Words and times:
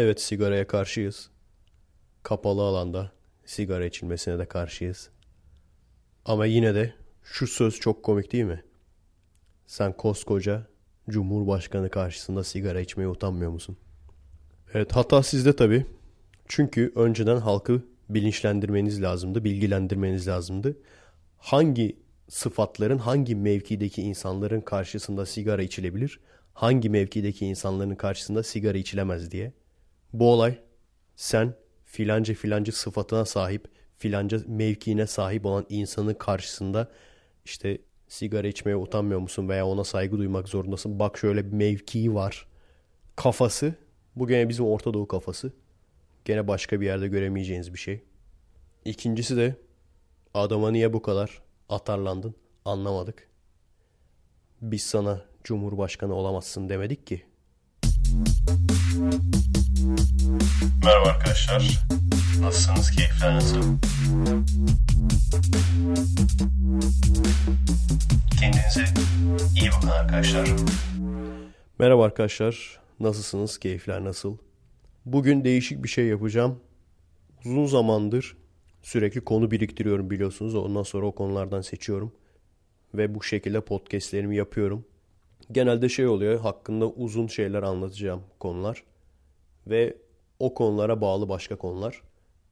Evet 0.00 0.20
sigaraya 0.20 0.66
karşıyız. 0.66 1.30
Kapalı 2.22 2.62
alanda 2.62 3.12
sigara 3.44 3.84
içilmesine 3.84 4.38
de 4.38 4.46
karşıyız. 4.46 5.10
Ama 6.24 6.46
yine 6.46 6.74
de 6.74 6.94
şu 7.22 7.46
söz 7.46 7.80
çok 7.80 8.02
komik 8.02 8.32
değil 8.32 8.44
mi? 8.44 8.64
Sen 9.66 9.92
koskoca 9.92 10.66
Cumhurbaşkanı 11.10 11.90
karşısında 11.90 12.44
sigara 12.44 12.80
içmeye 12.80 13.08
utanmıyor 13.08 13.50
musun? 13.50 13.76
Evet 14.74 14.92
hata 14.96 15.22
sizde 15.22 15.56
tabii. 15.56 15.86
Çünkü 16.48 16.92
önceden 16.96 17.36
halkı 17.36 17.82
bilinçlendirmeniz 18.08 19.02
lazımdı, 19.02 19.44
bilgilendirmeniz 19.44 20.28
lazımdı. 20.28 20.76
Hangi 21.38 21.96
sıfatların 22.28 22.98
hangi 22.98 23.34
mevkideki 23.34 24.02
insanların 24.02 24.60
karşısında 24.60 25.26
sigara 25.26 25.62
içilebilir, 25.62 26.20
hangi 26.54 26.90
mevkideki 26.90 27.46
insanların 27.46 27.94
karşısında 27.94 28.42
sigara 28.42 28.78
içilemez 28.78 29.30
diye. 29.30 29.52
Bu 30.12 30.32
olay 30.32 30.58
sen 31.16 31.54
filanca 31.84 32.34
filanca 32.34 32.72
sıfatına 32.72 33.24
sahip, 33.24 33.68
filanca 33.96 34.40
mevkiine 34.46 35.06
sahip 35.06 35.46
olan 35.46 35.66
insanın 35.68 36.14
karşısında 36.14 36.88
işte 37.44 37.78
sigara 38.08 38.46
içmeye 38.46 38.76
utanmıyor 38.76 39.20
musun 39.20 39.48
veya 39.48 39.66
ona 39.66 39.84
saygı 39.84 40.18
duymak 40.18 40.48
zorundasın. 40.48 40.98
Bak 40.98 41.18
şöyle 41.18 41.46
bir 41.46 41.52
mevkii 41.52 42.14
var. 42.14 42.46
Kafası 43.16 43.74
bu 44.16 44.28
gene 44.28 44.48
bizim 44.48 44.66
Orta 44.66 44.94
Doğu 44.94 45.08
kafası. 45.08 45.52
Gene 46.24 46.48
başka 46.48 46.80
bir 46.80 46.86
yerde 46.86 47.08
göremeyeceğiniz 47.08 47.72
bir 47.72 47.78
şey. 47.78 48.02
İkincisi 48.84 49.36
de 49.36 49.56
adama 50.34 50.70
niye 50.70 50.92
bu 50.92 51.02
kadar 51.02 51.42
atarlandın 51.68 52.34
anlamadık. 52.64 53.28
Biz 54.62 54.82
sana 54.82 55.24
Cumhurbaşkanı 55.44 56.14
olamazsın 56.14 56.68
demedik 56.68 57.06
ki. 57.06 57.22
Merhaba 60.84 61.08
arkadaşlar. 61.08 61.86
Nasılsınız? 62.40 62.90
Keyifler 62.90 63.34
nasıl? 63.34 63.62
Kendinize 68.40 68.84
iyi 69.60 69.70
bakın 69.76 69.88
arkadaşlar. 69.88 70.48
Merhaba 71.78 72.04
arkadaşlar. 72.04 72.80
Nasılsınız? 73.00 73.58
Keyifler 73.58 74.04
nasıl? 74.04 74.36
Bugün 75.06 75.44
değişik 75.44 75.82
bir 75.84 75.88
şey 75.88 76.06
yapacağım. 76.06 76.60
Uzun 77.44 77.66
zamandır 77.66 78.36
sürekli 78.82 79.20
konu 79.20 79.50
biriktiriyorum 79.50 80.10
biliyorsunuz. 80.10 80.54
Ondan 80.54 80.82
sonra 80.82 81.06
o 81.06 81.12
konulardan 81.12 81.60
seçiyorum. 81.60 82.12
Ve 82.94 83.14
bu 83.14 83.22
şekilde 83.22 83.60
podcastlerimi 83.60 84.36
yapıyorum. 84.36 84.84
Genelde 85.52 85.88
şey 85.88 86.06
oluyor. 86.06 86.40
Hakkında 86.40 86.86
uzun 86.86 87.26
şeyler 87.26 87.62
anlatacağım 87.62 88.22
konular. 88.40 88.82
Ve 89.66 89.96
o 90.38 90.54
konulara 90.54 91.00
bağlı 91.00 91.28
başka 91.28 91.56
konular. 91.56 92.02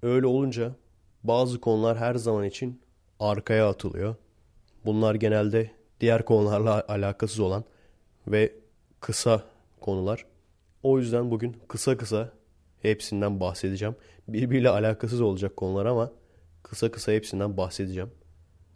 Öyle 0.02 0.26
olunca 0.26 0.72
bazı 1.24 1.60
konular 1.60 1.98
her 1.98 2.14
zaman 2.14 2.44
için 2.44 2.80
arkaya 3.20 3.68
atılıyor. 3.68 4.14
Bunlar 4.84 5.14
genelde 5.14 5.70
diğer 6.00 6.24
konularla 6.24 6.84
alakasız 6.88 7.40
olan 7.40 7.64
ve 8.28 8.52
kısa 9.00 9.42
konular. 9.80 10.26
O 10.82 10.98
yüzden 10.98 11.30
bugün 11.30 11.56
kısa 11.68 11.96
kısa 11.96 12.32
hepsinden 12.82 13.40
bahsedeceğim. 13.40 13.96
Birbiriyle 14.28 14.68
alakasız 14.68 15.20
olacak 15.20 15.56
konular 15.56 15.86
ama 15.86 16.12
kısa 16.62 16.90
kısa 16.90 17.12
hepsinden 17.12 17.56
bahsedeceğim. 17.56 18.10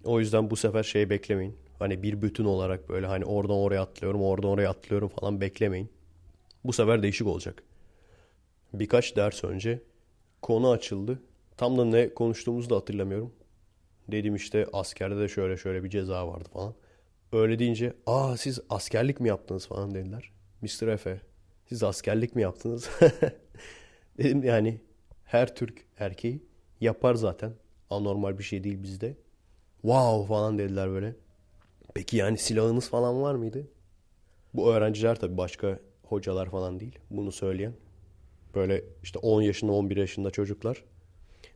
O 0.04 0.20
yüzden 0.20 0.50
bu 0.50 0.56
sefer 0.56 0.82
şey 0.82 1.10
beklemeyin. 1.10 1.56
Hani 1.78 2.02
bir 2.02 2.22
bütün 2.22 2.44
olarak 2.44 2.88
böyle 2.88 3.06
hani 3.06 3.24
oradan 3.24 3.56
oraya 3.56 3.82
atlıyorum, 3.82 4.22
oradan 4.22 4.50
oraya 4.50 4.70
atlıyorum 4.70 5.08
falan 5.08 5.40
beklemeyin. 5.40 5.90
Bu 6.64 6.72
sefer 6.72 7.02
değişik 7.02 7.26
olacak. 7.26 7.62
Birkaç 8.74 9.16
ders 9.16 9.44
önce 9.44 9.82
konu 10.42 10.70
açıldı. 10.70 11.22
Tam 11.56 11.78
da 11.78 11.84
ne 11.84 12.14
konuştuğumuzu 12.14 12.70
da 12.70 12.76
hatırlamıyorum. 12.76 13.32
Dedim 14.08 14.34
işte 14.34 14.66
askerde 14.72 15.20
de 15.20 15.28
şöyle 15.28 15.56
şöyle 15.56 15.84
bir 15.84 15.90
ceza 15.90 16.28
vardı 16.28 16.48
falan. 16.52 16.74
Öyle 17.32 17.58
deyince 17.58 17.92
aa 18.06 18.36
siz 18.36 18.60
askerlik 18.70 19.20
mi 19.20 19.28
yaptınız 19.28 19.66
falan 19.66 19.94
dediler. 19.94 20.32
Mr. 20.62 20.88
Efe 20.88 21.20
siz 21.66 21.82
askerlik 21.82 22.36
mi 22.36 22.42
yaptınız? 22.42 22.90
Dedim 24.18 24.42
yani 24.44 24.80
her 25.24 25.54
Türk 25.54 25.84
erkeği 25.98 26.42
yapar 26.80 27.14
zaten. 27.14 27.52
Anormal 27.90 28.38
bir 28.38 28.44
şey 28.44 28.64
değil 28.64 28.82
bizde. 28.82 29.16
Wow 29.82 30.28
falan 30.28 30.58
dediler 30.58 30.90
böyle. 30.90 31.14
Peki 31.94 32.16
yani 32.16 32.38
silahınız 32.38 32.88
falan 32.88 33.22
var 33.22 33.34
mıydı? 33.34 33.66
Bu 34.54 34.72
öğrenciler 34.72 35.20
tabii 35.20 35.36
başka 35.36 35.78
hocalar 36.02 36.50
falan 36.50 36.80
değil. 36.80 36.98
Bunu 37.10 37.32
söyleyen. 37.32 37.72
Böyle 38.54 38.84
işte 39.02 39.18
10 39.18 39.42
yaşında 39.42 39.72
11 39.72 39.96
yaşında 39.96 40.30
çocuklar. 40.30 40.84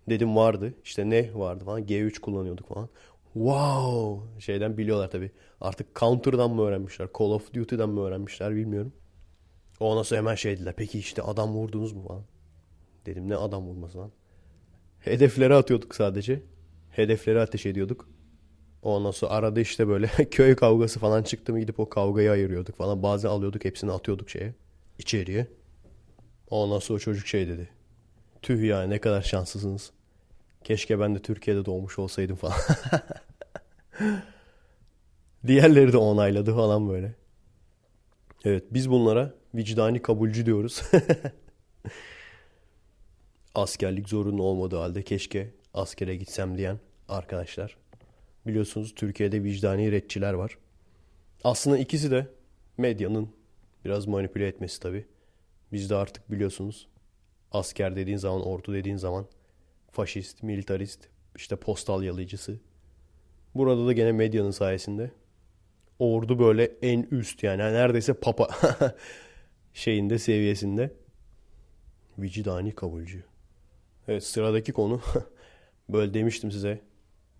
Dedim 0.09 0.37
vardı. 0.37 0.75
İşte 0.85 1.11
ne 1.11 1.35
vardı 1.35 1.65
falan. 1.65 1.83
G3 1.83 2.21
kullanıyorduk 2.21 2.69
falan. 2.69 2.89
Wow! 3.33 4.41
Şeyden 4.41 4.79
biliyorlar 4.79 5.11
tabii. 5.11 5.31
Artık 5.61 5.97
Counter'dan 5.97 6.51
mı 6.51 6.63
öğrenmişler? 6.63 7.09
Call 7.19 7.27
of 7.31 7.55
Duty'den 7.55 7.89
mi 7.89 8.01
öğrenmişler 8.01 8.55
bilmiyorum. 8.55 8.93
Ondan 9.81 10.03
sonra 10.03 10.19
hemen 10.19 10.35
şey 10.35 10.57
dediler. 10.57 10.75
Peki 10.77 10.99
işte 10.99 11.23
adam 11.23 11.53
vurdunuz 11.53 11.93
mu 11.93 12.07
falan. 12.09 12.25
Dedim 13.07 13.29
ne 13.29 13.37
adam 13.37 13.67
vurması 13.67 13.99
lan. 13.99 14.11
Hedefleri 15.01 15.55
atıyorduk 15.55 15.95
sadece. 15.95 16.43
Hedefleri 16.91 17.41
ateş 17.41 17.67
ediyorduk. 17.67 18.09
Ondan 18.83 19.11
sonra 19.11 19.33
arada 19.33 19.61
işte 19.61 19.89
böyle 19.89 20.07
köy 20.31 20.57
kavgası 20.57 21.01
falan 21.01 21.23
çıktı 21.23 21.53
mı 21.53 21.61
gidip 21.61 21.81
o 21.81 21.89
kavgayı 21.89 22.31
ayırıyorduk 22.31 22.77
falan. 22.77 23.03
Bazen 23.03 23.29
alıyorduk 23.29 23.65
hepsini 23.65 23.93
atıyorduk 23.93 24.31
şeye. 24.31 24.55
içeriye. 24.99 25.47
Ondan 26.51 26.79
sonra 26.79 26.99
çocuk 26.99 27.27
şey 27.27 27.49
dedi. 27.49 27.69
Tüh 28.43 28.63
ya 28.65 28.83
ne 28.83 28.99
kadar 28.99 29.23
şanslısınız. 29.23 29.91
Keşke 30.65 31.01
ben 31.01 31.15
de 31.15 31.23
Türkiye'de 31.23 31.65
doğmuş 31.65 31.99
olsaydım 31.99 32.37
falan. 32.37 32.57
Diğerleri 35.47 35.93
de 35.93 35.97
onayladı 35.97 36.55
falan 36.55 36.89
böyle. 36.89 37.15
Evet 38.45 38.65
biz 38.71 38.91
bunlara 38.91 39.35
vicdani 39.55 40.03
kabulcü 40.03 40.47
diyoruz. 40.47 40.83
Askerlik 43.55 44.09
zorunlu 44.09 44.43
olmadığı 44.43 44.77
halde 44.77 45.03
keşke 45.03 45.51
askere 45.75 46.17
gitsem 46.17 46.59
diyen 46.59 46.79
arkadaşlar. 47.09 47.77
Biliyorsunuz 48.47 48.95
Türkiye'de 48.95 49.45
vicdani 49.45 49.93
retçiler 49.93 50.33
var. 50.33 50.59
Aslında 51.45 51.79
ikisi 51.79 52.11
de 52.11 52.27
medyanın 52.79 53.29
biraz 53.85 54.07
manipüle 54.07 54.47
etmesi 54.47 54.81
tabii. 54.81 55.07
Bizde 55.75 55.95
artık 55.95 56.31
biliyorsunuz 56.31 56.89
asker 57.53 57.97
dediğin 57.97 58.17
zaman, 58.17 58.47
ordu 58.47 58.75
dediğin 58.75 58.97
zaman 58.97 59.27
faşist, 59.91 60.43
militarist, 60.43 61.09
işte 61.37 61.57
postal 61.57 62.03
yalayıcısı. 62.03 62.61
Burada 63.55 63.87
da 63.87 63.93
gene 63.93 64.13
medyanın 64.13 64.51
sayesinde 64.51 65.11
ordu 65.99 66.39
böyle 66.39 66.73
en 66.83 67.03
üst 67.11 67.43
yani 67.43 67.59
neredeyse 67.59 68.15
papa 68.15 68.49
şeyinde 69.75 70.19
seviyesinde 70.19 70.93
vicdani 72.19 72.75
kabulcü. 72.75 73.25
Evet 74.09 74.25
sıradaki 74.25 74.73
konu 74.73 75.01
böyle 75.89 76.15
demiştim 76.15 76.51
size 76.53 76.81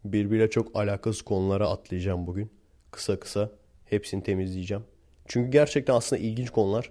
birbiriyle 0.05 0.51
çok 0.51 0.77
alakasız 0.77 1.23
konulara 1.23 1.69
atlayacağım 1.69 2.27
bugün. 2.27 2.51
Kısa 2.91 3.21
kısa 3.21 3.51
hepsini 3.85 4.23
temizleyeceğim. 4.23 4.85
Çünkü 5.29 5.51
gerçekten 5.51 5.95
aslında 5.95 6.23
ilginç 6.23 6.51
konular. 6.51 6.91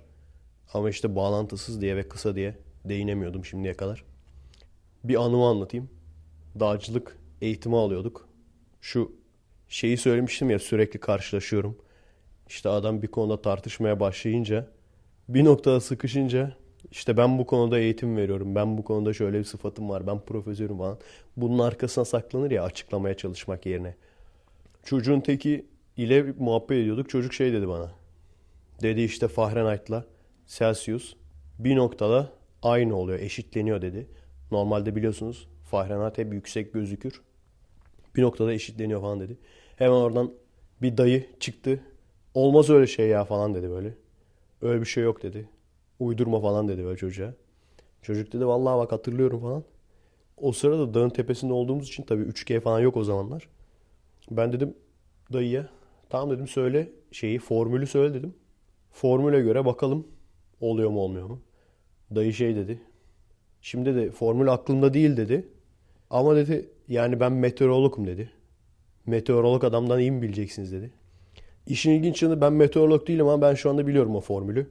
Ama 0.74 0.90
işte 0.90 1.16
bağlantısız 1.16 1.81
diye 1.81 1.96
ve 1.96 2.07
kısa 2.07 2.35
diye 2.35 2.56
değinemiyordum 2.85 3.46
şimdiye 3.46 3.74
kadar. 3.74 4.03
Bir 5.03 5.16
anımı 5.16 5.46
anlatayım. 5.46 5.90
Dağcılık 6.59 7.18
eğitimi 7.41 7.78
alıyorduk. 7.78 8.29
Şu 8.81 9.12
şeyi 9.68 9.97
söylemiştim 9.97 10.50
ya 10.50 10.59
sürekli 10.59 11.00
karşılaşıyorum. 11.00 11.78
İşte 12.47 12.69
adam 12.69 13.02
bir 13.02 13.07
konuda 13.07 13.41
tartışmaya 13.41 14.00
başlayınca 14.00 14.68
bir 15.29 15.46
noktada 15.46 15.79
sıkışınca 15.79 16.56
işte 16.91 17.18
ben 17.18 17.40
bu 17.40 17.46
konuda 17.46 17.79
eğitim 17.79 18.17
veriyorum. 18.17 18.55
Ben 18.55 18.78
bu 18.78 18.84
konuda 18.84 19.14
şöyle 19.14 19.40
bir 19.40 19.43
sıfatım 19.43 19.90
var. 19.90 20.08
Ben 20.08 20.20
profesörüm 20.20 20.78
falan. 20.78 20.97
Bunun 21.37 21.59
arkasına 21.59 22.05
saklanır 22.05 22.52
ya 22.52 22.64
açıklamaya 22.64 23.17
çalışmak 23.17 23.66
yerine. 23.66 23.96
Çocuğun 24.84 25.20
teki 25.20 25.66
ile 25.97 26.23
muhabbet 26.40 26.72
ediyorduk. 26.78 27.09
Çocuk 27.09 27.34
şey 27.34 27.53
dedi 27.53 27.67
bana. 27.67 27.91
Dedi 28.82 29.02
işte 29.02 29.28
Fahrenheit'la 29.28 30.05
Celsius 30.47 31.16
bir 31.59 31.75
noktada 31.75 32.29
aynı 32.61 32.95
oluyor, 32.95 33.19
eşitleniyor 33.19 33.81
dedi. 33.81 34.07
Normalde 34.51 34.95
biliyorsunuz 34.95 35.47
Fahrenheit 35.63 36.17
hep 36.17 36.34
yüksek 36.34 36.73
gözükür. 36.73 37.22
Bir 38.16 38.22
noktada 38.22 38.53
eşitleniyor 38.53 39.01
falan 39.01 39.19
dedi. 39.19 39.37
Hemen 39.75 39.95
oradan 39.95 40.34
bir 40.81 40.97
dayı 40.97 41.25
çıktı. 41.40 41.79
Olmaz 42.34 42.69
öyle 42.69 42.87
şey 42.87 43.07
ya 43.07 43.25
falan 43.25 43.53
dedi 43.53 43.69
böyle. 43.69 43.93
Öyle 44.61 44.81
bir 44.81 44.85
şey 44.85 45.03
yok 45.03 45.23
dedi. 45.23 45.49
Uydurma 45.99 46.41
falan 46.41 46.67
dedi 46.67 46.84
böyle 46.84 46.97
çocuğa. 46.97 47.34
Çocuk 48.01 48.34
dedi 48.34 48.47
vallahi 48.47 48.78
bak 48.78 48.91
hatırlıyorum 48.91 49.41
falan. 49.41 49.63
O 50.37 50.51
sırada 50.51 50.93
dağın 50.93 51.09
tepesinde 51.09 51.53
olduğumuz 51.53 51.87
için 51.87 52.03
tabii 52.03 52.23
3G 52.23 52.59
falan 52.59 52.79
yok 52.79 52.97
o 52.97 53.03
zamanlar. 53.03 53.47
Ben 54.31 54.53
dedim 54.53 54.73
dayıya 55.34 55.69
tamam 56.09 56.29
dedim 56.29 56.47
söyle 56.47 56.89
şeyi 57.11 57.39
formülü 57.39 57.87
söyle 57.87 58.13
dedim. 58.13 58.34
Formüle 58.91 59.41
göre 59.41 59.66
bakalım 59.66 60.07
oluyor 60.69 60.89
mu 60.89 60.99
olmuyor 60.99 61.29
mu. 61.29 61.39
Dayı 62.15 62.33
şey 62.33 62.55
dedi. 62.55 62.79
Şimdi 63.61 63.95
de 63.95 64.11
formül 64.11 64.47
aklımda 64.47 64.93
değil 64.93 65.17
dedi. 65.17 65.47
Ama 66.09 66.35
dedi 66.35 66.69
yani 66.87 67.19
ben 67.19 67.31
meteorologum 67.31 68.07
dedi. 68.07 68.31
Meteorolog 69.05 69.63
adamdan 69.63 69.99
iyi 69.99 70.11
mi 70.11 70.21
bileceksiniz 70.21 70.71
dedi. 70.71 70.91
İşin 71.67 71.91
ilginç 71.91 72.23
yanı 72.23 72.41
ben 72.41 72.53
meteorolog 72.53 73.07
değilim 73.07 73.27
ama 73.27 73.41
ben 73.41 73.55
şu 73.55 73.69
anda 73.69 73.87
biliyorum 73.87 74.15
o 74.15 74.21
formülü. 74.21 74.69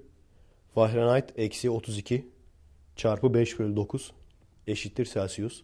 Fahrenheit 0.75 1.25
eksi 1.37 1.71
32 1.71 2.29
çarpı 2.97 3.35
5 3.35 3.59
bölü 3.59 3.77
9 3.77 4.13
eşittir 4.67 5.11
Celsius. 5.15 5.63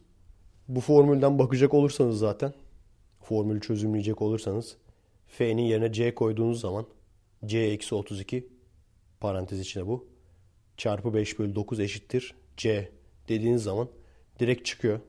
Bu 0.68 0.80
formülden 0.80 1.38
bakacak 1.38 1.74
olursanız 1.74 2.18
zaten 2.18 2.52
formülü 3.20 3.60
çözümleyecek 3.60 4.22
olursanız 4.22 4.76
F'nin 5.26 5.62
yerine 5.62 5.92
C 5.92 6.14
koyduğunuz 6.14 6.60
zaman 6.60 6.86
C 7.46 7.58
eksi 7.58 7.94
32 7.94 8.48
parantez 9.20 9.60
içinde 9.60 9.86
bu 9.86 10.06
çarpı 10.78 11.14
5 11.14 11.38
bölü 11.38 11.54
9 11.54 11.80
eşittir 11.80 12.34
C 12.56 12.92
dediğiniz 13.28 13.62
zaman 13.62 13.88
direkt 14.40 14.66
çıkıyor. 14.66 15.00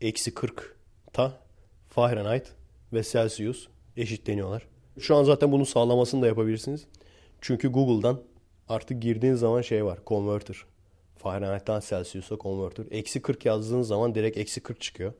Eksi 0.00 0.34
40 0.34 0.76
ta 1.12 1.40
Fahrenheit 1.88 2.52
ve 2.92 3.02
Celsius 3.02 3.68
eşitleniyorlar. 3.96 4.66
Şu 4.98 5.16
an 5.16 5.24
zaten 5.24 5.52
bunun 5.52 5.64
sağlamasını 5.64 6.22
da 6.22 6.26
yapabilirsiniz. 6.26 6.86
Çünkü 7.40 7.68
Google'dan 7.68 8.22
artık 8.68 9.02
girdiğiniz 9.02 9.40
zaman 9.40 9.62
şey 9.62 9.84
var. 9.84 9.98
Converter. 10.06 10.56
Fahrenheit'tan 11.16 11.80
Celsius'a 11.80 12.36
converter. 12.36 12.86
Eksi 12.90 13.22
40 13.22 13.44
yazdığınız 13.44 13.88
zaman 13.88 14.14
direkt 14.14 14.36
eksi 14.36 14.60
40 14.60 14.80
çıkıyor. 14.80 15.12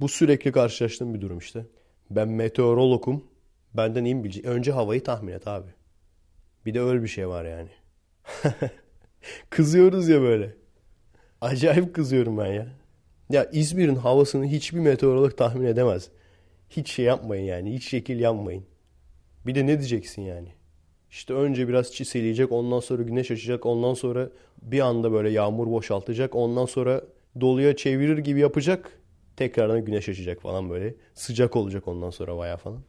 Bu 0.00 0.08
sürekli 0.08 0.52
karşılaştığım 0.52 1.14
bir 1.14 1.20
durum 1.20 1.38
işte. 1.38 1.66
Ben 2.10 2.28
meteorologum. 2.28 3.24
Benden 3.74 4.04
iyi 4.04 4.14
mi 4.14 4.24
bilecek? 4.24 4.44
Önce 4.44 4.72
havayı 4.72 5.04
tahmin 5.04 5.32
et 5.32 5.48
abi. 5.48 5.70
Bir 6.66 6.74
de 6.74 6.80
öyle 6.80 7.02
bir 7.02 7.08
şey 7.08 7.28
var 7.28 7.44
yani. 7.44 7.68
Kızıyoruz 9.50 10.08
ya 10.08 10.20
böyle. 10.20 10.54
Acayip 11.40 11.94
kızıyorum 11.94 12.38
ben 12.38 12.52
ya. 12.52 12.66
Ya 13.30 13.50
İzmir'in 13.52 13.96
havasını 13.96 14.46
hiçbir 14.46 14.78
meteorolog 14.78 15.36
tahmin 15.36 15.66
edemez. 15.66 16.08
Hiç 16.70 16.90
şey 16.90 17.04
yapmayın 17.04 17.44
yani. 17.44 17.74
Hiç 17.74 17.88
şekil 17.88 18.20
yapmayın. 18.20 18.64
Bir 19.46 19.54
de 19.54 19.66
ne 19.66 19.78
diyeceksin 19.78 20.22
yani? 20.22 20.48
İşte 21.10 21.34
önce 21.34 21.68
biraz 21.68 21.92
çiseleyecek, 21.92 22.52
ondan 22.52 22.80
sonra 22.80 23.02
güneş 23.02 23.30
açacak, 23.30 23.66
ondan 23.66 23.94
sonra 23.94 24.28
bir 24.62 24.80
anda 24.80 25.12
böyle 25.12 25.30
yağmur 25.30 25.66
boşaltacak, 25.66 26.34
ondan 26.34 26.66
sonra 26.66 27.04
doluya 27.40 27.76
çevirir 27.76 28.18
gibi 28.18 28.40
yapacak, 28.40 28.98
tekrardan 29.36 29.84
güneş 29.84 30.08
açacak 30.08 30.40
falan 30.40 30.70
böyle. 30.70 30.94
Sıcak 31.14 31.56
olacak 31.56 31.88
ondan 31.88 32.10
sonra 32.10 32.36
baya 32.36 32.56
falan. 32.56 32.80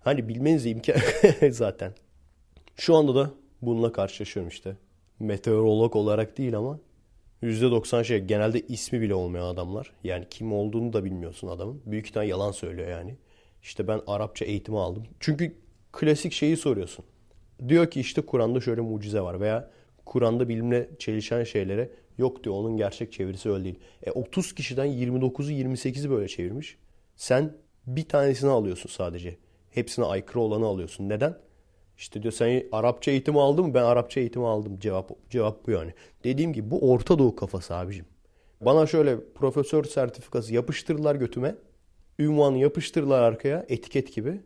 Hani 0.00 0.28
bilmeniz 0.28 0.66
imkan 0.66 0.96
zaten. 1.50 1.92
Şu 2.76 2.96
anda 2.96 3.14
da 3.14 3.30
bununla 3.62 3.92
karşılaşıyorum 3.92 4.48
işte. 4.48 4.76
Meteorolog 5.20 5.96
olarak 5.96 6.38
değil 6.38 6.56
ama 6.56 6.78
%90 7.42 8.04
şey 8.04 8.20
genelde 8.20 8.60
ismi 8.60 9.00
bile 9.00 9.14
olmayan 9.14 9.46
adamlar. 9.46 9.92
Yani 10.04 10.26
kim 10.30 10.52
olduğunu 10.52 10.92
da 10.92 11.04
bilmiyorsun 11.04 11.48
adamın. 11.48 11.82
Büyük 11.86 12.06
ihtimal 12.06 12.28
yalan 12.28 12.52
söylüyor 12.52 12.88
yani. 12.88 13.16
İşte 13.62 13.88
ben 13.88 14.00
Arapça 14.06 14.44
eğitimi 14.44 14.78
aldım. 14.78 15.02
Çünkü 15.20 15.56
klasik 15.92 16.32
şeyi 16.32 16.56
soruyorsun. 16.56 17.04
Diyor 17.68 17.90
ki 17.90 18.00
işte 18.00 18.20
Kur'an'da 18.22 18.60
şöyle 18.60 18.80
mucize 18.80 19.20
var 19.20 19.40
veya 19.40 19.70
Kur'an'da 20.04 20.48
bilimle 20.48 20.90
çelişen 20.98 21.44
şeylere 21.44 21.90
yok 22.18 22.44
diyor 22.44 22.54
onun 22.54 22.76
gerçek 22.76 23.12
çevirisi 23.12 23.50
öyle 23.50 23.64
değil. 23.64 23.78
E 24.02 24.10
30 24.10 24.54
kişiden 24.54 24.86
29'u 24.86 25.50
28'i 25.50 26.10
böyle 26.10 26.28
çevirmiş. 26.28 26.78
Sen 27.16 27.56
bir 27.86 28.08
tanesini 28.08 28.50
alıyorsun 28.50 28.90
sadece. 28.90 29.36
Hepsine 29.70 30.04
aykırı 30.04 30.40
olanı 30.40 30.66
alıyorsun. 30.66 31.08
Neden? 31.08 31.38
İşte 31.98 32.22
diyor 32.22 32.32
sen 32.32 32.62
Arapça 32.72 33.10
eğitimi 33.10 33.40
aldın 33.40 33.66
mı? 33.66 33.74
Ben 33.74 33.82
Arapça 33.82 34.20
eğitimi 34.20 34.46
aldım. 34.46 34.78
Cevap 34.78 35.30
cevap 35.30 35.66
bu 35.66 35.70
yani. 35.70 35.94
Dediğim 36.24 36.52
gibi 36.52 36.70
bu 36.70 36.90
Orta 36.90 37.18
Doğu 37.18 37.36
kafası 37.36 37.74
abicim. 37.74 38.06
Bana 38.60 38.86
şöyle 38.86 39.16
profesör 39.34 39.84
sertifikası 39.84 40.54
yapıştırdılar 40.54 41.14
götüme. 41.14 41.54
Ünvanı 42.18 42.58
yapıştırdılar 42.58 43.22
arkaya 43.22 43.66
etiket 43.68 44.14
gibi. 44.14 44.40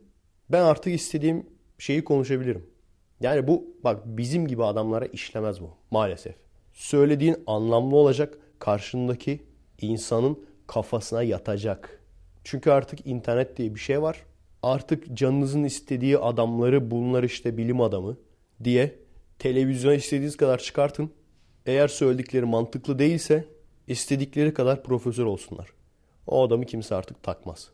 Ben 0.51 0.63
artık 0.63 0.95
istediğim 0.95 1.47
şeyi 1.79 2.05
konuşabilirim. 2.05 2.67
Yani 3.21 3.49
bu 3.49 3.65
bak 3.85 4.03
bizim 4.07 4.47
gibi 4.49 4.65
adamlara 4.65 5.07
işlemez 5.07 5.61
bu 5.61 5.71
maalesef. 5.91 6.35
Söylediğin 6.73 7.37
anlamlı 7.47 7.97
olacak, 7.97 8.39
karşındaki 8.59 9.43
insanın 9.81 10.45
kafasına 10.67 11.23
yatacak. 11.23 12.03
Çünkü 12.45 12.71
artık 12.71 13.07
internet 13.07 13.57
diye 13.57 13.75
bir 13.75 13.81
şey 13.81 14.03
var. 14.03 14.25
Artık 14.63 15.17
canınızın 15.17 15.65
istediği 15.65 16.19
adamları 16.19 16.91
bunlar 16.91 17.23
işte 17.23 17.57
bilim 17.57 17.81
adamı 17.81 18.17
diye 18.65 18.99
televizyona 19.39 19.95
istediğiniz 19.95 20.37
kadar 20.37 20.59
çıkartın. 20.59 21.11
Eğer 21.67 21.89
söyledikleri 21.89 22.45
mantıklı 22.45 22.99
değilse 22.99 23.49
istedikleri 23.87 24.55
kadar 24.55 24.83
profesör 24.83 25.25
olsunlar. 25.25 25.69
O 26.27 26.47
adamı 26.47 26.67
kimse 26.67 26.95
artık 26.95 27.23
takmaz. 27.23 27.71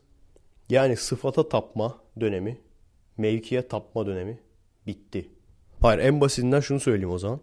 Yani 0.69 0.97
sıfata 0.97 1.49
tapma 1.49 1.97
dönemi, 2.19 2.57
mevkiye 3.17 3.67
tapma 3.67 4.05
dönemi 4.05 4.39
bitti. 4.87 5.29
Hayır 5.81 5.99
en 5.99 6.21
basitinden 6.21 6.59
şunu 6.59 6.79
söyleyeyim 6.79 7.11
o 7.11 7.17
zaman. 7.17 7.39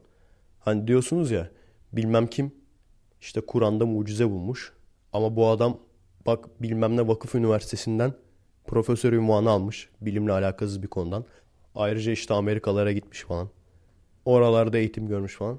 Hani 0.60 0.86
diyorsunuz 0.86 1.30
ya 1.30 1.50
bilmem 1.92 2.26
kim 2.26 2.52
işte 3.20 3.40
Kur'an'da 3.40 3.86
mucize 3.86 4.30
bulmuş. 4.30 4.72
Ama 5.12 5.36
bu 5.36 5.48
adam 5.48 5.78
bak 6.26 6.62
bilmem 6.62 6.96
ne 6.96 7.08
vakıf 7.08 7.34
üniversitesinden 7.34 8.14
profesör 8.66 9.12
ünvanı 9.12 9.50
almış. 9.50 9.88
Bilimle 10.00 10.32
alakasız 10.32 10.82
bir 10.82 10.88
konudan. 10.88 11.24
Ayrıca 11.74 12.12
işte 12.12 12.34
Amerikalara 12.34 12.92
gitmiş 12.92 13.20
falan. 13.22 13.48
Oralarda 14.24 14.78
eğitim 14.78 15.08
görmüş 15.08 15.36
falan. 15.36 15.58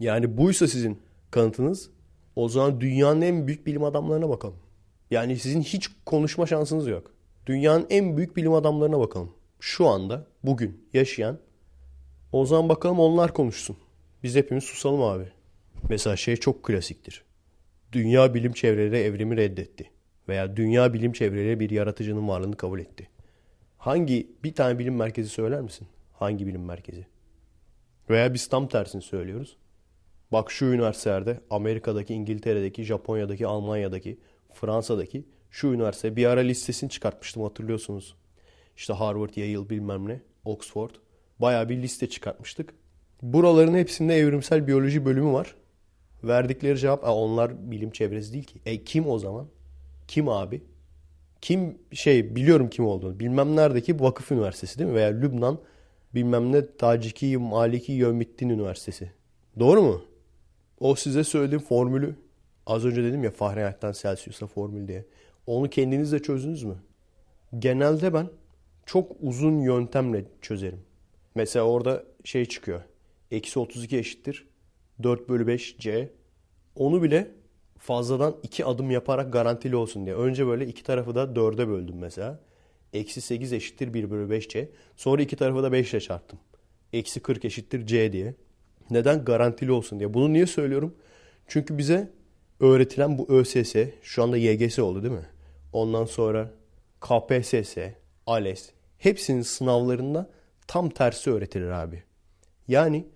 Yani 0.00 0.36
buysa 0.36 0.66
sizin 0.68 1.02
kanıtınız 1.30 1.90
o 2.36 2.48
zaman 2.48 2.80
dünyanın 2.80 3.20
en 3.20 3.46
büyük 3.46 3.66
bilim 3.66 3.84
adamlarına 3.84 4.28
bakalım. 4.28 4.58
Yani 5.10 5.38
sizin 5.38 5.62
hiç 5.62 5.88
konuşma 6.06 6.46
şansınız 6.46 6.86
yok. 6.88 7.10
Dünyanın 7.46 7.86
en 7.90 8.16
büyük 8.16 8.36
bilim 8.36 8.52
adamlarına 8.52 8.98
bakalım. 8.98 9.32
Şu 9.60 9.86
anda 9.86 10.26
bugün 10.42 10.88
yaşayan 10.94 11.38
o 12.32 12.46
zaman 12.46 12.68
bakalım 12.68 13.00
onlar 13.00 13.34
konuşsun. 13.34 13.76
Biz 14.22 14.34
hepimiz 14.34 14.64
susalım 14.64 15.02
abi. 15.02 15.28
Mesela 15.88 16.16
şey 16.16 16.36
çok 16.36 16.62
klasiktir. 16.62 17.24
Dünya 17.92 18.34
bilim 18.34 18.52
çevreleri 18.52 18.96
evrimi 18.96 19.36
reddetti. 19.36 19.90
Veya 20.28 20.56
dünya 20.56 20.94
bilim 20.94 21.12
çevreleri 21.12 21.60
bir 21.60 21.70
yaratıcının 21.70 22.28
varlığını 22.28 22.56
kabul 22.56 22.80
etti. 22.80 23.08
Hangi 23.78 24.30
bir 24.44 24.54
tane 24.54 24.78
bilim 24.78 24.96
merkezi 24.96 25.28
söyler 25.28 25.60
misin? 25.60 25.88
Hangi 26.12 26.46
bilim 26.46 26.64
merkezi? 26.64 27.06
Veya 28.10 28.34
biz 28.34 28.46
tam 28.46 28.68
tersini 28.68 29.02
söylüyoruz. 29.02 29.56
Bak 30.32 30.50
şu 30.50 30.64
üniversitelerde 30.64 31.40
Amerika'daki, 31.50 32.14
İngiltere'deki, 32.14 32.84
Japonya'daki, 32.84 33.46
Almanya'daki, 33.46 34.18
Fransa'daki 34.52 35.24
şu 35.50 35.66
üniversite 35.66 36.16
bir 36.16 36.26
ara 36.26 36.40
listesini 36.40 36.90
çıkartmıştım 36.90 37.42
hatırlıyorsunuz. 37.42 38.16
İşte 38.76 38.92
Harvard, 38.92 39.36
Yale 39.36 39.70
bilmem 39.70 40.08
ne, 40.08 40.20
Oxford. 40.44 40.90
Bayağı 41.38 41.68
bir 41.68 41.82
liste 41.82 42.08
çıkartmıştık. 42.08 42.74
Buraların 43.22 43.74
hepsinde 43.74 44.14
evrimsel 44.14 44.66
biyoloji 44.66 45.04
bölümü 45.04 45.32
var. 45.32 45.54
Verdikleri 46.24 46.78
cevap 46.78 47.04
onlar 47.04 47.70
bilim 47.70 47.90
çevresi 47.90 48.32
değil 48.32 48.44
ki. 48.44 48.60
E 48.66 48.84
kim 48.84 49.08
o 49.08 49.18
zaman? 49.18 49.48
Kim 50.08 50.28
abi? 50.28 50.62
Kim 51.40 51.78
şey 51.92 52.36
biliyorum 52.36 52.70
kim 52.70 52.86
olduğunu. 52.86 53.20
Bilmem 53.20 53.56
neredeki 53.56 54.00
vakıf 54.00 54.32
üniversitesi 54.32 54.78
değil 54.78 54.90
mi? 54.90 54.96
Veya 54.96 55.08
Lübnan 55.08 55.58
bilmem 56.14 56.52
ne 56.52 56.76
Taciki 56.76 57.38
Maliki 57.38 57.92
Yevmiddin 57.92 58.48
Üniversitesi. 58.48 59.12
Doğru 59.58 59.82
mu? 59.82 60.02
O 60.80 60.94
size 60.94 61.24
söylediğim 61.24 61.64
formülü 61.64 62.14
az 62.66 62.84
önce 62.84 63.04
dedim 63.04 63.24
ya 63.24 63.30
Fahrenheit'ten 63.30 63.92
Celsius'a 63.92 64.46
formül 64.46 64.88
diye. 64.88 65.04
Onu 65.46 65.70
kendiniz 65.70 66.12
de 66.12 66.22
çözdünüz 66.22 66.64
mü? 66.64 66.76
Genelde 67.58 68.14
ben 68.14 68.28
çok 68.86 69.12
uzun 69.20 69.58
yöntemle 69.60 70.24
çözerim. 70.42 70.80
Mesela 71.34 71.64
orada 71.64 72.04
şey 72.24 72.44
çıkıyor. 72.44 72.80
Eksi 73.30 73.58
32 73.58 73.98
eşittir. 73.98 74.48
4 75.02 75.28
bölü 75.28 75.46
5 75.46 75.78
C. 75.78 76.10
Onu 76.76 77.02
bile 77.02 77.30
fazladan 77.78 78.36
2 78.42 78.64
adım 78.64 78.90
yaparak 78.90 79.32
garantili 79.32 79.76
olsun 79.76 80.06
diye. 80.06 80.16
Önce 80.16 80.46
böyle 80.46 80.66
iki 80.66 80.82
tarafı 80.82 81.14
da 81.14 81.22
4'e 81.24 81.68
böldüm 81.68 81.98
mesela. 81.98 82.40
Eksi 82.92 83.20
8 83.20 83.52
eşittir 83.52 83.94
1 83.94 84.10
bölü 84.10 84.30
5 84.30 84.48
C. 84.48 84.70
Sonra 84.96 85.22
iki 85.22 85.36
tarafı 85.36 85.62
da 85.62 85.72
5 85.72 85.92
ile 85.92 86.00
çarptım. 86.00 86.38
Eksi 86.92 87.20
40 87.20 87.44
eşittir 87.44 87.86
C 87.86 88.12
diye. 88.12 88.34
Neden? 88.90 89.24
Garantili 89.24 89.72
olsun 89.72 89.98
diye. 89.98 90.14
Bunu 90.14 90.32
niye 90.32 90.46
söylüyorum? 90.46 90.94
Çünkü 91.46 91.78
bize 91.78 92.10
öğretilen 92.60 93.18
bu 93.18 93.26
ÖSS, 93.28 93.76
şu 94.02 94.22
anda 94.22 94.36
YGS 94.36 94.78
oldu 94.78 95.02
değil 95.02 95.14
mi? 95.14 95.26
Ondan 95.72 96.04
sonra 96.04 96.50
KPSS, 97.00 97.76
ALES, 98.26 98.70
hepsinin 98.98 99.42
sınavlarında 99.42 100.30
tam 100.66 100.90
tersi 100.90 101.30
öğretilir 101.30 101.70
abi. 101.70 102.02
Yani 102.68 103.06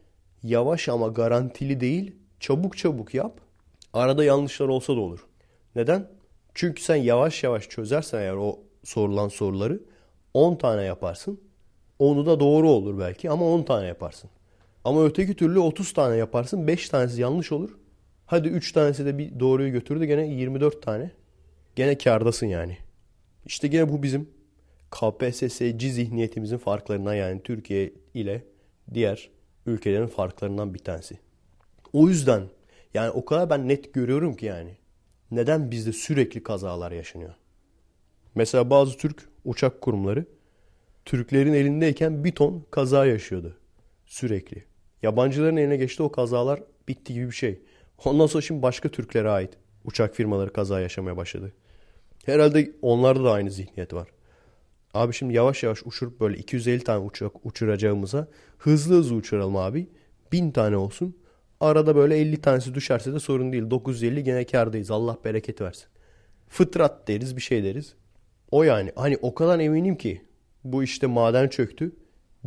yavaş 0.43 0.89
ama 0.89 1.09
garantili 1.09 1.81
değil, 1.81 2.17
çabuk 2.41 2.77
çabuk 2.77 3.15
yap. 3.15 3.41
Arada 3.93 4.25
yanlışlar 4.25 4.69
olsa 4.69 4.97
da 4.97 5.01
olur. 5.01 5.27
Neden? 5.77 6.09
Çünkü 6.55 6.83
sen 6.83 6.97
yavaş 6.97 7.43
yavaş 7.43 7.69
çözersen 7.69 8.21
eğer 8.21 8.35
o 8.35 8.59
sorulan 8.85 9.29
soruları 9.29 9.81
10 10.35 10.57
tane 10.57 10.83
yaparsın. 10.83 11.41
Onu 11.99 12.27
da 12.27 12.41
doğru 12.41 12.71
olur 12.71 12.99
belki 12.99 13.31
ama 13.31 13.45
10 13.45 13.63
tane 13.63 13.87
yaparsın. 13.87 14.31
Ama 14.85 15.05
öteki 15.05 15.35
türlü 15.35 15.59
30 15.59 15.93
tane 15.93 16.17
yaparsın 16.17 16.67
5 16.67 16.89
tanesi 16.89 17.21
yanlış 17.21 17.53
olur. 17.53 17.71
Hadi 18.27 18.49
3 18.49 18.73
tanesi 18.73 19.07
de 19.07 19.19
bir 19.19 19.41
doğruyu 19.41 19.73
götürdü 19.73 20.05
gene 20.05 20.27
24 20.27 20.83
tane. 20.83 21.11
Gene 21.77 21.99
kardasın 21.99 22.47
yani. 22.47 22.79
İşte 23.47 23.69
gene 23.69 23.89
bu 23.89 24.03
bizim 24.03 24.31
KPSS'ci 24.91 25.93
zihniyetimizin 25.93 26.59
farklarından 26.59 27.15
yani 27.15 27.43
Türkiye 27.43 27.93
ile 28.15 28.45
diğer 28.95 29.31
ülkelerin 29.67 30.07
farklarından 30.07 30.75
bir 30.75 30.79
tanesi. 30.79 31.19
O 31.93 32.09
yüzden 32.09 32.43
yani 32.95 33.11
o 33.11 33.25
kadar 33.25 33.51
ben 33.51 33.69
net 33.69 33.95
görüyorum 33.95 34.37
ki 34.37 34.47
yani. 34.47 34.77
Neden 35.31 35.71
bizde 35.71 35.93
sürekli 35.93 36.43
kazalar 36.43 36.93
yaşanıyor? 36.93 37.35
Mesela 38.35 38.71
bazı 38.71 38.97
Türk 38.99 39.29
uçak 39.45 39.81
kurumları 39.81 40.27
Türklerin 41.05 41.53
elindeyken 41.53 42.25
bir 42.25 42.33
ton 42.33 42.65
kaza 42.71 43.07
yaşıyordu. 43.07 43.57
Sürekli. 44.07 44.65
Yabancıların 45.03 45.57
eline 45.57 45.77
geçti 45.77 46.03
o 46.03 46.13
kazalar 46.13 46.63
bitti 46.89 47.15
gibi 47.15 47.27
bir 47.27 47.35
şey. 47.35 47.61
Ondan 48.05 48.27
sonra 48.27 48.43
şimdi 48.43 48.63
başka 48.63 48.89
Türklere 48.89 49.31
ait 49.31 49.51
uçak 49.85 50.15
firmaları 50.15 50.53
kaza 50.53 50.81
yaşamaya 50.81 51.17
başladı. 51.17 51.53
Herhalde 52.25 52.73
onlarda 52.83 53.25
da 53.25 53.33
aynı 53.33 53.51
zihniyet 53.51 53.95
var. 53.95 54.09
Abi 54.95 55.13
şimdi 55.13 55.35
yavaş 55.35 55.63
yavaş 55.63 55.83
uçurup 55.87 56.21
böyle 56.21 56.37
250 56.39 56.85
tane 56.85 57.05
uçak 57.05 57.47
uçuracağımıza 57.47 58.29
hızlı 58.59 58.95
hızlı 58.95 59.15
uçuralım 59.15 59.57
abi. 59.57 59.89
1000 60.33 60.51
tane 60.51 60.77
olsun. 60.77 61.17
Arada 61.63 61.97
böyle 61.97 62.19
50 62.19 62.41
tanesi 62.41 62.75
düşerse 62.75 63.13
de 63.13 63.19
sorun 63.21 63.53
değil. 63.53 63.71
950 63.71 64.25
gene 64.25 64.45
kardayız. 64.45 64.91
Allah 64.91 65.19
bereket 65.25 65.61
versin. 65.61 65.87
Fıtrat 66.49 67.09
deriz 67.09 67.37
bir 67.37 67.41
şey 67.43 67.65
deriz. 67.65 67.95
O 68.51 68.63
yani 68.63 68.93
hani 68.97 69.19
o 69.23 69.35
kadar 69.35 69.61
eminim 69.61 69.97
ki 69.97 70.23
bu 70.65 70.83
işte 70.83 71.07
maden 71.07 71.49
çöktü. 71.49 71.93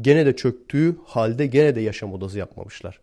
Gene 0.02 0.26
de 0.26 0.36
çöktüğü 0.36 0.96
halde 1.06 1.48
gene 1.48 1.76
de 1.76 1.82
yaşam 1.82 2.14
odası 2.14 2.40
yapmamışlar. 2.40 3.00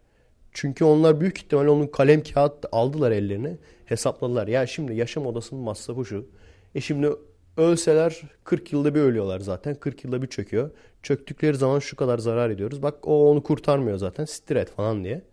Çünkü 0.53 0.85
onlar 0.85 1.21
büyük 1.21 1.39
ihtimalle 1.39 1.71
onun 1.71 1.87
kalem 1.87 2.23
kağıt 2.23 2.65
aldılar 2.73 3.11
ellerine 3.11 3.57
hesapladılar. 3.85 4.49
Ya 4.49 4.67
şimdi 4.67 4.95
yaşam 4.95 5.27
odasının 5.27 5.63
masrafı 5.63 6.05
şu. 6.05 6.27
E 6.75 6.81
şimdi 6.81 7.09
ölseler 7.57 8.23
40 8.45 8.73
yılda 8.73 8.95
bir 8.95 9.01
ölüyorlar 9.01 9.41
zaten. 9.41 9.75
40 9.75 10.05
yılda 10.05 10.23
bir 10.23 10.27
çöküyor. 10.27 10.71
Çöktükleri 11.03 11.57
zaman 11.57 11.79
şu 11.79 11.97
kadar 11.97 12.19
zarar 12.19 12.51
ediyoruz. 12.51 12.83
Bak 12.83 13.09
o 13.09 13.31
onu 13.31 13.43
kurtarmıyor 13.43 13.99
zaten. 13.99 14.25
Siktir 14.25 14.65
falan 14.65 15.05
diye. 15.05 15.32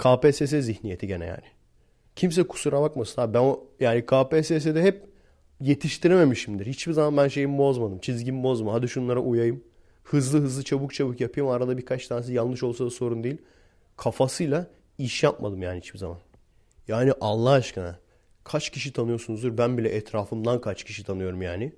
KPSS 0.00 0.50
zihniyeti 0.50 1.06
gene 1.06 1.26
yani. 1.26 1.46
Kimse 2.16 2.42
kusura 2.42 2.80
bakmasın 2.82 3.22
abi. 3.22 3.34
Ben 3.34 3.38
o 3.38 3.64
yani 3.80 4.06
KPSS'de 4.06 4.82
hep 4.82 5.04
yetiştirememişimdir. 5.60 6.66
Hiçbir 6.66 6.92
zaman 6.92 7.16
ben 7.16 7.28
şeyimi 7.28 7.58
bozmadım. 7.58 7.98
Çizgimi 7.98 8.42
bozma. 8.42 8.72
Hadi 8.72 8.88
şunlara 8.88 9.20
uyayım. 9.20 9.64
Hızlı 10.04 10.40
hızlı 10.40 10.62
çabuk 10.62 10.94
çabuk 10.94 11.20
yapayım. 11.20 11.50
Arada 11.50 11.78
birkaç 11.78 12.08
tanesi 12.08 12.32
yanlış 12.32 12.62
olsa 12.62 12.84
da 12.84 12.90
sorun 12.90 13.24
değil. 13.24 13.38
Kafasıyla 13.96 14.70
iş 14.98 15.22
yapmadım 15.22 15.62
yani 15.62 15.80
hiçbir 15.80 15.98
zaman. 15.98 16.18
Yani 16.88 17.12
Allah 17.20 17.50
aşkına 17.50 17.98
kaç 18.44 18.70
kişi 18.70 18.92
tanıyorsunuzdur? 18.92 19.58
Ben 19.58 19.78
bile 19.78 19.88
etrafımdan 19.88 20.60
kaç 20.60 20.84
kişi 20.84 21.04
tanıyorum 21.04 21.42
yani. 21.42 21.72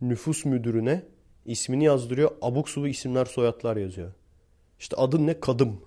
Nüfus 0.00 0.44
müdürüne 0.44 1.02
ismini 1.44 1.84
yazdırıyor. 1.84 2.30
Abuk 2.42 2.68
subuk 2.68 2.88
isimler 2.88 3.24
soyadlar 3.24 3.76
yazıyor. 3.76 4.12
İşte 4.78 4.96
adın 4.96 5.26
ne? 5.26 5.40
Kadım. 5.40 5.80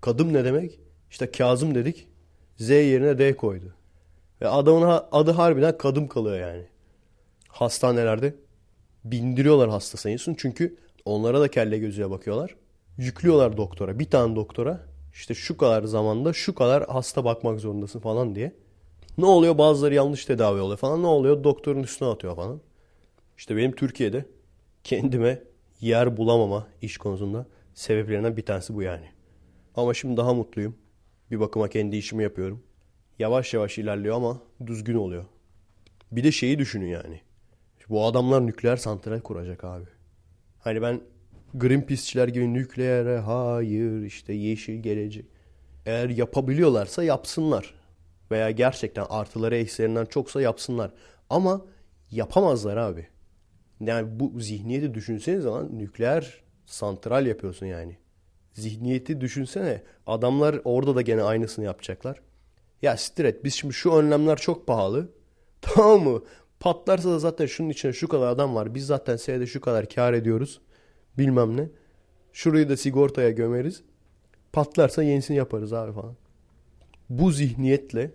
Kadım 0.00 0.32
ne 0.32 0.44
demek? 0.44 0.80
İşte 1.12 1.30
Kazım 1.30 1.74
dedik. 1.74 2.08
Z 2.56 2.70
yerine 2.70 3.18
D 3.18 3.36
koydu. 3.36 3.74
Ve 4.40 4.48
adamın 4.48 5.00
adı 5.12 5.30
harbiden 5.30 5.78
kadım 5.78 6.08
kalıyor 6.08 6.38
yani. 6.38 6.64
Hastanelerde 7.48 8.34
bindiriyorlar 9.04 9.70
hasta 9.70 9.98
sayısını. 9.98 10.34
Çünkü 10.38 10.76
onlara 11.04 11.40
da 11.40 11.48
kelle 11.48 11.78
gözüyle 11.78 12.10
bakıyorlar. 12.10 12.56
Yüklüyorlar 12.98 13.56
doktora. 13.56 13.98
Bir 13.98 14.10
tane 14.10 14.36
doktora. 14.36 14.80
İşte 15.12 15.34
şu 15.34 15.56
kadar 15.56 15.82
zamanda 15.82 16.32
şu 16.32 16.54
kadar 16.54 16.86
hasta 16.86 17.24
bakmak 17.24 17.60
zorundasın 17.60 18.00
falan 18.00 18.34
diye. 18.34 18.52
Ne 19.18 19.26
oluyor? 19.26 19.58
Bazıları 19.58 19.94
yanlış 19.94 20.24
tedavi 20.24 20.60
oluyor 20.60 20.78
falan. 20.78 21.02
Ne 21.02 21.06
oluyor? 21.06 21.44
Doktorun 21.44 21.82
üstüne 21.82 22.08
atıyor 22.08 22.36
falan. 22.36 22.60
İşte 23.38 23.56
benim 23.56 23.72
Türkiye'de 23.72 24.24
kendime 24.84 25.42
yer 25.80 26.16
bulamama 26.16 26.66
iş 26.82 26.96
konusunda 26.98 27.46
sebeplerinden 27.74 28.36
bir 28.36 28.46
tanesi 28.46 28.74
bu 28.74 28.82
yani. 28.82 29.06
Ama 29.76 29.94
şimdi 29.94 30.16
daha 30.16 30.34
mutluyum. 30.34 30.81
Bir 31.32 31.40
bakıma 31.40 31.68
kendi 31.68 31.96
işimi 31.96 32.22
yapıyorum. 32.22 32.62
Yavaş 33.18 33.54
yavaş 33.54 33.78
ilerliyor 33.78 34.16
ama 34.16 34.42
düzgün 34.66 34.94
oluyor. 34.94 35.24
Bir 36.12 36.24
de 36.24 36.32
şeyi 36.32 36.58
düşünün 36.58 36.86
yani. 36.86 37.20
Bu 37.88 38.04
adamlar 38.04 38.46
nükleer 38.46 38.76
santral 38.76 39.20
kuracak 39.20 39.64
abi. 39.64 39.84
Hani 40.58 40.82
ben 40.82 41.00
Greenpeace'çiler 41.54 42.28
gibi 42.28 42.54
nükleere 42.54 43.18
hayır 43.18 44.02
işte 44.02 44.32
yeşil 44.32 44.82
gelecek. 44.82 45.26
Eğer 45.86 46.08
yapabiliyorlarsa 46.08 47.04
yapsınlar. 47.04 47.74
Veya 48.30 48.50
gerçekten 48.50 49.06
artıları 49.08 49.56
eksilerinden 49.56 50.04
çoksa 50.04 50.42
yapsınlar. 50.42 50.92
Ama 51.30 51.64
yapamazlar 52.10 52.76
abi. 52.76 53.06
Yani 53.80 54.20
bu 54.20 54.40
zihniyeti 54.40 54.94
düşünseniz 54.94 55.42
zaman 55.42 55.78
nükleer 55.78 56.42
santral 56.66 57.26
yapıyorsun 57.26 57.66
yani. 57.66 58.01
Zihniyeti 58.52 59.20
düşünsene. 59.20 59.82
Adamlar 60.06 60.60
orada 60.64 60.96
da 60.96 61.02
gene 61.02 61.22
aynısını 61.22 61.64
yapacaklar. 61.64 62.20
Ya 62.82 62.96
siktir 62.96 63.44
Biz 63.44 63.54
şimdi 63.54 63.74
şu 63.74 63.92
önlemler 63.92 64.36
çok 64.36 64.66
pahalı. 64.66 65.08
Tamam 65.60 66.00
mı? 66.00 66.22
Patlarsa 66.60 67.10
da 67.10 67.18
zaten 67.18 67.46
şunun 67.46 67.68
içine 67.68 67.92
şu 67.92 68.08
kadar 68.08 68.26
adam 68.26 68.54
var. 68.54 68.74
Biz 68.74 68.86
zaten 68.86 69.16
senede 69.16 69.46
şu 69.46 69.60
kadar 69.60 69.88
kar 69.88 70.12
ediyoruz. 70.12 70.60
Bilmem 71.18 71.56
ne. 71.56 71.68
Şurayı 72.32 72.68
da 72.68 72.76
sigortaya 72.76 73.30
gömeriz. 73.30 73.82
Patlarsa 74.52 75.02
yenisini 75.02 75.36
yaparız 75.36 75.72
abi 75.72 75.92
falan. 75.92 76.16
Bu 77.10 77.30
zihniyetle 77.30 78.10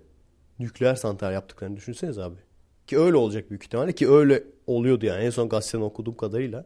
nükleer 0.60 0.96
santral 0.96 1.34
yaptıklarını 1.34 1.75
düşünseniz 1.75 2.20
abi. 2.20 2.36
Ki 2.88 3.00
öyle 3.00 3.17
olacak 3.17 3.50
büyük 3.50 3.63
ihtimalle 3.63 3.94
ki 3.94 4.10
öyle 4.10 4.44
oluyordu 4.67 5.06
yani. 5.06 5.24
En 5.24 5.29
son 5.29 5.50
gazeteden 5.50 5.84
okuduğum 5.84 6.17
kadarıyla 6.17 6.65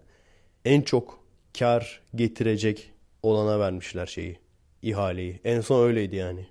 en 0.66 0.82
çok 0.82 1.24
kar 1.60 2.02
getirecek 2.16 2.91
olana 3.24 3.60
vermişler 3.60 4.06
şeyi. 4.06 4.40
ihaleyi. 4.82 5.40
En 5.44 5.62
son 5.62 5.88
öyleydi 5.88 6.16
yani. 6.16 6.46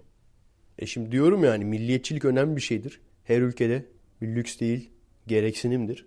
E 0.78 0.86
şimdi 0.86 1.12
diyorum 1.12 1.44
yani 1.44 1.64
milliyetçilik 1.64 2.24
önemli 2.24 2.56
bir 2.56 2.60
şeydir. 2.60 3.00
Her 3.24 3.40
ülkede 3.40 3.86
bir 4.20 4.28
lüks 4.34 4.60
değil, 4.60 4.90
gereksinimdir. 5.26 6.06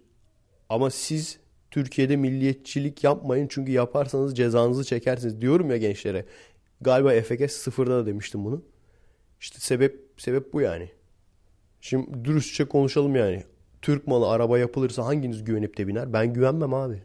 Ama 0.70 0.90
siz 0.90 1.40
Türkiye'de 1.72 2.16
milliyetçilik 2.16 3.04
yapmayın 3.04 3.48
çünkü 3.48 3.72
yaparsanız 3.72 4.36
cezanızı 4.36 4.84
çekersiniz 4.84 5.42
diyorum 5.42 5.72
ya 5.72 5.78
gençlere. 5.78 6.26
Galiba 6.82 7.22
FKS 7.22 7.54
sıfırda 7.54 7.98
da 7.98 8.06
demiştim 8.06 8.46
bunu. 8.46 8.64
İşte 9.40 9.60
sebep 9.60 10.00
sebep 10.18 10.54
bu 10.54 10.62
yani. 10.62 10.90
Şimdi 11.82 12.26
dürüstçe 12.26 12.66
konuşalım 12.66 13.16
yani. 13.16 13.44
Türk 13.82 14.08
malı 14.08 14.30
araba 14.30 14.60
yapılırsa 14.60 15.06
hanginiz 15.06 15.44
güvenip 15.44 15.78
de 15.78 15.88
biner? 15.88 16.14
Ben 16.14 16.34
güvenmem 16.34 16.74
abi. 16.74 17.04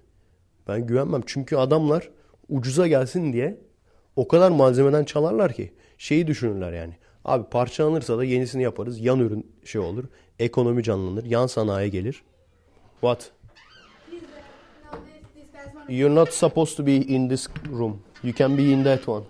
Ben 0.68 0.86
güvenmem. 0.86 1.22
Çünkü 1.26 1.56
adamlar 1.56 2.10
ucuza 2.48 2.86
gelsin 2.86 3.32
diye 3.32 3.58
o 4.16 4.28
kadar 4.28 4.50
malzemeden 4.50 5.04
çalarlar 5.04 5.52
ki. 5.52 5.72
Şeyi 5.98 6.26
düşünürler 6.26 6.72
yani. 6.72 6.96
Abi 7.24 7.50
parçalanırsa 7.50 8.18
da 8.18 8.24
yenisini 8.24 8.62
yaparız. 8.62 9.00
Yan 9.00 9.20
ürün 9.20 9.52
şey 9.64 9.80
olur. 9.80 10.04
Ekonomi 10.38 10.82
canlanır. 10.82 11.24
Yan 11.24 11.46
sanayi 11.46 11.90
gelir. 11.90 12.22
What? 13.00 13.30
You're 15.88 16.14
not 16.14 16.32
supposed 16.32 16.76
to 16.76 16.86
be 16.86 16.96
in 16.96 17.28
this 17.28 17.48
room. 17.72 18.02
You 18.22 18.34
can 18.34 18.58
be 18.58 18.62
in 18.62 18.84
that 18.84 19.08
one. 19.08 19.24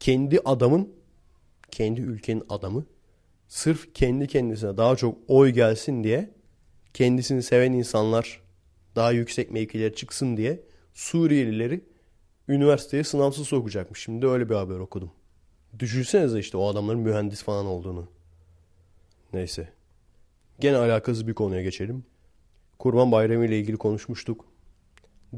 Kendi 0.00 0.40
adamın, 0.44 0.92
kendi 1.70 2.00
ülkenin 2.00 2.44
adamı 2.48 2.84
sırf 3.48 3.94
kendi 3.94 4.26
kendisine 4.26 4.76
daha 4.76 4.96
çok 4.96 5.18
oy 5.28 5.50
gelsin 5.50 6.04
diye 6.04 6.30
kendisini 6.94 7.42
seven 7.42 7.72
insanlar 7.72 8.42
daha 8.96 9.12
yüksek 9.12 9.50
mevkilere 9.50 9.94
çıksın 9.94 10.36
diye 10.36 10.60
Suriyelileri 10.94 11.84
üniversiteye 12.48 13.04
sınavsız 13.04 13.48
sokacakmış. 13.48 14.02
Şimdi 14.02 14.26
öyle 14.26 14.48
bir 14.48 14.54
haber 14.54 14.78
okudum. 14.78 15.10
Düşünsenize 15.78 16.38
işte 16.38 16.56
o 16.56 16.68
adamların 16.68 17.00
mühendis 17.00 17.42
falan 17.42 17.66
olduğunu. 17.66 18.08
Neyse. 19.32 19.68
Gene 20.60 20.76
alakasız 20.76 21.26
bir 21.26 21.34
konuya 21.34 21.62
geçelim. 21.62 22.04
Kurban 22.78 23.12
Bayramı 23.12 23.46
ile 23.46 23.58
ilgili 23.58 23.76
konuşmuştuk. 23.76 24.44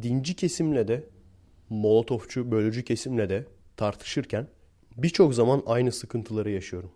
Dinci 0.03 0.37
kesimle 0.37 0.89
de 0.89 1.05
Molotofçu, 1.69 2.51
bölücü 2.51 2.85
kesimle 2.85 3.29
de 3.29 3.47
tartışırken 3.77 4.47
birçok 4.97 5.35
zaman 5.35 5.63
aynı 5.67 5.93
sıkıntıları 5.93 6.51
yaşıyorum. 6.51 6.91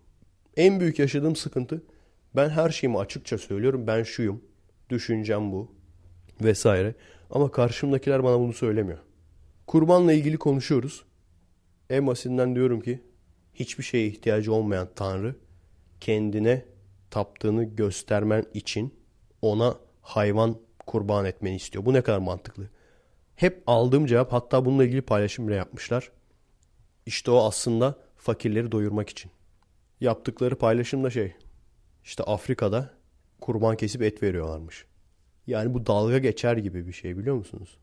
En 0.57 0.81
büyük 0.81 0.99
yaşadığım 0.99 1.37
sıkıntı 1.37 1.83
ben 2.37 2.49
her 2.49 2.71
şeyimi 2.71 2.99
açıkça 2.99 3.39
söylüyorum. 3.39 3.87
Ben 3.87 4.03
şuyum. 4.03 4.45
Düşüncem 4.91 5.53
bu. 5.53 5.73
Vesaire. 6.41 6.95
Ama 7.31 7.51
karşımdakiler 7.51 8.25
bana 8.25 8.41
bunu 8.41 8.53
söylemiyor. 8.53 8.99
Kurbanla 9.67 10.13
ilgili 10.13 10.37
konuşuyoruz. 10.37 11.05
En 11.91 12.07
basitinden 12.07 12.55
diyorum 12.55 12.81
ki 12.81 13.01
hiçbir 13.55 13.85
şeye 13.85 14.07
ihtiyacı 14.07 14.53
olmayan 14.53 14.89
Tanrı 14.95 15.37
kendine 16.01 16.65
taptığını 17.11 17.65
göstermen 17.65 18.45
için 18.55 18.95
ona 19.43 19.75
hayvan 20.03 20.59
kurban 20.87 21.25
etmeni 21.25 21.57
istiyor. 21.57 21.85
Bu 21.85 21.93
ne 21.93 22.03
kadar 22.03 22.19
mantıklı. 22.19 22.69
Hep 23.37 23.63
aldığım 23.67 24.07
cevap 24.07 24.33
hatta 24.33 24.65
bununla 24.65 24.85
ilgili 24.85 25.03
paylaşım 25.03 25.49
bile 25.49 25.55
yapmışlar. 25.55 26.11
İşte 27.07 27.31
o 27.31 27.45
aslında 27.45 27.99
fakirleri 28.17 28.73
doyurmak 28.73 29.09
için. 29.09 29.31
Yaptıkları 30.01 30.59
paylaşım 30.59 31.05
da 31.05 31.11
şey. 31.11 31.35
İşte 32.07 32.23
Afrika'da 32.23 32.91
kurban 33.41 33.77
kesip 33.77 34.03
et 34.03 34.23
veriyorlarmış. 34.23 34.85
Yani 35.47 35.75
bu 35.75 35.87
dalga 35.87 36.19
geçer 36.19 36.57
gibi 36.57 36.87
bir 36.87 36.93
şey 36.93 37.19
biliyor 37.19 37.37
musunuz? 37.37 37.79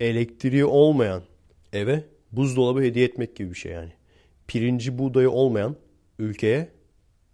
Elektriği 0.00 0.64
olmayan 0.64 1.22
eve 1.72 2.04
buzdolabı 2.32 2.82
hediye 2.82 3.04
etmek 3.04 3.36
gibi 3.36 3.50
bir 3.50 3.54
şey 3.54 3.72
yani. 3.72 3.92
Pirinci 4.46 4.98
buğdayı 4.98 5.30
olmayan 5.30 5.76
ülkeye 6.18 6.68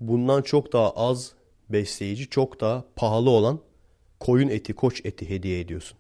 bundan 0.00 0.43
çok 0.43 0.73
daha 0.73 0.91
az 0.91 1.33
besleyici, 1.69 2.29
çok 2.29 2.61
daha 2.61 2.85
pahalı 2.97 3.31
olan 3.31 3.61
koyun 4.21 4.49
eti, 4.49 4.73
koç 4.73 5.00
eti 5.05 5.31
hediye 5.31 5.61
ediyorsun. 5.61 5.99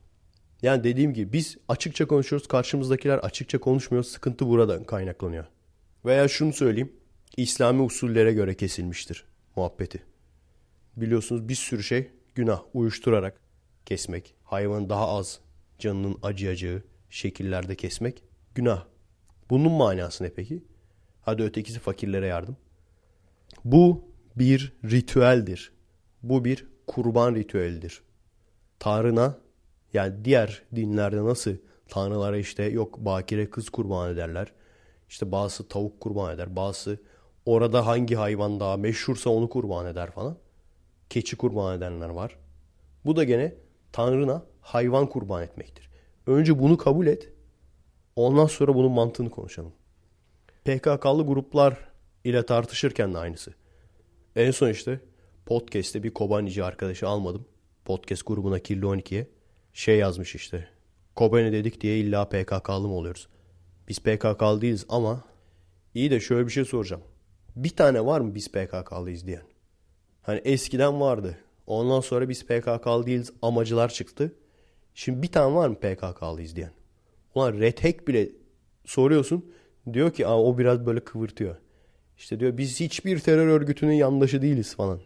Yani 0.62 0.84
dediğim 0.84 1.14
gibi 1.14 1.32
biz 1.32 1.56
açıkça 1.68 2.06
konuşuyoruz, 2.06 2.48
karşımızdakiler 2.48 3.18
açıkça 3.18 3.58
konuşmuyor. 3.58 4.04
Sıkıntı 4.04 4.48
buradan 4.48 4.84
kaynaklanıyor. 4.84 5.44
Veya 6.04 6.28
şunu 6.28 6.52
söyleyeyim. 6.52 6.92
İslami 7.36 7.82
usullere 7.82 8.32
göre 8.32 8.54
kesilmiştir 8.54 9.24
muhabbeti. 9.56 10.09
Biliyorsunuz 11.00 11.48
bir 11.48 11.54
sürü 11.54 11.82
şey 11.82 12.10
günah. 12.34 12.62
Uyuşturarak 12.74 13.40
kesmek, 13.86 14.34
hayvanı 14.44 14.88
daha 14.88 15.08
az 15.08 15.40
canının 15.78 16.18
acıyacağı 16.22 16.82
şekillerde 17.10 17.74
kesmek 17.74 18.24
günah. 18.54 18.86
Bunun 19.50 19.72
manası 19.72 20.24
ne 20.24 20.30
peki? 20.30 20.64
Hadi 21.22 21.42
ötekisi 21.42 21.78
fakirlere 21.78 22.26
yardım. 22.26 22.56
Bu 23.64 24.04
bir 24.36 24.72
ritüeldir. 24.84 25.72
Bu 26.22 26.44
bir 26.44 26.66
kurban 26.86 27.34
ritüelidir. 27.34 28.02
Tanrına 28.78 29.38
yani 29.92 30.24
diğer 30.24 30.62
dinlerde 30.74 31.24
nasıl 31.24 31.56
tanrılara 31.88 32.36
işte 32.36 32.64
yok 32.64 32.98
bakire 32.98 33.50
kız 33.50 33.70
kurban 33.70 34.10
ederler. 34.10 34.52
İşte 35.08 35.32
bazısı 35.32 35.68
tavuk 35.68 36.00
kurban 36.00 36.34
eder. 36.34 36.56
Bazısı 36.56 36.98
orada 37.46 37.86
hangi 37.86 38.14
hayvan 38.14 38.60
daha 38.60 38.76
meşhursa 38.76 39.30
onu 39.30 39.48
kurban 39.48 39.86
eder 39.86 40.10
falan. 40.10 40.36
Keçi 41.10 41.36
kurban 41.36 41.78
edenler 41.78 42.08
var. 42.08 42.36
Bu 43.04 43.16
da 43.16 43.24
gene 43.24 43.54
tanrına 43.92 44.42
hayvan 44.60 45.08
kurban 45.08 45.42
etmektir. 45.42 45.90
Önce 46.26 46.58
bunu 46.58 46.76
kabul 46.76 47.06
et. 47.06 47.28
Ondan 48.16 48.46
sonra 48.46 48.74
bunun 48.74 48.92
mantığını 48.92 49.30
konuşalım. 49.30 49.72
PKK'lı 50.64 51.26
gruplar 51.26 51.78
ile 52.24 52.46
tartışırken 52.46 53.14
de 53.14 53.18
aynısı. 53.18 53.54
En 54.36 54.50
son 54.50 54.68
işte 54.68 55.00
podcast'te 55.46 56.02
bir 56.02 56.14
Kobanici 56.14 56.64
arkadaşı 56.64 57.08
almadım. 57.08 57.44
Podcast 57.84 58.26
grubuna 58.26 58.58
Kirli 58.58 58.84
12'ye. 58.84 59.28
Şey 59.72 59.98
yazmış 59.98 60.34
işte. 60.34 60.68
Kobani 61.16 61.52
dedik 61.52 61.80
diye 61.80 61.98
illa 61.98 62.28
PKK'lı 62.28 62.88
mı 62.88 62.94
oluyoruz? 62.94 63.28
Biz 63.88 63.98
PKK'lı 63.98 64.60
değiliz 64.60 64.86
ama 64.88 65.24
iyi 65.94 66.10
de 66.10 66.20
şöyle 66.20 66.46
bir 66.46 66.52
şey 66.52 66.64
soracağım. 66.64 67.02
Bir 67.56 67.76
tane 67.76 68.06
var 68.06 68.20
mı 68.20 68.34
biz 68.34 68.48
PKK'lıyız 68.52 69.26
diyen? 69.26 69.49
Hani 70.22 70.40
eskiden 70.44 71.00
vardı. 71.00 71.38
Ondan 71.66 72.00
sonra 72.00 72.28
biz 72.28 72.44
PKK'lı 72.44 73.06
değiliz 73.06 73.32
amacılar 73.42 73.88
çıktı. 73.88 74.32
Şimdi 74.94 75.22
bir 75.22 75.32
tane 75.32 75.54
var 75.54 75.68
mı 75.68 75.74
PKK'lıyız 75.74 76.56
diyen? 76.56 76.72
Ulan 77.34 77.52
Red 77.52 78.06
bile 78.08 78.28
soruyorsun. 78.84 79.52
Diyor 79.92 80.12
ki 80.12 80.26
o 80.26 80.58
biraz 80.58 80.86
böyle 80.86 81.00
kıvırtıyor. 81.00 81.56
İşte 82.18 82.40
diyor 82.40 82.58
biz 82.58 82.80
hiçbir 82.80 83.18
terör 83.18 83.46
örgütünün 83.46 83.92
yandaşı 83.92 84.42
değiliz 84.42 84.76
falan. 84.76 85.00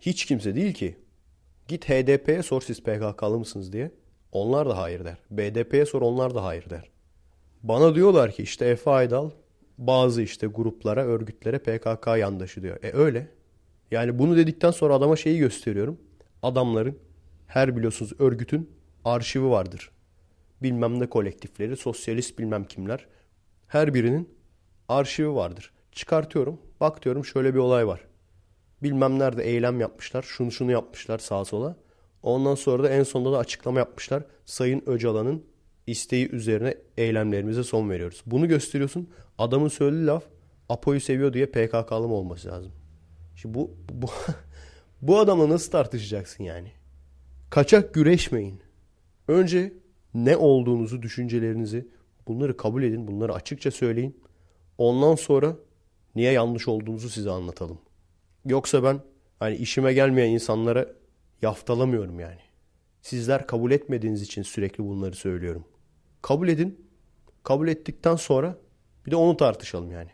Hiç 0.00 0.24
kimse 0.24 0.54
değil 0.54 0.74
ki. 0.74 0.96
Git 1.68 1.88
HDP'ye 1.88 2.42
sor 2.42 2.60
siz 2.60 2.82
PKK'lı 2.82 3.38
mısınız 3.38 3.72
diye. 3.72 3.90
Onlar 4.32 4.68
da 4.68 4.78
hayır 4.78 5.04
der. 5.04 5.18
BDP'ye 5.30 5.86
sor 5.86 6.02
onlar 6.02 6.34
da 6.34 6.44
hayır 6.44 6.70
der. 6.70 6.90
Bana 7.62 7.94
diyorlar 7.94 8.32
ki 8.32 8.42
işte 8.42 8.66
Efe 8.66 8.90
Aydal 8.90 9.30
bazı 9.78 10.22
işte 10.22 10.46
gruplara, 10.46 11.04
örgütlere 11.04 11.58
PKK 11.58 12.06
yandaşı 12.06 12.62
diyor. 12.62 12.84
E 12.84 12.92
öyle. 12.92 13.28
Yani 13.90 14.18
bunu 14.18 14.36
dedikten 14.36 14.70
sonra 14.70 14.94
adama 14.94 15.16
şeyi 15.16 15.38
gösteriyorum. 15.38 15.98
Adamların 16.42 16.98
her 17.46 17.76
biliyorsunuz 17.76 18.12
örgütün 18.18 18.70
arşivi 19.04 19.50
vardır. 19.50 19.90
Bilmem 20.62 21.00
ne 21.00 21.06
kolektifleri, 21.06 21.76
sosyalist 21.76 22.38
bilmem 22.38 22.64
kimler. 22.64 23.06
Her 23.68 23.94
birinin 23.94 24.28
arşivi 24.88 25.34
vardır. 25.34 25.72
Çıkartıyorum. 25.92 26.60
Bak 26.80 27.04
diyorum 27.04 27.24
şöyle 27.24 27.54
bir 27.54 27.58
olay 27.58 27.86
var. 27.86 28.00
Bilmem 28.82 29.18
nerede 29.18 29.44
eylem 29.44 29.80
yapmışlar. 29.80 30.22
Şunu 30.22 30.52
şunu 30.52 30.72
yapmışlar 30.72 31.18
sağa 31.18 31.44
sola. 31.44 31.76
Ondan 32.22 32.54
sonra 32.54 32.82
da 32.82 32.88
en 32.88 33.02
sonunda 33.02 33.32
da 33.32 33.38
açıklama 33.38 33.78
yapmışlar. 33.78 34.22
Sayın 34.46 34.82
Öcalan'ın 34.86 35.44
isteği 35.86 36.30
üzerine 36.30 36.74
eylemlerimize 36.96 37.64
son 37.64 37.90
veriyoruz. 37.90 38.22
Bunu 38.26 38.48
gösteriyorsun. 38.48 39.10
Adamın 39.38 39.68
söylediği 39.68 40.06
laf 40.06 40.24
Apo'yu 40.68 41.00
seviyor 41.00 41.32
diye 41.32 41.46
PKK'lı 41.46 42.08
mı 42.08 42.14
olması 42.14 42.48
lazım? 42.48 42.72
Şimdi 43.36 43.54
bu 43.54 43.70
bu 43.92 44.06
bu 45.02 45.18
adamla 45.18 45.48
nasıl 45.48 45.70
tartışacaksın 45.70 46.44
yani? 46.44 46.72
Kaçak 47.50 47.94
güreşmeyin. 47.94 48.60
Önce 49.28 49.72
ne 50.14 50.36
olduğunuzu, 50.36 51.02
düşüncelerinizi 51.02 51.88
bunları 52.28 52.56
kabul 52.56 52.82
edin. 52.82 53.08
Bunları 53.08 53.34
açıkça 53.34 53.70
söyleyin. 53.70 54.20
Ondan 54.78 55.14
sonra 55.14 55.56
niye 56.14 56.32
yanlış 56.32 56.68
olduğunuzu 56.68 57.08
size 57.08 57.30
anlatalım. 57.30 57.78
Yoksa 58.44 58.82
ben 58.82 59.00
hani 59.38 59.56
işime 59.56 59.92
gelmeyen 59.92 60.30
insanlara 60.30 60.86
yaftalamıyorum 61.42 62.20
yani. 62.20 62.40
Sizler 63.02 63.46
kabul 63.46 63.70
etmediğiniz 63.70 64.22
için 64.22 64.42
sürekli 64.42 64.84
bunları 64.84 65.14
söylüyorum. 65.14 65.64
Kabul 66.22 66.48
edin. 66.48 66.86
Kabul 67.42 67.68
ettikten 67.68 68.16
sonra 68.16 68.58
bir 69.06 69.10
de 69.10 69.16
onu 69.16 69.36
tartışalım 69.36 69.90
yani. 69.90 70.10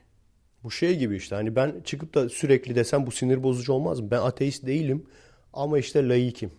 Bu 0.65 0.71
şey 0.71 0.99
gibi 0.99 1.17
işte 1.17 1.35
hani 1.35 1.57
ben 1.57 1.81
çıkıp 1.85 2.15
da 2.15 2.29
sürekli 2.29 2.75
desem 2.75 3.07
bu 3.07 3.11
sinir 3.11 3.43
bozucu 3.43 3.73
olmaz 3.73 4.01
mı? 4.01 4.11
Ben 4.11 4.21
ateist 4.21 4.67
değilim 4.67 5.07
ama 5.53 5.79
işte 5.79 6.09
laikim. 6.09 6.51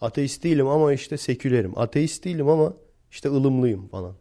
Ateist 0.00 0.44
değilim 0.44 0.66
ama 0.66 0.92
işte 0.92 1.16
sekülerim. 1.16 1.78
Ateist 1.78 2.24
değilim 2.24 2.48
ama 2.48 2.74
işte 3.10 3.28
ılımlıyım 3.28 3.88
falan. 3.88 4.14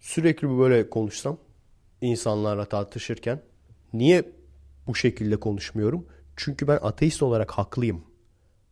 Sürekli 0.00 0.58
böyle 0.58 0.90
konuşsam 0.90 1.38
insanlarla 2.00 2.64
tartışırken 2.64 3.42
niye 3.92 4.32
bu 4.86 4.94
şekilde 4.94 5.36
konuşmuyorum? 5.36 6.06
Çünkü 6.36 6.68
ben 6.68 6.78
ateist 6.82 7.22
olarak 7.22 7.50
haklıyım. 7.50 8.04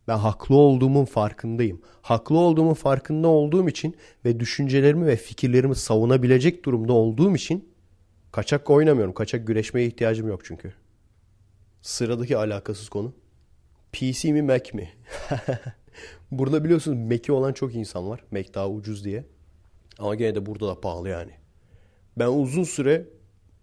Ben 0.07 0.17
haklı 0.17 0.55
olduğumun 0.55 1.05
farkındayım. 1.05 1.81
Haklı 2.01 2.37
olduğumun 2.37 2.73
farkında 2.73 3.27
olduğum 3.27 3.69
için 3.69 3.95
ve 4.25 4.39
düşüncelerimi 4.39 5.05
ve 5.05 5.15
fikirlerimi 5.15 5.75
savunabilecek 5.75 6.65
durumda 6.65 6.93
olduğum 6.93 7.35
için 7.35 7.69
kaçak 8.35 8.69
oynamıyorum. 8.69 9.13
Kaçak 9.13 9.47
güreşmeye 9.47 9.87
ihtiyacım 9.87 10.27
yok 10.27 10.45
çünkü. 10.45 10.73
Sıradaki 11.81 12.37
alakasız 12.37 12.89
konu. 12.89 13.13
PC 13.91 14.31
mi 14.31 14.41
Mac 14.41 14.73
mi? 14.73 14.89
burada 16.31 16.63
biliyorsunuz 16.63 16.97
Mac'i 16.97 17.31
olan 17.31 17.53
çok 17.53 17.75
insan 17.75 18.09
var. 18.09 18.23
Mac 18.31 18.53
daha 18.53 18.69
ucuz 18.69 19.05
diye. 19.05 19.25
Ama 19.99 20.15
gene 20.15 20.35
de 20.35 20.45
burada 20.45 20.67
da 20.67 20.81
pahalı 20.81 21.09
yani. 21.09 21.31
Ben 22.17 22.27
uzun 22.27 22.63
süre 22.63 23.07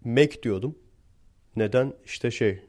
Mac 0.04 0.42
diyordum. 0.42 0.78
Neden? 1.56 1.92
İşte 2.04 2.30
şey 2.30 2.62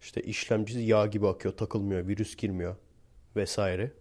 işte 0.00 0.22
işlemcisi 0.22 0.80
yağ 0.80 1.06
gibi 1.06 1.28
akıyor, 1.28 1.56
takılmıyor, 1.56 2.08
virüs 2.08 2.36
girmiyor 2.36 2.76
vesaire. 3.36 3.92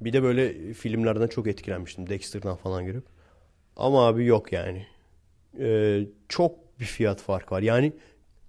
Bir 0.00 0.12
de 0.12 0.22
böyle 0.22 0.74
filmlerden 0.74 1.28
çok 1.28 1.46
etkilenmiştim. 1.46 2.08
Dexter'dan 2.08 2.56
falan 2.56 2.84
görüp. 2.86 3.04
Ama 3.76 4.06
abi 4.06 4.26
yok 4.26 4.52
yani. 4.52 4.86
Ee, 5.58 6.06
çok 6.28 6.63
bir 6.80 6.84
fiyat 6.84 7.20
farkı 7.20 7.54
var. 7.54 7.62
Yani 7.62 7.92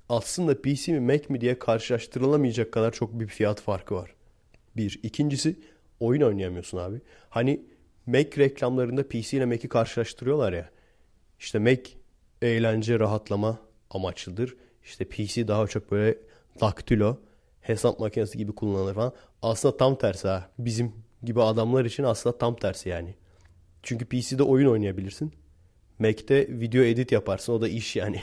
aslında 0.10 0.62
PC 0.62 0.94
mi 0.94 1.00
Mac 1.00 1.26
mi 1.30 1.42
diye 1.42 1.60
karşılaştırılamayacak 1.60 2.72
kadar 2.72 2.92
çok 2.92 3.20
bir 3.20 3.28
fiyat 3.28 3.62
farkı 3.62 3.96
var. 3.96 4.16
Bir. 4.78 5.00
İkincisi 5.04 5.60
oyun 6.00 6.22
oynayamıyorsun 6.22 6.78
abi. 6.78 7.02
Hani 7.30 7.62
Mac 8.06 8.38
reklamlarında 8.38 9.08
PC 9.08 9.38
ile 9.38 9.46
Mac'i 9.46 9.70
karşılaştırıyorlar 9.70 10.54
ya. 10.54 10.70
İşte 11.40 11.60
Mac 11.60 11.82
eğlence, 12.42 13.00
rahatlama 13.00 13.60
amaçlıdır. 13.90 14.56
İşte 14.84 15.06
PC 15.06 15.48
daha 15.48 15.68
çok 15.68 15.92
böyle 15.92 16.18
daktilo, 16.62 17.18
hesap 17.62 18.00
makinesi 18.00 18.38
gibi 18.38 18.56
kullanılır 18.56 18.94
falan. 18.94 19.14
Aslında 19.42 19.78
tam 19.78 19.96
tersi 19.96 20.28
ha. 20.28 20.50
Bizim 20.60 20.94
gibi 21.24 21.42
adamlar 21.42 21.86
için 21.86 22.04
aslında 22.04 22.38
tam 22.38 22.56
tersi 22.56 22.90
yani. 22.90 23.16
Çünkü 23.84 24.06
PC'de 24.06 24.44
oyun 24.44 24.70
oynayabilirsin. 24.70 25.34
Mac'te 26.00 26.48
video 26.50 26.84
edit 26.84 27.12
yaparsın. 27.12 27.54
O 27.54 27.62
da 27.62 27.68
iş 27.68 27.96
yani. 27.96 28.22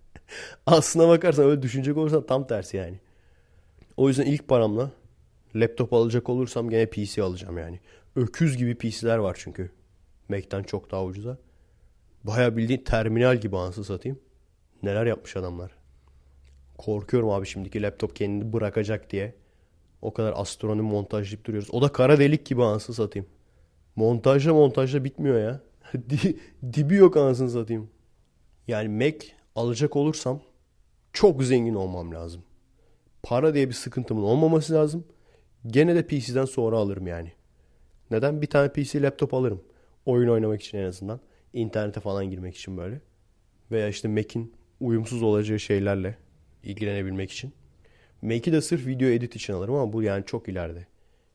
Aslına 0.66 1.08
bakarsan 1.08 1.44
öyle 1.44 1.62
düşünecek 1.62 1.96
olursan 1.96 2.26
tam 2.26 2.46
tersi 2.46 2.76
yani. 2.76 3.00
O 3.96 4.08
yüzden 4.08 4.26
ilk 4.26 4.48
paramla 4.48 4.90
laptop 5.54 5.92
alacak 5.92 6.28
olursam 6.28 6.70
gene 6.70 6.86
PC 6.86 7.22
alacağım 7.22 7.58
yani. 7.58 7.80
Öküz 8.16 8.56
gibi 8.56 8.74
PC'ler 8.74 9.16
var 9.16 9.36
çünkü. 9.40 9.70
Mac'ten 10.28 10.62
çok 10.62 10.90
daha 10.90 11.04
ucuza. 11.04 11.38
Baya 12.24 12.56
bildiğin 12.56 12.84
terminal 12.84 13.36
gibi 13.40 13.56
ansı 13.56 13.84
satayım. 13.84 14.18
Neler 14.82 15.06
yapmış 15.06 15.36
adamlar. 15.36 15.72
Korkuyorum 16.78 17.30
abi 17.30 17.46
şimdiki 17.46 17.82
laptop 17.82 18.16
kendini 18.16 18.52
bırakacak 18.52 19.10
diye. 19.10 19.34
O 20.02 20.12
kadar 20.12 20.34
astronomi 20.36 20.82
montajlayıp 20.82 21.44
duruyoruz. 21.44 21.68
O 21.72 21.82
da 21.82 21.88
kara 21.88 22.18
delik 22.18 22.46
gibi 22.46 22.64
anasını 22.64 22.96
satayım. 22.96 23.28
Montajla 23.96 24.54
montajla 24.54 25.04
bitmiyor 25.04 25.40
ya. 25.40 25.60
Di- 26.10 26.36
Dibi 26.72 26.94
yok 26.94 27.16
anasını 27.16 27.50
satayım. 27.50 27.90
Yani 28.68 28.88
Mac 28.88 29.26
alacak 29.54 29.96
olursam 29.96 30.42
çok 31.12 31.44
zengin 31.44 31.74
olmam 31.74 32.14
lazım. 32.14 32.42
Para 33.22 33.54
diye 33.54 33.68
bir 33.68 33.74
sıkıntımın 33.74 34.22
olmaması 34.22 34.74
lazım. 34.74 35.04
Gene 35.66 35.94
de 35.94 36.06
PC'den 36.06 36.44
sonra 36.44 36.76
alırım 36.76 37.06
yani. 37.06 37.32
Neden? 38.10 38.42
Bir 38.42 38.46
tane 38.46 38.68
PC 38.72 39.02
laptop 39.02 39.34
alırım. 39.34 39.64
Oyun 40.06 40.28
oynamak 40.28 40.62
için 40.62 40.78
en 40.78 40.84
azından. 40.84 41.20
İnternete 41.52 42.00
falan 42.00 42.30
girmek 42.30 42.56
için 42.56 42.76
böyle. 42.76 43.00
Veya 43.70 43.88
işte 43.88 44.08
Mac'in 44.08 44.52
uyumsuz 44.80 45.22
olacağı 45.22 45.58
şeylerle 45.58 46.18
ilgilenebilmek 46.62 47.30
için. 47.30 47.52
Mac'i 48.22 48.52
de 48.52 48.60
sırf 48.60 48.86
video 48.86 49.08
edit 49.08 49.36
için 49.36 49.52
alırım 49.52 49.74
ama 49.74 49.92
bu 49.92 50.02
yani 50.02 50.24
çok 50.26 50.48
ileride. 50.48 50.86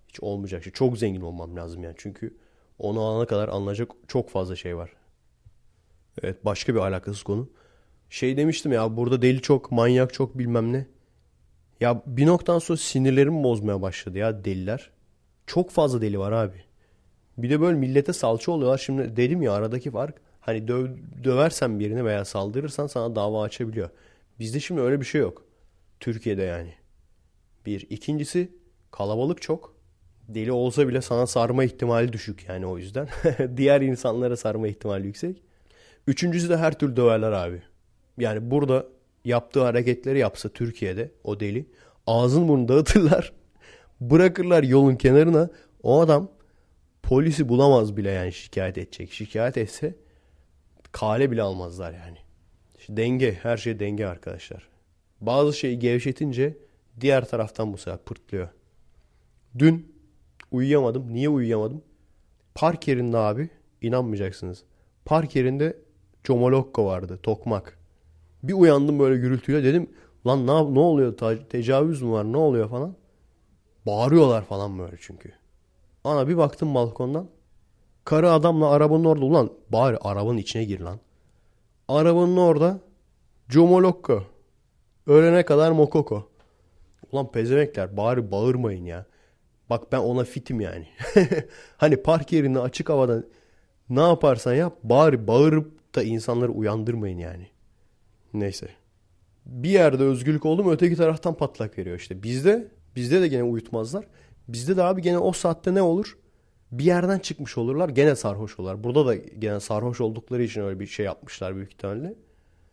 Hiç 0.07 0.19
olmayacak 0.19 0.63
şey. 0.63 0.73
Çok 0.73 0.97
zengin 0.97 1.21
olmam 1.21 1.55
lazım 1.55 1.83
yani. 1.83 1.95
Çünkü 1.97 2.37
onu 2.79 3.01
alana 3.01 3.25
kadar 3.25 3.47
alınacak 3.47 3.91
çok 4.07 4.29
fazla 4.29 4.55
şey 4.55 4.77
var. 4.77 4.93
Evet 6.23 6.45
başka 6.45 6.75
bir 6.75 6.79
alakasız 6.79 7.23
konu. 7.23 7.49
Şey 8.09 8.37
demiştim 8.37 8.71
ya 8.71 8.97
burada 8.97 9.21
deli 9.21 9.41
çok, 9.41 9.71
manyak 9.71 10.13
çok 10.13 10.37
bilmem 10.37 10.73
ne. 10.73 10.87
Ya 11.79 12.01
bir 12.05 12.25
noktadan 12.25 12.59
sonra 12.59 12.77
sinirlerim 12.77 13.43
bozmaya 13.43 13.81
başladı 13.81 14.17
ya 14.17 14.45
deliler. 14.45 14.91
Çok 15.47 15.71
fazla 15.71 16.01
deli 16.01 16.19
var 16.19 16.31
abi. 16.31 16.63
Bir 17.37 17.49
de 17.49 17.61
böyle 17.61 17.77
millete 17.77 18.13
salça 18.13 18.51
oluyorlar. 18.51 18.77
Şimdi 18.77 19.17
dedim 19.17 19.41
ya 19.41 19.53
aradaki 19.53 19.91
fark 19.91 20.21
hani 20.39 20.67
döv, 20.67 20.87
döversen 21.23 21.79
birini 21.79 22.05
veya 22.05 22.25
saldırırsan 22.25 22.87
sana 22.87 23.15
dava 23.15 23.43
açabiliyor. 23.43 23.89
Bizde 24.39 24.59
şimdi 24.59 24.81
öyle 24.81 24.99
bir 24.99 25.05
şey 25.05 25.21
yok. 25.21 25.45
Türkiye'de 25.99 26.43
yani. 26.43 26.73
Bir. 27.65 27.87
İkincisi 27.89 28.51
kalabalık 28.91 29.41
çok. 29.41 29.76
Deli 30.27 30.51
olsa 30.51 30.87
bile 30.87 31.01
sana 31.01 31.27
sarma 31.27 31.63
ihtimali 31.63 32.13
düşük 32.13 32.45
yani 32.49 32.65
o 32.65 32.77
yüzden. 32.77 33.07
Diğer 33.57 33.81
insanlara 33.81 34.37
sarma 34.37 34.67
ihtimali 34.67 35.07
yüksek. 35.07 35.41
Üçüncüsü 36.07 36.49
de 36.49 36.57
her 36.57 36.79
türlü 36.79 36.95
döverler 36.95 37.31
abi. 37.31 37.61
Yani 38.17 38.51
burada 38.51 38.85
yaptığı 39.25 39.63
hareketleri 39.63 40.19
yapsa 40.19 40.49
Türkiye'de 40.49 41.11
o 41.23 41.39
deli 41.39 41.65
ağzını 42.07 42.47
burnunu 42.47 42.67
dağıtırlar. 42.67 43.33
Bırakırlar 44.01 44.63
yolun 44.63 44.95
kenarına. 44.95 45.49
O 45.83 45.99
adam 46.01 46.31
polisi 47.03 47.49
bulamaz 47.49 47.97
bile 47.97 48.11
yani 48.11 48.33
şikayet 48.33 48.77
edecek. 48.77 49.11
Şikayet 49.11 49.57
etse 49.57 49.95
kale 50.91 51.31
bile 51.31 51.41
almazlar 51.41 51.93
yani. 51.93 52.17
İşte 52.79 52.97
denge, 52.97 53.33
her 53.33 53.57
şey 53.57 53.79
denge 53.79 54.05
arkadaşlar. 54.05 54.69
Bazı 55.21 55.57
şeyi 55.57 55.79
gevşetince 55.79 56.57
diğer 57.01 57.29
taraftan 57.29 57.73
bu 57.73 57.77
sefer 57.77 57.97
pırtlıyor. 57.97 58.47
Dün 59.59 59.96
uyuyamadım. 60.51 61.13
Niye 61.13 61.29
uyuyamadım? 61.29 61.81
Park 62.55 62.87
yerinde 62.87 63.17
abi 63.17 63.49
inanmayacaksınız. 63.81 64.63
Park 65.05 65.35
yerinde 65.35 65.77
Comolokko 66.23 66.85
vardı. 66.85 67.19
Tokmak. 67.23 67.77
Bir 68.43 68.53
uyandım 68.53 68.99
böyle 68.99 69.17
gürültüyle 69.17 69.63
dedim 69.63 69.89
lan 70.27 70.47
ne, 70.47 70.73
ne 70.73 70.79
oluyor 70.79 71.17
tecavüz 71.49 72.01
mü 72.01 72.11
var 72.11 72.23
ne 72.23 72.37
oluyor 72.37 72.69
falan. 72.69 72.95
Bağırıyorlar 73.85 74.45
falan 74.45 74.79
böyle 74.79 74.95
çünkü. 74.99 75.31
Ana 76.03 76.27
bir 76.27 76.37
baktım 76.37 76.75
balkondan. 76.75 77.29
Karı 78.05 78.31
adamla 78.31 78.69
arabanın 78.69 79.05
orada 79.05 79.25
ulan 79.25 79.51
bari 79.69 79.97
arabanın 79.97 80.37
içine 80.37 80.63
gir 80.63 80.79
lan. 80.79 80.99
Arabanın 81.87 82.37
orada 82.37 82.79
Comolokko. 83.49 84.23
Ölene 85.07 85.45
kadar 85.45 85.71
Mokoko. 85.71 86.29
Ulan 87.11 87.31
pezemekler 87.31 87.97
bari 87.97 88.31
bağırmayın 88.31 88.85
ya. 88.85 89.05
Bak 89.69 89.91
ben 89.91 89.97
ona 89.97 90.23
fitim 90.23 90.61
yani. 90.61 90.87
hani 91.77 92.03
park 92.03 92.31
yerinde 92.31 92.59
açık 92.59 92.89
havada 92.89 93.23
ne 93.89 94.01
yaparsan 94.01 94.53
yap 94.53 94.77
bari 94.83 95.27
bağırıp 95.27 95.95
da 95.95 96.03
insanları 96.03 96.51
uyandırmayın 96.51 97.17
yani. 97.17 97.47
Neyse. 98.33 98.69
Bir 99.45 99.69
yerde 99.69 100.03
özgürlük 100.03 100.45
oldu 100.45 100.63
mu 100.63 100.71
öteki 100.71 100.95
taraftan 100.95 101.33
patlak 101.33 101.77
veriyor 101.77 101.99
işte. 101.99 102.23
Bizde 102.23 102.71
bizde 102.95 103.21
de 103.21 103.27
gene 103.27 103.43
uyutmazlar. 103.43 104.05
Bizde 104.47 104.77
de 104.77 104.83
abi 104.83 105.01
gene 105.01 105.17
o 105.17 105.31
saatte 105.31 105.73
ne 105.73 105.81
olur? 105.81 106.17
Bir 106.71 106.83
yerden 106.83 107.19
çıkmış 107.19 107.57
olurlar 107.57 107.89
gene 107.89 108.15
sarhoş 108.15 108.59
olurlar. 108.59 108.83
Burada 108.83 109.05
da 109.05 109.15
gene 109.15 109.59
sarhoş 109.59 110.01
oldukları 110.01 110.43
için 110.43 110.61
öyle 110.61 110.79
bir 110.79 110.87
şey 110.87 111.05
yapmışlar 111.05 111.55
büyük 111.55 111.73
ihtimalle. 111.73 112.15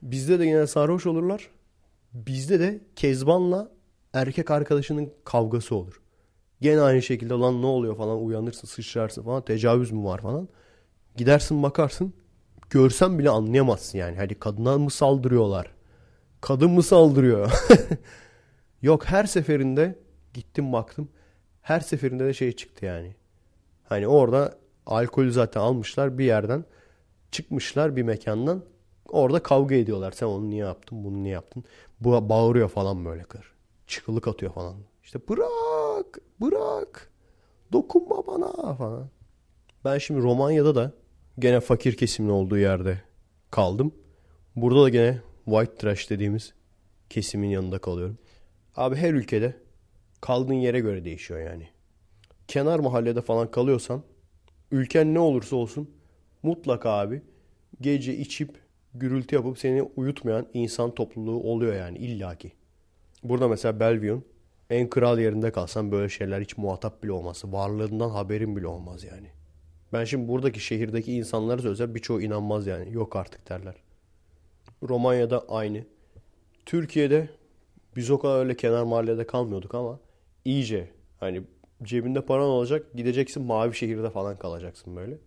Bizde 0.02 0.38
de 0.38 0.46
gene 0.46 0.66
sarhoş 0.66 1.06
olurlar. 1.06 1.50
Bizde 2.12 2.60
de 2.60 2.80
Kezban'la 2.96 3.70
erkek 4.12 4.50
arkadaşının 4.50 5.12
kavgası 5.24 5.74
olur. 5.74 6.00
Gene 6.64 6.80
aynı 6.80 7.02
şekilde 7.02 7.34
lan 7.34 7.62
ne 7.62 7.66
oluyor 7.66 7.96
falan 7.96 8.24
uyanırsın 8.24 8.68
sıçrarsın 8.68 9.22
falan 9.22 9.44
tecavüz 9.44 9.92
mü 9.92 10.04
var 10.04 10.20
falan. 10.20 10.48
Gidersin 11.16 11.62
bakarsın 11.62 12.14
görsen 12.70 13.18
bile 13.18 13.30
anlayamazsın 13.30 13.98
yani. 13.98 14.16
Hani 14.16 14.34
kadına 14.34 14.78
mı 14.78 14.90
saldırıyorlar? 14.90 15.70
Kadın 16.40 16.70
mı 16.70 16.82
saldırıyor? 16.82 17.52
Yok 18.82 19.04
her 19.04 19.24
seferinde 19.24 19.98
gittim 20.34 20.72
baktım. 20.72 21.08
Her 21.62 21.80
seferinde 21.80 22.24
de 22.24 22.34
şey 22.34 22.52
çıktı 22.52 22.84
yani. 22.86 23.14
Hani 23.84 24.08
orada 24.08 24.58
alkolü 24.86 25.32
zaten 25.32 25.60
almışlar 25.60 26.18
bir 26.18 26.24
yerden. 26.24 26.64
Çıkmışlar 27.30 27.96
bir 27.96 28.02
mekandan. 28.02 28.64
Orada 29.08 29.42
kavga 29.42 29.74
ediyorlar. 29.74 30.12
Sen 30.12 30.26
onu 30.26 30.50
niye 30.50 30.64
yaptın? 30.64 31.04
Bunu 31.04 31.22
niye 31.22 31.34
yaptın? 31.34 31.64
Bu 32.00 32.28
bağırıyor 32.28 32.68
falan 32.68 33.04
böyle 33.04 33.22
kır. 33.22 33.54
Çıkılık 33.86 34.28
atıyor 34.28 34.52
falan. 34.52 34.76
İşte 35.02 35.28
bırak, 35.28 35.50
bırak. 36.40 37.10
Dokunma 37.72 38.26
bana 38.26 38.74
falan. 38.74 39.08
Ben 39.84 39.98
şimdi 39.98 40.20
Romanya'da 40.20 40.74
da 40.74 40.92
gene 41.38 41.60
fakir 41.60 41.96
kesimin 41.96 42.28
olduğu 42.28 42.58
yerde 42.58 43.00
kaldım. 43.50 43.94
Burada 44.56 44.82
da 44.82 44.88
gene 44.88 45.20
white 45.44 45.74
trash 45.74 46.10
dediğimiz 46.10 46.54
kesimin 47.10 47.48
yanında 47.48 47.78
kalıyorum. 47.78 48.18
Abi 48.76 48.96
her 48.96 49.14
ülkede 49.14 49.56
kaldığın 50.20 50.54
yere 50.54 50.80
göre 50.80 51.04
değişiyor 51.04 51.40
yani. 51.40 51.68
Kenar 52.48 52.78
mahallede 52.78 53.20
falan 53.20 53.50
kalıyorsan 53.50 54.02
ülken 54.70 55.14
ne 55.14 55.18
olursa 55.18 55.56
olsun 55.56 55.90
mutlaka 56.42 56.90
abi 56.90 57.22
gece 57.80 58.16
içip 58.16 58.60
gürültü 58.94 59.36
yapıp 59.36 59.58
seni 59.58 59.82
uyutmayan 59.82 60.46
insan 60.54 60.94
topluluğu 60.94 61.42
oluyor 61.42 61.74
yani 61.74 61.98
illaki. 61.98 62.52
Burada 63.22 63.48
mesela 63.48 63.80
Bellevue'un 63.80 64.24
en 64.70 64.90
kral 64.90 65.18
yerinde 65.18 65.52
kalsan 65.52 65.92
böyle 65.92 66.08
şeyler 66.08 66.40
hiç 66.40 66.58
muhatap 66.58 67.02
bile 67.02 67.12
olmaz. 67.12 67.42
Varlığından 67.44 68.10
haberin 68.10 68.56
bile 68.56 68.66
olmaz 68.66 69.04
yani. 69.04 69.28
Ben 69.92 70.04
şimdi 70.04 70.28
buradaki 70.28 70.60
şehirdeki 70.60 71.12
insanlara 71.12 71.62
söylesem 71.62 71.94
birçoğu 71.94 72.22
inanmaz 72.22 72.66
yani. 72.66 72.92
Yok 72.92 73.16
artık 73.16 73.48
derler. 73.48 73.74
Romanya'da 74.82 75.44
aynı. 75.48 75.84
Türkiye'de 76.66 77.28
biz 77.96 78.10
o 78.10 78.18
kadar 78.18 78.38
öyle 78.38 78.56
kenar 78.56 78.82
mahallede 78.82 79.26
kalmıyorduk 79.26 79.74
ama 79.74 80.00
iyice 80.44 80.90
hani 81.20 81.42
cebinde 81.82 82.20
paran 82.20 82.48
olacak 82.48 82.86
gideceksin 82.94 83.42
mavi 83.42 83.74
şehirde 83.74 84.10
falan 84.10 84.38
kalacaksın 84.38 84.96
böyle. 84.96 85.18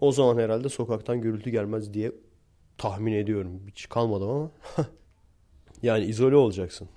O 0.00 0.12
zaman 0.12 0.38
herhalde 0.38 0.68
sokaktan 0.68 1.20
gürültü 1.20 1.50
gelmez 1.50 1.94
diye 1.94 2.12
tahmin 2.78 3.12
ediyorum. 3.12 3.60
Hiç 3.68 3.88
kalmadım 3.88 4.30
ama. 4.30 4.50
yani 5.82 6.04
izole 6.04 6.36
olacaksın. 6.36 6.88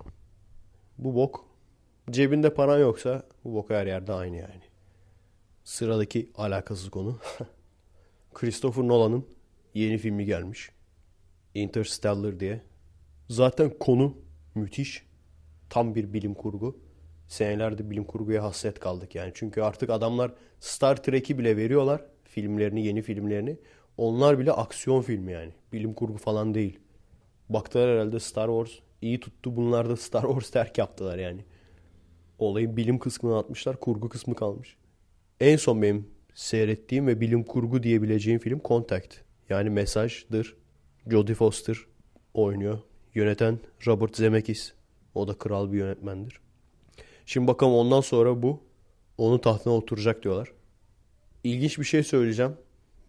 Bu 0.98 1.14
bok. 1.14 1.47
Cebinde 2.10 2.54
paran 2.54 2.78
yoksa 2.78 3.22
bu 3.44 3.54
bok 3.54 3.70
her 3.70 3.86
yerde 3.86 4.12
aynı 4.12 4.36
yani. 4.36 4.62
Sıradaki 5.64 6.30
alakasız 6.34 6.90
konu. 6.90 7.18
Christopher 8.34 8.82
Nolan'ın 8.82 9.26
yeni 9.74 9.98
filmi 9.98 10.24
gelmiş. 10.24 10.70
Interstellar 11.54 12.40
diye. 12.40 12.60
Zaten 13.28 13.70
konu 13.80 14.16
müthiş. 14.54 15.06
Tam 15.70 15.94
bir 15.94 16.12
bilim 16.12 16.34
kurgu. 16.34 16.80
Senelerde 17.28 17.90
bilim 17.90 18.04
kurguya 18.04 18.44
hasret 18.44 18.80
kaldık 18.80 19.14
yani. 19.14 19.32
Çünkü 19.34 19.62
artık 19.62 19.90
adamlar 19.90 20.32
Star 20.60 21.02
Trek'i 21.02 21.38
bile 21.38 21.56
veriyorlar. 21.56 22.04
Filmlerini, 22.24 22.86
yeni 22.86 23.02
filmlerini. 23.02 23.58
Onlar 23.96 24.38
bile 24.38 24.52
aksiyon 24.52 25.02
filmi 25.02 25.32
yani. 25.32 25.52
Bilim 25.72 25.94
kurgu 25.94 26.18
falan 26.18 26.54
değil. 26.54 26.78
Baktılar 27.48 27.90
herhalde 27.90 28.20
Star 28.20 28.46
Wars 28.46 28.82
iyi 29.02 29.20
tuttu. 29.20 29.56
Bunlar 29.56 29.88
da 29.88 29.96
Star 29.96 30.22
Wars 30.22 30.50
terk 30.50 30.78
yaptılar 30.78 31.18
yani. 31.18 31.44
Olayın 32.38 32.76
bilim 32.76 32.98
kısmını 32.98 33.38
atmışlar. 33.38 33.80
Kurgu 33.80 34.08
kısmı 34.08 34.34
kalmış. 34.34 34.76
En 35.40 35.56
son 35.56 35.82
benim 35.82 36.10
seyrettiğim 36.34 37.06
ve 37.06 37.20
bilim 37.20 37.44
kurgu 37.44 37.82
diyebileceğim 37.82 38.40
film 38.40 38.60
Contact. 38.64 39.14
Yani 39.48 39.70
Mesaj'dır. 39.70 40.56
Jodie 41.10 41.34
Foster 41.34 41.78
oynuyor. 42.34 42.78
Yöneten 43.14 43.58
Robert 43.86 44.16
Zemeckis. 44.16 44.72
O 45.14 45.28
da 45.28 45.38
kral 45.38 45.72
bir 45.72 45.78
yönetmendir. 45.78 46.40
Şimdi 47.26 47.46
bakalım 47.46 47.72
ondan 47.74 48.00
sonra 48.00 48.42
bu 48.42 48.62
onun 49.18 49.38
tahtına 49.38 49.72
oturacak 49.72 50.22
diyorlar. 50.22 50.52
İlginç 51.44 51.78
bir 51.78 51.84
şey 51.84 52.02
söyleyeceğim. 52.02 52.56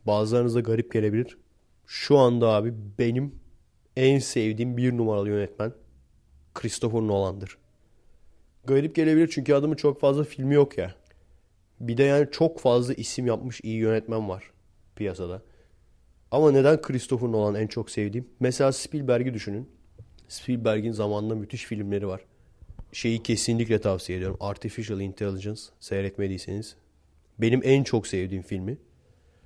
Bazılarınıza 0.08 0.60
garip 0.60 0.92
gelebilir. 0.94 1.38
Şu 1.86 2.18
anda 2.18 2.48
abi 2.48 2.74
benim 3.00 3.36
en 3.96 4.20
sevdiğim 4.20 4.78
bir 4.78 4.98
numaralı 4.98 5.30
yönetmen 5.30 5.74
Christopher 6.54 7.00
Nolan'dır. 7.02 7.58
Garip 8.70 8.96
gelebilir 8.96 9.30
çünkü 9.32 9.54
adamın 9.54 9.76
çok 9.76 10.00
fazla 10.00 10.24
filmi 10.24 10.56
yok 10.56 10.78
ya. 10.78 10.96
Bir 11.80 11.98
de 11.98 12.04
yani 12.04 12.28
çok 12.32 12.60
fazla 12.60 12.94
isim 12.94 13.28
yapmış 13.28 13.62
iyi 13.64 13.78
yönetmen 13.78 14.30
var 14.30 14.52
piyasada. 14.96 15.42
Ama 16.32 16.52
neden 16.52 16.82
Christopher 16.82 17.28
Nolan 17.32 17.56
en 17.56 17.68
çok 17.68 17.90
sevdiğim? 17.90 18.28
Mesela 18.40 18.72
Spielberg'i 18.72 19.34
düşünün. 19.34 19.70
Spielberg'in 20.28 20.92
zamanında 20.92 21.36
müthiş 21.36 21.66
filmleri 21.66 22.08
var. 22.08 22.22
Şeyi 22.92 23.24
kesinlikle 23.24 23.82
tavsiye 23.82 24.18
ediyorum. 24.18 24.38
Artificial 24.40 25.02
Intelligence 25.02 25.62
seyretmediyseniz. 25.80 26.76
Benim 27.40 27.62
en 27.64 27.84
çok 27.84 28.08
sevdiğim 28.08 28.44
filmi. 28.44 28.78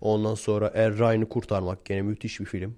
Ondan 0.02 0.36
sonra 0.36 0.72
Er 0.74 0.98
Ryan'ı 0.98 1.30
kurtarmak 1.30 1.86
gene 1.86 2.02
müthiş 2.02 2.40
bir 2.40 2.46
film. 2.46 2.76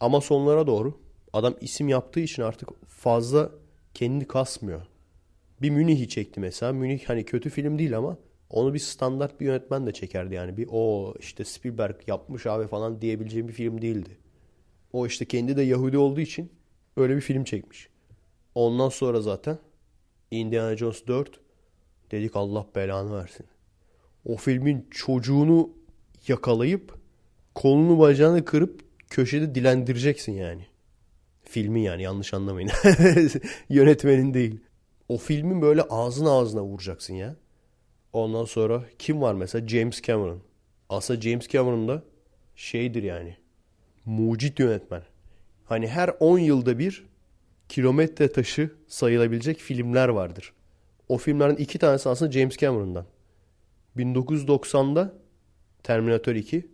Ama 0.00 0.20
sonlara 0.20 0.66
doğru 0.66 1.00
adam 1.32 1.54
isim 1.60 1.88
yaptığı 1.88 2.20
için 2.20 2.42
artık 2.42 2.68
fazla 2.86 3.50
kendini 3.94 4.28
kasmıyor. 4.28 4.89
Bir 5.62 5.70
Münih'i 5.70 6.08
çekti 6.08 6.40
mesela. 6.40 6.72
Münih 6.72 7.04
hani 7.04 7.24
kötü 7.24 7.50
film 7.50 7.78
değil 7.78 7.96
ama 7.96 8.18
onu 8.50 8.74
bir 8.74 8.78
standart 8.78 9.40
bir 9.40 9.46
yönetmen 9.46 9.86
de 9.86 9.92
çekerdi 9.92 10.34
yani. 10.34 10.56
Bir 10.56 10.68
o 10.70 11.14
işte 11.20 11.44
Spielberg 11.44 11.96
yapmış 12.06 12.46
abi 12.46 12.66
falan 12.66 13.00
diyebileceğim 13.00 13.48
bir 13.48 13.52
film 13.52 13.82
değildi. 13.82 14.18
O 14.92 15.06
işte 15.06 15.24
kendi 15.24 15.56
de 15.56 15.62
Yahudi 15.62 15.98
olduğu 15.98 16.20
için 16.20 16.52
öyle 16.96 17.16
bir 17.16 17.20
film 17.20 17.44
çekmiş. 17.44 17.88
Ondan 18.54 18.88
sonra 18.88 19.20
zaten 19.20 19.58
Indiana 20.30 20.76
Jones 20.76 21.06
4 21.06 21.40
dedik 22.10 22.36
Allah 22.36 22.66
belanı 22.74 23.16
versin. 23.18 23.46
O 24.24 24.36
filmin 24.36 24.86
çocuğunu 24.90 25.70
yakalayıp 26.28 26.94
kolunu 27.54 27.98
bacağını 27.98 28.44
kırıp 28.44 28.84
köşede 29.10 29.54
dilendireceksin 29.54 30.32
yani. 30.32 30.66
Filmin 31.42 31.80
yani 31.80 32.02
yanlış 32.02 32.34
anlamayın. 32.34 32.70
Yönetmenin 33.68 34.34
değil. 34.34 34.60
O 35.10 35.16
filmin 35.16 35.62
böyle 35.62 35.82
ağzına 35.82 36.30
ağzına 36.30 36.64
vuracaksın 36.64 37.14
ya. 37.14 37.36
Ondan 38.12 38.44
sonra 38.44 38.84
kim 38.98 39.20
var 39.20 39.34
mesela? 39.34 39.68
James 39.68 40.02
Cameron. 40.02 40.40
Aslında 40.88 41.20
James 41.20 41.48
Cameron 41.48 41.88
da 41.88 42.02
şeydir 42.54 43.02
yani. 43.02 43.36
Mucit 44.04 44.58
yönetmen. 44.58 45.02
Hani 45.64 45.88
her 45.88 46.10
10 46.20 46.38
yılda 46.38 46.78
bir 46.78 47.04
kilometre 47.68 48.32
taşı 48.32 48.70
sayılabilecek 48.86 49.58
filmler 49.58 50.08
vardır. 50.08 50.52
O 51.08 51.18
filmlerin 51.18 51.56
iki 51.56 51.78
tanesi 51.78 52.08
aslında 52.08 52.32
James 52.32 52.56
Cameron'dan. 52.56 53.06
1990'da 53.96 55.14
Terminator 55.82 56.34
2. 56.34 56.68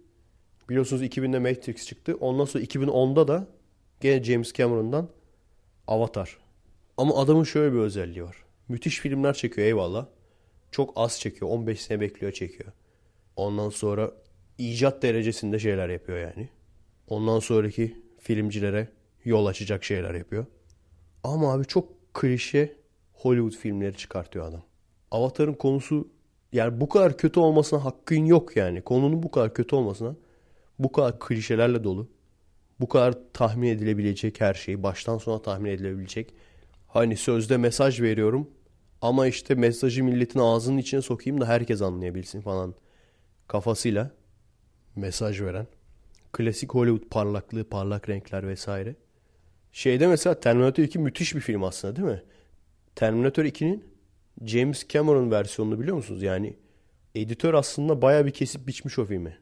Biliyorsunuz 0.69 1.03
2000'de 1.03 1.39
Matrix 1.39 1.87
çıktı. 1.87 2.17
Ondan 2.21 2.45
sonra 2.45 2.65
2010'da 2.65 3.29
da 3.29 3.47
gene 4.01 4.25
James 4.25 4.53
Cameron'dan 4.53 5.09
Avatar. 5.87 6.46
Ama 6.97 7.17
adamın 7.17 7.45
şöyle 7.45 7.73
bir 7.73 7.79
özelliği 7.79 8.25
var. 8.25 8.37
Müthiş 8.69 9.01
filmler 9.01 9.35
çekiyor 9.35 9.67
eyvallah. 9.67 10.07
Çok 10.71 10.93
az 10.97 11.21
çekiyor. 11.21 11.51
15 11.51 11.81
sene 11.81 12.01
bekliyor 12.01 12.33
çekiyor. 12.33 12.73
Ondan 13.37 13.69
sonra 13.69 14.11
icat 14.59 15.03
derecesinde 15.03 15.59
şeyler 15.59 15.89
yapıyor 15.89 16.19
yani. 16.19 16.49
Ondan 17.09 17.39
sonraki 17.39 17.97
filmcilere 18.21 18.89
yol 19.25 19.47
açacak 19.47 19.85
şeyler 19.85 20.15
yapıyor. 20.15 20.47
Ama 21.25 21.53
abi 21.53 21.65
çok 21.65 22.15
klişe 22.15 22.77
Hollywood 23.13 23.53
filmleri 23.53 23.97
çıkartıyor 23.97 24.49
adam. 24.49 24.63
Avatar'ın 25.11 25.55
konusu 25.55 26.09
yani 26.53 26.81
bu 26.81 26.89
kadar 26.89 27.17
kötü 27.17 27.41
olmasına 27.41 27.85
hakkın 27.85 28.25
yok 28.25 28.57
yani. 28.57 28.83
Konunun 28.83 29.23
bu 29.23 29.31
kadar 29.31 29.55
kötü 29.55 29.77
olmasına 29.77 30.17
bu 30.79 30.93
kadar 30.93 31.19
klişelerle 31.21 31.85
dolu. 31.85 32.09
Bu 32.81 32.89
kadar 32.89 33.15
tahmin 33.33 33.69
edilebilecek 33.69 34.41
her 34.41 34.55
şeyi 34.55 34.83
baştan 34.83 35.19
sona 35.19 35.43
tahmin 35.43 35.71
edilebilecek. 35.71 36.35
Hani 36.87 37.17
sözde 37.17 37.57
mesaj 37.57 38.01
veriyorum 38.01 38.51
ama 39.03 39.27
işte 39.27 39.55
mesajı 39.55 40.05
milletin 40.05 40.41
ağzının 40.41 40.79
içine 40.79 41.03
sokayım 41.03 41.41
da 41.41 41.49
herkes 41.49 41.83
anlayabilsin 41.83 42.41
falan 42.41 42.75
kafasıyla 43.49 44.11
mesaj 44.97 45.41
veren. 45.41 45.67
Klasik 46.33 46.75
Hollywood 46.75 47.09
parlaklığı, 47.11 47.65
parlak 47.65 48.09
renkler 48.09 48.49
vesaire. 48.49 48.95
Şeyde 49.73 50.07
mesela 50.07 50.41
Terminator 50.41 50.83
2 50.83 50.99
müthiş 50.99 51.35
bir 51.35 51.41
film 51.41 51.65
aslında 51.65 51.97
değil 51.97 52.09
mi? 52.09 52.23
Terminator 52.95 53.45
2'nin 53.45 53.85
James 54.45 54.89
Cameron 54.89 55.31
versiyonunu 55.31 55.81
biliyor 55.81 55.97
musunuz? 55.97 56.23
Yani 56.23 56.57
editör 57.15 57.55
aslında 57.55 58.03
baya 58.03 58.27
bir 58.27 58.31
kesip 58.31 58.67
biçmiş 58.67 58.99
o 58.99 59.05
filmi. 59.05 59.39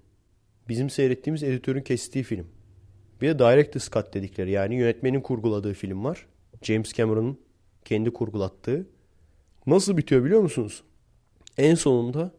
Bizim 0.69 0.91
seyrettiğimiz 0.91 1.43
editörün 1.43 1.83
kestiği 1.83 2.25
film. 2.25 2.47
Bir 3.21 3.29
de 3.29 3.39
Director's 3.39 3.91
Cut 3.91 4.15
dedikleri 4.15 4.51
yani 4.51 4.75
yönetmenin 4.75 5.21
kurguladığı 5.21 5.75
film 5.75 6.05
var. 6.05 6.27
James 6.64 6.92
Cameron'ın 6.92 7.38
kendi 7.85 8.12
kurgulattığı. 8.12 8.87
Nasıl 9.66 9.96
bitiyor 9.96 10.24
biliyor 10.24 10.40
musunuz? 10.40 10.83
En 11.59 11.74
sonunda 11.74 12.35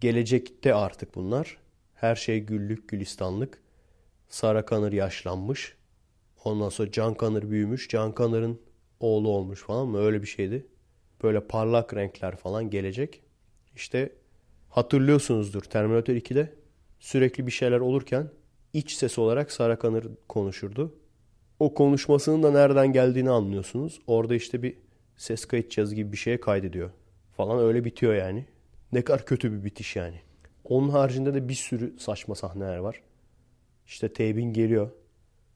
gelecekte 0.00 0.74
artık 0.74 1.14
bunlar. 1.14 1.58
Her 1.94 2.16
şey 2.16 2.40
güllük 2.40 2.88
gülistanlık. 2.88 3.62
Sarah 4.28 4.66
Connor 4.66 4.92
yaşlanmış. 4.92 5.76
Ondan 6.44 6.68
sonra 6.68 6.92
John 6.92 7.16
Connor 7.18 7.50
büyümüş. 7.50 7.88
John 7.88 8.14
Connor'ın 8.16 8.60
oğlu 9.00 9.28
olmuş 9.28 9.62
falan 9.62 9.88
mı? 9.88 9.98
Öyle 9.98 10.22
bir 10.22 10.26
şeydi. 10.26 10.66
Böyle 11.22 11.40
parlak 11.40 11.94
renkler 11.94 12.36
falan 12.36 12.70
gelecek. 12.70 13.22
İşte 13.76 14.12
hatırlıyorsunuzdur 14.68 15.62
Terminator 15.62 16.14
2'de 16.14 16.54
sürekli 17.00 17.46
bir 17.46 17.52
şeyler 17.52 17.80
olurken 17.80 18.30
iç 18.72 18.92
ses 18.92 19.18
olarak 19.18 19.52
Sarah 19.52 19.80
Connor 19.80 20.02
konuşurdu. 20.28 20.94
O 21.62 21.74
konuşmasının 21.74 22.42
da 22.42 22.50
nereden 22.50 22.92
geldiğini 22.92 23.30
anlıyorsunuz. 23.30 24.00
Orada 24.06 24.34
işte 24.34 24.62
bir 24.62 24.76
ses 25.16 25.44
kayıt 25.44 25.70
cihazı 25.70 25.94
gibi 25.94 26.12
bir 26.12 26.16
şeye 26.16 26.40
kaydediyor. 26.40 26.90
Falan 27.36 27.58
öyle 27.58 27.84
bitiyor 27.84 28.14
yani. 28.14 28.46
Ne 28.92 29.02
kadar 29.02 29.26
kötü 29.26 29.52
bir 29.52 29.64
bitiş 29.64 29.96
yani. 29.96 30.20
Onun 30.64 30.88
haricinde 30.88 31.34
de 31.34 31.48
bir 31.48 31.54
sürü 31.54 31.98
saçma 31.98 32.34
sahneler 32.34 32.76
var. 32.76 33.02
İşte 33.86 34.12
Teybin 34.12 34.52
geliyor. 34.52 34.90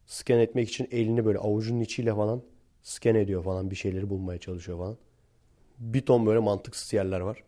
Scan 0.06 0.38
etmek 0.38 0.68
için 0.68 0.88
elini 0.90 1.24
böyle 1.24 1.38
avucunun 1.38 1.80
içiyle 1.80 2.14
falan 2.14 2.42
scan 2.82 3.14
ediyor 3.14 3.44
falan 3.44 3.70
bir 3.70 3.76
şeyleri 3.76 4.10
bulmaya 4.10 4.38
çalışıyor 4.38 4.78
falan. 4.78 4.96
Bir 5.78 6.00
ton 6.00 6.26
böyle 6.26 6.38
mantıksız 6.38 6.92
yerler 6.92 7.20
var. 7.20 7.42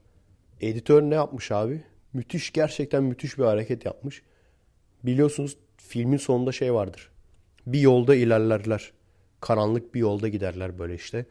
Editör 0.61 1.03
ne 1.03 1.15
yapmış 1.15 1.53
abi? 1.53 1.85
Müthiş 2.13 2.53
gerçekten 2.53 3.03
müthiş 3.05 3.39
bir 3.39 3.45
hareket 3.45 3.85
yapmış. 3.85 4.23
Biliyorsunuz 5.05 5.59
filmin 5.77 6.17
sonunda 6.17 6.53
şey 6.53 6.75
vardır. 6.75 7.11
Bir 7.67 7.81
yolda 7.81 8.15
ilerlerler. 8.15 8.93
Karanlık 9.41 9.95
bir 9.95 10.01
yolda 10.01 10.29
giderler 10.29 10.79
böyle 10.79 10.95
işte. 10.95 11.27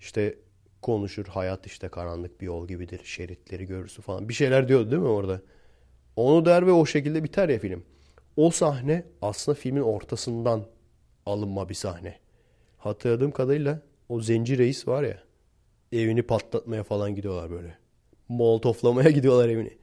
İşte 0.00 0.38
konuşur 0.82 1.26
hayat 1.26 1.66
işte 1.66 1.88
karanlık 1.88 2.40
bir 2.40 2.46
yol 2.46 2.68
gibidir. 2.68 3.00
Şeritleri 3.04 3.66
görürsün 3.66 4.02
falan. 4.02 4.28
Bir 4.28 4.34
şeyler 4.34 4.68
diyordu 4.68 4.90
değil 4.90 5.02
mi 5.02 5.08
orada? 5.08 5.40
Onu 6.16 6.44
der 6.44 6.66
ve 6.66 6.72
o 6.72 6.86
şekilde 6.86 7.24
biter 7.24 7.48
ya 7.48 7.58
film. 7.58 7.84
O 8.36 8.50
sahne 8.50 9.04
aslında 9.22 9.58
filmin 9.58 9.80
ortasından 9.80 10.66
alınma 11.26 11.68
bir 11.68 11.74
sahne. 11.74 12.18
Hatırladığım 12.78 13.30
kadarıyla 13.30 13.82
o 14.08 14.20
zenci 14.20 14.58
reis 14.58 14.88
var 14.88 15.02
ya 15.02 15.22
evini 15.92 16.22
patlatmaya 16.22 16.82
falan 16.82 17.14
gidiyorlar 17.14 17.50
böyle. 17.50 17.78
Molotoflamaya 18.28 19.10
gidiyorlar 19.18 19.48
evini. 19.48 19.78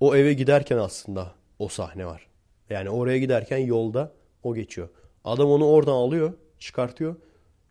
O 0.00 0.16
eve 0.16 0.32
giderken 0.32 0.78
aslında 0.78 1.34
o 1.58 1.68
sahne 1.68 2.06
var. 2.06 2.26
Yani 2.70 2.90
oraya 2.90 3.18
giderken 3.18 3.58
yolda 3.58 4.12
o 4.42 4.54
geçiyor. 4.54 4.88
Adam 5.24 5.50
onu 5.50 5.66
oradan 5.66 5.92
alıyor, 5.92 6.32
çıkartıyor. 6.58 7.16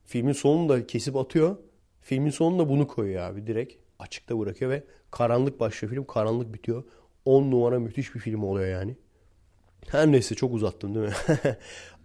Filmin 0.06 0.34
sonunda 0.34 0.88
kesip 0.88 1.16
atıyor. 1.16 1.58
Filmin 2.02 2.30
sonunda 2.30 2.70
bunu 2.70 2.88
koyuyor 2.88 3.24
abi 3.24 3.48
direkt. 3.48 3.74
Açıkta 4.00 4.40
bırakıyor 4.40 4.72
ve 4.72 4.84
karanlık 5.12 5.60
başlıyor 5.60 5.94
film. 5.94 6.06
Karanlık 6.06 6.54
bitiyor. 6.54 6.84
10 7.26 7.52
numara 7.52 7.80
müthiş 7.80 8.16
bir 8.16 8.20
film 8.20 8.44
oluyor 8.44 8.68
yani. 8.68 8.96
Her 9.88 10.12
neyse 10.12 10.36
çok 10.36 10.54
uzattım 10.54 10.96
değil 10.96 11.08
mi? 11.08 11.14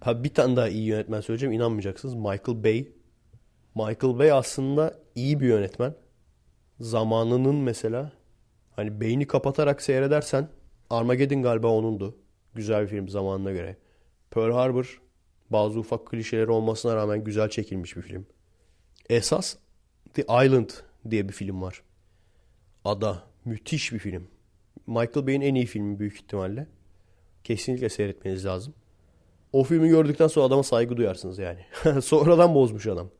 bir 0.25 0.35
tane 0.35 0.57
daha 0.57 0.69
iyi 0.69 0.87
yönetmen 0.87 1.21
söyleyeceğim. 1.21 1.53
İnanmayacaksınız. 1.53 2.15
Michael 2.15 2.65
Bay. 2.65 2.89
Michael 3.75 4.19
Bay 4.19 4.33
aslında 4.33 4.99
iyi 5.15 5.41
bir 5.41 5.47
yönetmen. 5.47 5.95
Zamanının 6.81 7.55
mesela 7.55 8.13
hani 8.77 9.01
beyni 9.01 9.27
kapatarak 9.27 9.83
seyredersen 9.83 10.49
Armageddon 10.91 11.43
galiba 11.43 11.69
onundu. 11.69 12.17
Güzel 12.55 12.83
bir 12.83 12.89
film 12.89 13.09
zamanına 13.09 13.53
göre. 13.53 13.77
Pearl 14.31 14.53
Harbor 14.53 15.01
bazı 15.51 15.79
ufak 15.81 16.07
klişeleri 16.07 16.51
olmasına 16.51 16.97
rağmen 16.97 17.25
güzel 17.25 17.49
çekilmiş 17.49 17.97
bir 17.97 18.03
film. 18.03 18.27
Esas 19.09 19.57
The 20.15 20.23
Island 20.23 20.71
diye 21.11 21.29
bir 21.29 21.33
film 21.33 21.63
var. 21.63 21.83
Ada. 22.85 23.23
Müthiş 23.45 23.93
bir 23.93 23.99
film. 23.99 24.29
Michael 24.87 25.27
Bay'in 25.27 25.41
en 25.41 25.55
iyi 25.55 25.67
filmi 25.67 25.99
büyük 25.99 26.15
ihtimalle. 26.15 26.67
Kesinlikle 27.45 27.89
seyretmeniz 27.89 28.47
lazım. 28.47 28.75
O 29.53 29.65
filmi 29.65 29.89
gördükten 29.89 30.27
sonra 30.27 30.47
adama 30.47 30.63
saygı 30.63 30.97
duyarsınız 30.97 31.39
yani. 31.39 31.61
Sonradan 32.03 32.55
bozmuş 32.55 32.87
adam. 32.87 33.11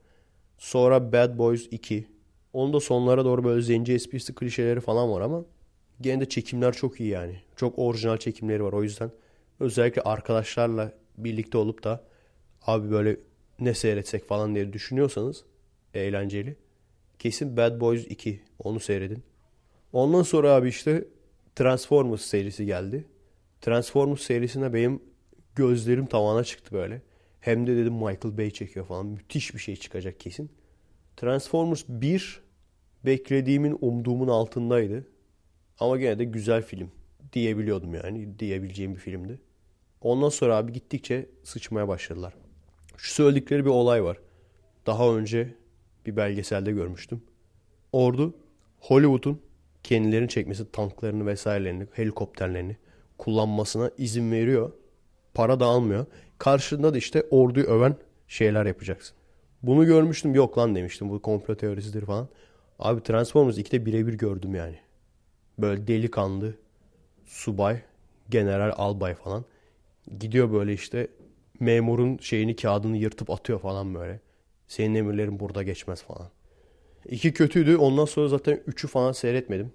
Sonra 0.59 1.13
Bad 1.13 1.39
Boys 1.39 1.69
2. 1.71 2.07
Onun 2.53 2.73
da 2.73 2.81
sonlara 2.81 3.25
doğru 3.25 3.45
böyle 3.45 3.63
zenci 3.63 3.93
esprisi 3.93 4.35
klişeleri 4.35 4.81
falan 4.81 5.11
var 5.11 5.21
ama 5.21 5.45
gene 6.01 6.21
de 6.21 6.29
çekimler 6.29 6.73
çok 6.73 7.01
iyi 7.01 7.09
yani. 7.09 7.41
Çok 7.57 7.79
orijinal 7.79 8.17
çekimleri 8.17 8.65
var. 8.65 8.73
O 8.73 8.83
yüzden 8.83 9.11
özellikle 9.61 10.03
arkadaşlarla 10.03 10.93
birlikte 11.19 11.59
olup 11.59 11.85
da 11.85 12.05
abi 12.67 12.91
böyle 12.91 13.17
ne 13.61 13.75
seyretsek 13.75 14.25
falan 14.25 14.55
diye 14.55 14.73
düşünüyorsanız 14.73 15.45
eğlenceli. 15.95 16.57
Kesin 17.19 17.57
Bad 17.57 17.81
Boys 17.81 18.07
2. 18.07 18.41
Onu 18.59 18.81
seyredin. 18.81 19.23
Ondan 19.93 20.23
sonra 20.23 20.51
abi 20.51 20.69
işte 20.69 21.05
Transformers 21.57 22.21
serisi 22.21 22.67
geldi. 22.67 23.05
Transformers 23.61 24.23
serisine 24.23 24.75
benim 24.75 25.03
gözlerim 25.55 26.07
tavana 26.07 26.45
çıktı 26.45 26.73
böyle. 26.73 27.03
Hem 27.41 27.67
de 27.67 27.77
dedim 27.77 27.93
Michael 27.95 28.39
Bay 28.39 28.51
çekiyor 28.51 28.87
falan. 28.87 29.07
Müthiş 29.07 29.55
bir 29.55 29.59
şey 29.59 29.77
çıkacak 29.77 30.21
kesin. 30.21 30.51
Transformers 31.17 31.85
1 31.89 32.41
beklediğimin, 33.05 33.79
umduğumun 33.81 34.29
altındaydı. 34.29 35.07
Ama 35.79 35.97
gene 35.97 36.19
de 36.19 36.25
güzel 36.25 36.63
film 36.63 36.91
diyebiliyordum 37.33 37.95
yani. 37.95 38.39
Diyebileceğim 38.39 38.95
bir 38.95 39.01
filmdi. 39.01 39.41
Ondan 40.01 40.29
sonra 40.29 40.57
abi 40.57 40.73
gittikçe 40.73 41.27
sıçmaya 41.45 41.89
başladılar. 41.89 42.35
Şu 42.97 43.13
söyledikleri 43.15 43.65
bir 43.65 43.71
olay 43.71 44.05
var. 44.05 44.19
Daha 44.87 45.15
önce 45.17 45.55
bir 46.07 46.17
belgeselde 46.17 46.73
görmüştüm. 46.73 47.23
Ordu 47.93 48.35
Hollywood'un 48.81 49.41
kendilerini 49.83 50.29
çekmesi, 50.29 50.73
tanklarını 50.73 51.27
vesairelerini, 51.27 51.87
helikopterlerini 51.93 52.77
kullanmasına 53.19 53.91
izin 53.99 54.33
veriyor. 54.33 54.73
Para 55.35 55.61
da 55.61 55.65
almıyor. 55.65 56.07
Karşında 56.39 56.95
da 56.95 56.99
işte 56.99 57.27
orduyu 57.31 57.67
öven 57.67 57.97
şeyler 58.29 58.67
yapacaksın. 58.67 59.17
Bunu 59.63 59.87
görmüştüm. 59.87 60.35
Yok 60.35 60.59
lan 60.59 60.75
demiştim. 60.75 61.11
Bu 61.11 61.23
komplo 61.23 61.55
teorisidir 61.55 62.07
falan. 62.07 62.29
Abi 62.79 63.03
Transformers 63.03 63.59
2'de 63.59 63.87
birebir 63.87 64.15
gördüm 64.15 64.55
yani. 64.55 64.79
Böyle 65.59 65.87
delikanlı 65.87 66.55
subay, 67.25 67.83
general, 68.31 68.73
albay 68.77 69.15
falan. 69.15 69.45
Gidiyor 70.19 70.53
böyle 70.53 70.73
işte 70.73 71.09
memurun 71.61 72.19
şeyini 72.19 72.57
kağıdını 72.57 72.97
yırtıp 72.97 73.31
atıyor 73.31 73.61
falan 73.61 73.95
böyle. 73.95 74.21
Senin 74.69 74.95
emirlerin 74.95 75.41
burada 75.41 75.63
geçmez 75.63 76.03
falan. 76.03 76.31
İki 77.09 77.33
kötüydü. 77.33 77.77
Ondan 77.77 78.05
sonra 78.05 78.29
zaten 78.29 78.63
üçü 78.67 78.89
falan 78.89 79.13
seyretmedim. 79.13 79.73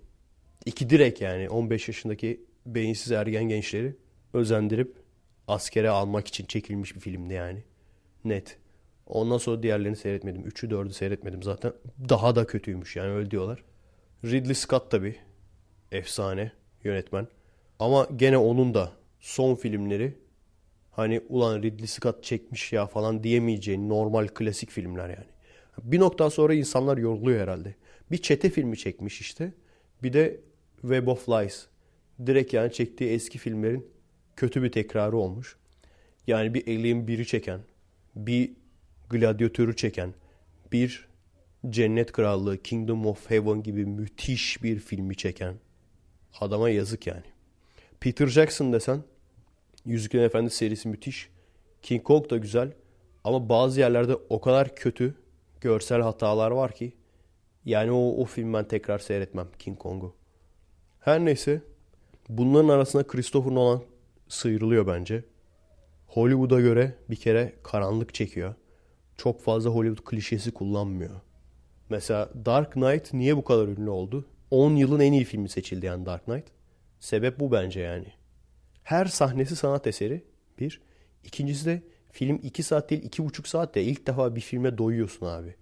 İki 0.65 0.89
direkt 0.89 1.21
yani 1.21 1.49
15 1.49 1.87
yaşındaki 1.87 2.45
beyinsiz 2.65 3.11
ergen 3.11 3.43
gençleri 3.43 3.95
özendirip 4.33 4.95
askere 5.47 5.89
almak 5.89 6.27
için 6.27 6.45
çekilmiş 6.45 6.95
bir 6.95 6.99
filmdi 6.99 7.33
yani. 7.33 7.63
Net. 8.25 8.57
Ondan 9.07 9.37
sonra 9.37 9.63
diğerlerini 9.63 9.95
seyretmedim. 9.95 10.45
Üçü 10.45 10.69
dördü 10.69 10.93
seyretmedim 10.93 11.43
zaten. 11.43 11.73
Daha 12.09 12.35
da 12.35 12.47
kötüymüş 12.47 12.95
yani 12.95 13.11
öyle 13.11 13.31
diyorlar. 13.31 13.63
Ridley 14.23 14.55
Scott 14.55 14.91
tabi. 14.91 15.15
Efsane 15.91 16.51
yönetmen. 16.83 17.27
Ama 17.79 18.07
gene 18.15 18.37
onun 18.37 18.73
da 18.73 18.91
son 19.19 19.55
filmleri 19.55 20.13
hani 20.91 21.21
ulan 21.29 21.63
Ridley 21.63 21.87
Scott 21.87 22.23
çekmiş 22.23 22.73
ya 22.73 22.87
falan 22.87 23.23
diyemeyeceğin 23.23 23.89
normal 23.89 24.27
klasik 24.27 24.69
filmler 24.69 25.09
yani. 25.09 25.31
Bir 25.83 25.99
noktadan 25.99 26.29
sonra 26.29 26.53
insanlar 26.53 26.97
yoruluyor 26.97 27.39
herhalde. 27.41 27.75
Bir 28.11 28.17
çete 28.17 28.49
filmi 28.49 28.77
çekmiş 28.77 29.21
işte. 29.21 29.53
Bir 30.03 30.13
de 30.13 30.39
Web 30.81 31.07
of 31.07 31.29
Lies. 31.29 31.65
Direkt 32.25 32.53
yani 32.53 32.73
çektiği 32.73 33.09
eski 33.09 33.37
filmlerin 33.37 33.87
kötü 34.35 34.63
bir 34.63 34.71
tekrarı 34.71 35.17
olmuş. 35.17 35.55
Yani 36.27 36.53
bir 36.53 36.67
Alien 36.67 36.97
1'i 36.97 37.25
çeken, 37.25 37.59
bir 38.15 38.51
Gladyatör'ü 39.09 39.75
çeken, 39.75 40.13
bir 40.71 41.07
Cennet 41.69 42.11
Krallığı, 42.11 42.63
Kingdom 42.63 43.05
of 43.05 43.29
Heaven 43.29 43.63
gibi 43.63 43.85
müthiş 43.85 44.63
bir 44.63 44.79
filmi 44.79 45.15
çeken 45.15 45.55
adama 46.39 46.69
yazık 46.69 47.07
yani. 47.07 47.23
Peter 47.99 48.27
Jackson 48.27 48.73
desen 48.73 49.03
Yüzüklerin 49.85 50.23
Efendisi 50.23 50.57
serisi 50.57 50.87
müthiş. 50.87 51.29
King 51.81 52.03
Kong 52.03 52.29
da 52.29 52.37
güzel 52.37 52.71
ama 53.23 53.49
bazı 53.49 53.79
yerlerde 53.79 54.15
o 54.29 54.41
kadar 54.41 54.75
kötü 54.75 55.15
görsel 55.61 56.01
hatalar 56.01 56.51
var 56.51 56.71
ki 56.71 56.93
yani 57.65 57.91
o, 57.91 58.21
o 58.21 58.25
film 58.25 58.53
ben 58.53 58.67
tekrar 58.67 58.99
seyretmem 58.99 59.47
King 59.59 59.79
Kong'u. 59.79 60.15
Her 60.99 61.25
neyse 61.25 61.61
bunların 62.29 62.69
arasında 62.69 63.07
Christopher 63.07 63.55
Nolan 63.55 63.83
sıyrılıyor 64.27 64.87
bence. 64.87 65.23
Hollywood'a 66.07 66.59
göre 66.59 66.95
bir 67.09 67.15
kere 67.15 67.53
karanlık 67.63 68.13
çekiyor. 68.13 68.55
Çok 69.17 69.41
fazla 69.41 69.69
Hollywood 69.69 70.09
klişesi 70.09 70.51
kullanmıyor. 70.51 71.21
Mesela 71.89 72.29
Dark 72.45 72.73
Knight 72.73 73.13
niye 73.13 73.37
bu 73.37 73.43
kadar 73.43 73.67
ünlü 73.67 73.89
oldu? 73.89 74.25
10 74.51 74.75
yılın 74.75 74.99
en 74.99 75.13
iyi 75.13 75.23
filmi 75.23 75.49
seçildi 75.49 75.85
yani 75.85 76.05
Dark 76.05 76.25
Knight. 76.25 76.45
Sebep 76.99 77.39
bu 77.39 77.51
bence 77.51 77.79
yani. 77.79 78.07
Her 78.83 79.05
sahnesi 79.05 79.55
sanat 79.55 79.87
eseri. 79.87 80.23
Bir. 80.59 80.81
İkincisi 81.23 81.65
de 81.65 81.81
film 82.11 82.39
2 82.43 82.63
saat 82.63 82.89
değil 82.89 83.03
2,5 83.09 83.47
saat 83.47 83.75
de 83.75 83.83
ilk 83.83 84.07
defa 84.07 84.35
bir 84.35 84.41
filme 84.41 84.77
doyuyorsun 84.77 85.25
abi. 85.25 85.55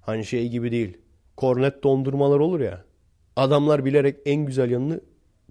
Hani 0.00 0.24
şey 0.24 0.48
gibi 0.48 0.72
değil. 0.72 0.98
Kornet 1.36 1.82
dondurmalar 1.82 2.38
olur 2.38 2.60
ya. 2.60 2.84
Adamlar 3.36 3.84
bilerek 3.84 4.16
en 4.26 4.46
güzel 4.46 4.70
yanını 4.70 5.00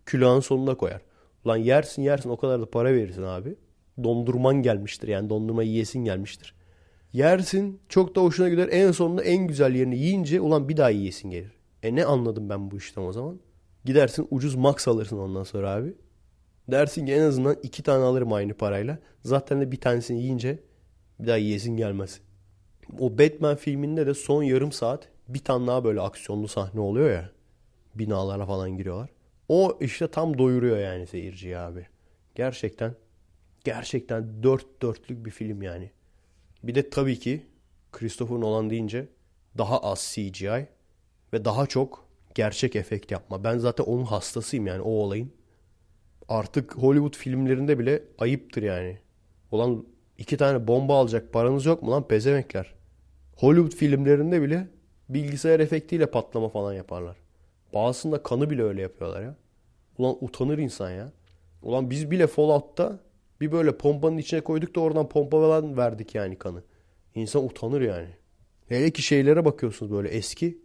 külahın 0.05 0.39
sonuna 0.39 0.75
koyar. 0.75 1.01
Lan 1.47 1.57
yersin 1.57 2.01
yersin 2.01 2.29
o 2.29 2.37
kadar 2.37 2.61
da 2.61 2.69
para 2.69 2.93
verirsin 2.93 3.23
abi. 3.23 3.55
Dondurman 4.03 4.61
gelmiştir 4.61 5.07
yani 5.07 5.29
dondurma 5.29 5.63
yiyesin 5.63 5.99
gelmiştir. 6.05 6.55
Yersin 7.13 7.79
çok 7.89 8.15
da 8.15 8.21
hoşuna 8.21 8.49
gider 8.49 8.69
en 8.71 8.91
sonunda 8.91 9.23
en 9.23 9.47
güzel 9.47 9.75
yerini 9.75 9.97
yiyince 9.97 10.41
ulan 10.41 10.69
bir 10.69 10.77
daha 10.77 10.89
yiyesin 10.89 11.29
gelir. 11.29 11.51
E 11.83 11.95
ne 11.95 12.05
anladım 12.05 12.49
ben 12.49 12.71
bu 12.71 12.77
işten 12.77 13.01
o 13.01 13.11
zaman? 13.11 13.39
Gidersin 13.85 14.27
ucuz 14.31 14.55
max 14.55 14.87
alırsın 14.87 15.17
ondan 15.17 15.43
sonra 15.43 15.71
abi. 15.71 15.93
Dersin 16.71 17.05
ki 17.05 17.13
en 17.13 17.21
azından 17.21 17.57
iki 17.63 17.83
tane 17.83 18.03
alırım 18.03 18.33
aynı 18.33 18.53
parayla. 18.53 18.99
Zaten 19.23 19.61
de 19.61 19.71
bir 19.71 19.81
tanesini 19.81 20.21
yiyince 20.21 20.59
bir 21.19 21.27
daha 21.27 21.37
yiyesin 21.37 21.77
gelmez. 21.77 22.21
O 22.99 23.17
Batman 23.17 23.55
filminde 23.55 24.07
de 24.07 24.13
son 24.13 24.43
yarım 24.43 24.71
saat 24.71 25.09
bir 25.27 25.43
tane 25.43 25.67
daha 25.67 25.83
böyle 25.83 26.01
aksiyonlu 26.01 26.47
sahne 26.47 26.79
oluyor 26.79 27.11
ya. 27.11 27.29
Binalara 27.95 28.45
falan 28.45 28.77
giriyorlar. 28.77 29.09
O 29.49 29.77
işte 29.81 30.07
tam 30.07 30.37
doyuruyor 30.37 30.77
yani 30.77 31.07
seyirciyi 31.07 31.57
abi. 31.57 31.87
Gerçekten 32.35 32.95
gerçekten 33.63 34.43
dört 34.43 34.81
dörtlük 34.81 35.25
bir 35.25 35.31
film 35.31 35.61
yani. 35.61 35.91
Bir 36.63 36.75
de 36.75 36.89
tabii 36.89 37.19
ki 37.19 37.45
Christopher 37.91 38.35
Nolan 38.35 38.69
deyince 38.69 39.07
daha 39.57 39.79
az 39.79 40.11
CGI 40.13 40.67
ve 41.33 41.45
daha 41.45 41.67
çok 41.67 42.05
gerçek 42.35 42.75
efekt 42.75 43.11
yapma. 43.11 43.43
Ben 43.43 43.57
zaten 43.57 43.83
onun 43.83 44.03
hastasıyım 44.03 44.67
yani 44.67 44.81
o 44.81 44.89
olayın. 44.89 45.31
Artık 46.29 46.77
Hollywood 46.77 47.15
filmlerinde 47.15 47.79
bile 47.79 48.03
ayıptır 48.17 48.63
yani. 48.63 48.97
Ulan 49.51 49.85
iki 50.17 50.37
tane 50.37 50.67
bomba 50.67 50.99
alacak 50.99 51.33
paranız 51.33 51.65
yok 51.65 51.83
mu 51.83 51.91
lan 51.91 52.07
pezemekler. 52.07 52.73
Hollywood 53.35 53.71
filmlerinde 53.71 54.41
bile 54.41 54.67
bilgisayar 55.09 55.59
efektiyle 55.59 56.05
patlama 56.05 56.49
falan 56.49 56.73
yaparlar. 56.73 57.17
Bazısında 57.73 58.23
kanı 58.23 58.49
bile 58.49 58.63
öyle 58.63 58.81
yapıyorlar 58.81 59.21
ya. 59.21 59.35
Ulan 59.97 60.17
utanır 60.21 60.57
insan 60.57 60.91
ya. 60.91 61.11
Ulan 61.61 61.89
biz 61.89 62.11
bile 62.11 62.27
Fallout'ta 62.27 62.99
bir 63.41 63.51
böyle 63.51 63.77
pompanın 63.77 64.17
içine 64.17 64.41
koyduk 64.41 64.75
da 64.75 64.79
oradan 64.79 65.09
pompa 65.09 65.41
falan 65.41 65.77
verdik 65.77 66.15
yani 66.15 66.37
kanı. 66.37 66.63
İnsan 67.15 67.45
utanır 67.45 67.81
yani. 67.81 68.09
Hele 68.67 68.91
ki 68.91 69.01
şeylere 69.01 69.45
bakıyorsunuz 69.45 69.91
böyle 69.91 70.09
eski. 70.09 70.57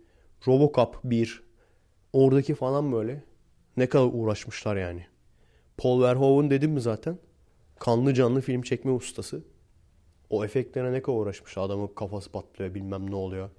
Robocop 0.46 0.98
1. 1.05 1.42
Oradaki 2.12 2.55
falan 2.55 2.92
böyle. 2.92 3.25
Ne 3.77 3.87
kadar 3.88 4.11
uğraşmışlar 4.12 4.77
yani. 4.77 5.07
Paul 5.83 6.03
Verhoeven 6.03 6.51
dedim 6.51 6.71
mi 6.71 6.81
zaten? 6.81 7.18
Kanlı 7.79 8.14
canlı 8.14 8.40
film 8.40 8.62
çekme 8.62 8.90
ustası. 8.90 9.42
O 10.31 10.45
efektlere 10.45 10.92
ne 10.92 11.03
kadar 11.03 11.16
uğraşmış. 11.16 11.59
Adamın 11.59 11.87
kafası 11.87 12.33
patlıyor 12.33 12.75
bilmem 12.75 13.11
ne 13.11 13.14
oluyor. 13.14 13.51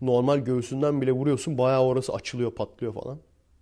Normal 0.00 0.38
göğsünden 0.38 1.00
bile 1.00 1.12
vuruyorsun 1.12 1.58
bayağı 1.58 1.82
orası 1.82 2.12
açılıyor 2.12 2.54
patlıyor 2.54 2.94
falan. 2.94 3.18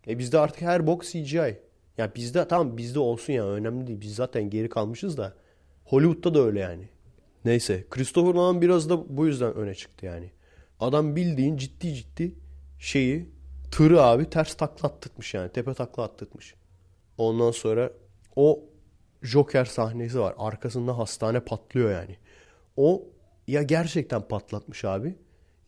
E 0.09 0.19
bizde 0.19 0.39
artık 0.39 0.63
her 0.63 0.87
bok 0.87 1.05
CGI. 1.05 1.61
Ya 1.99 2.15
bizde 2.15 2.49
tamam 2.49 2.77
bizde 2.77 2.99
olsun 2.99 3.33
ya 3.33 3.47
önemli 3.47 3.87
değil. 3.87 4.01
Biz 4.01 4.15
zaten 4.15 4.51
geri 4.51 4.69
kalmışız 4.69 5.19
da. 5.19 5.35
Hollywood'da 5.85 6.35
da 6.35 6.41
öyle 6.41 6.61
yani. 6.61 6.89
Neyse 7.45 7.85
Christopher 7.91 8.35
Nolan 8.35 8.63
biraz 8.63 8.91
da 8.91 9.17
bu 9.17 9.27
yüzden 9.27 9.55
öne 9.55 9.75
çıktı 9.75 10.07
yani. 10.07 10.31
Adam 10.81 11.17
bildiğin 11.17 11.57
ciddi 11.57 11.95
ciddi 11.95 12.35
şeyi 12.79 13.29
tırı 13.71 14.03
abi 14.03 14.31
ters 14.31 14.55
takla 14.55 14.89
attırtmış 14.89 15.35
yani. 15.35 15.53
Tepe 15.53 15.75
takla 15.75 16.03
attırtmış. 16.03 16.55
Ondan 17.19 17.51
sonra 17.51 17.91
o 18.37 18.65
Joker 19.23 19.65
sahnesi 19.65 20.21
var. 20.21 20.35
Arkasında 20.39 20.99
hastane 20.99 21.41
patlıyor 21.41 21.91
yani. 21.91 22.17
O 22.77 23.09
ya 23.47 23.63
gerçekten 23.63 24.23
patlatmış 24.29 24.85
abi 24.85 25.15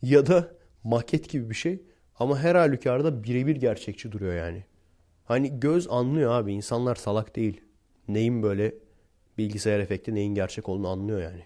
ya 0.01 0.25
da 0.25 0.51
maket 0.83 1.29
gibi 1.29 1.49
bir 1.49 1.55
şey 1.55 1.81
ama 2.19 2.39
her 2.39 2.55
halükarda 2.55 3.23
birebir 3.23 3.55
gerçekçi 3.55 4.11
duruyor 4.11 4.33
yani. 4.33 4.65
Hani 5.25 5.59
göz 5.59 5.87
anlıyor 5.87 6.31
abi. 6.31 6.53
insanlar 6.53 6.95
salak 6.95 7.35
değil. 7.35 7.61
Neyin 8.07 8.43
böyle 8.43 8.73
bilgisayar 9.37 9.79
efekti 9.79 10.15
neyin 10.15 10.35
gerçek 10.35 10.69
olduğunu 10.69 10.87
anlıyor 10.87 11.21
yani. 11.21 11.43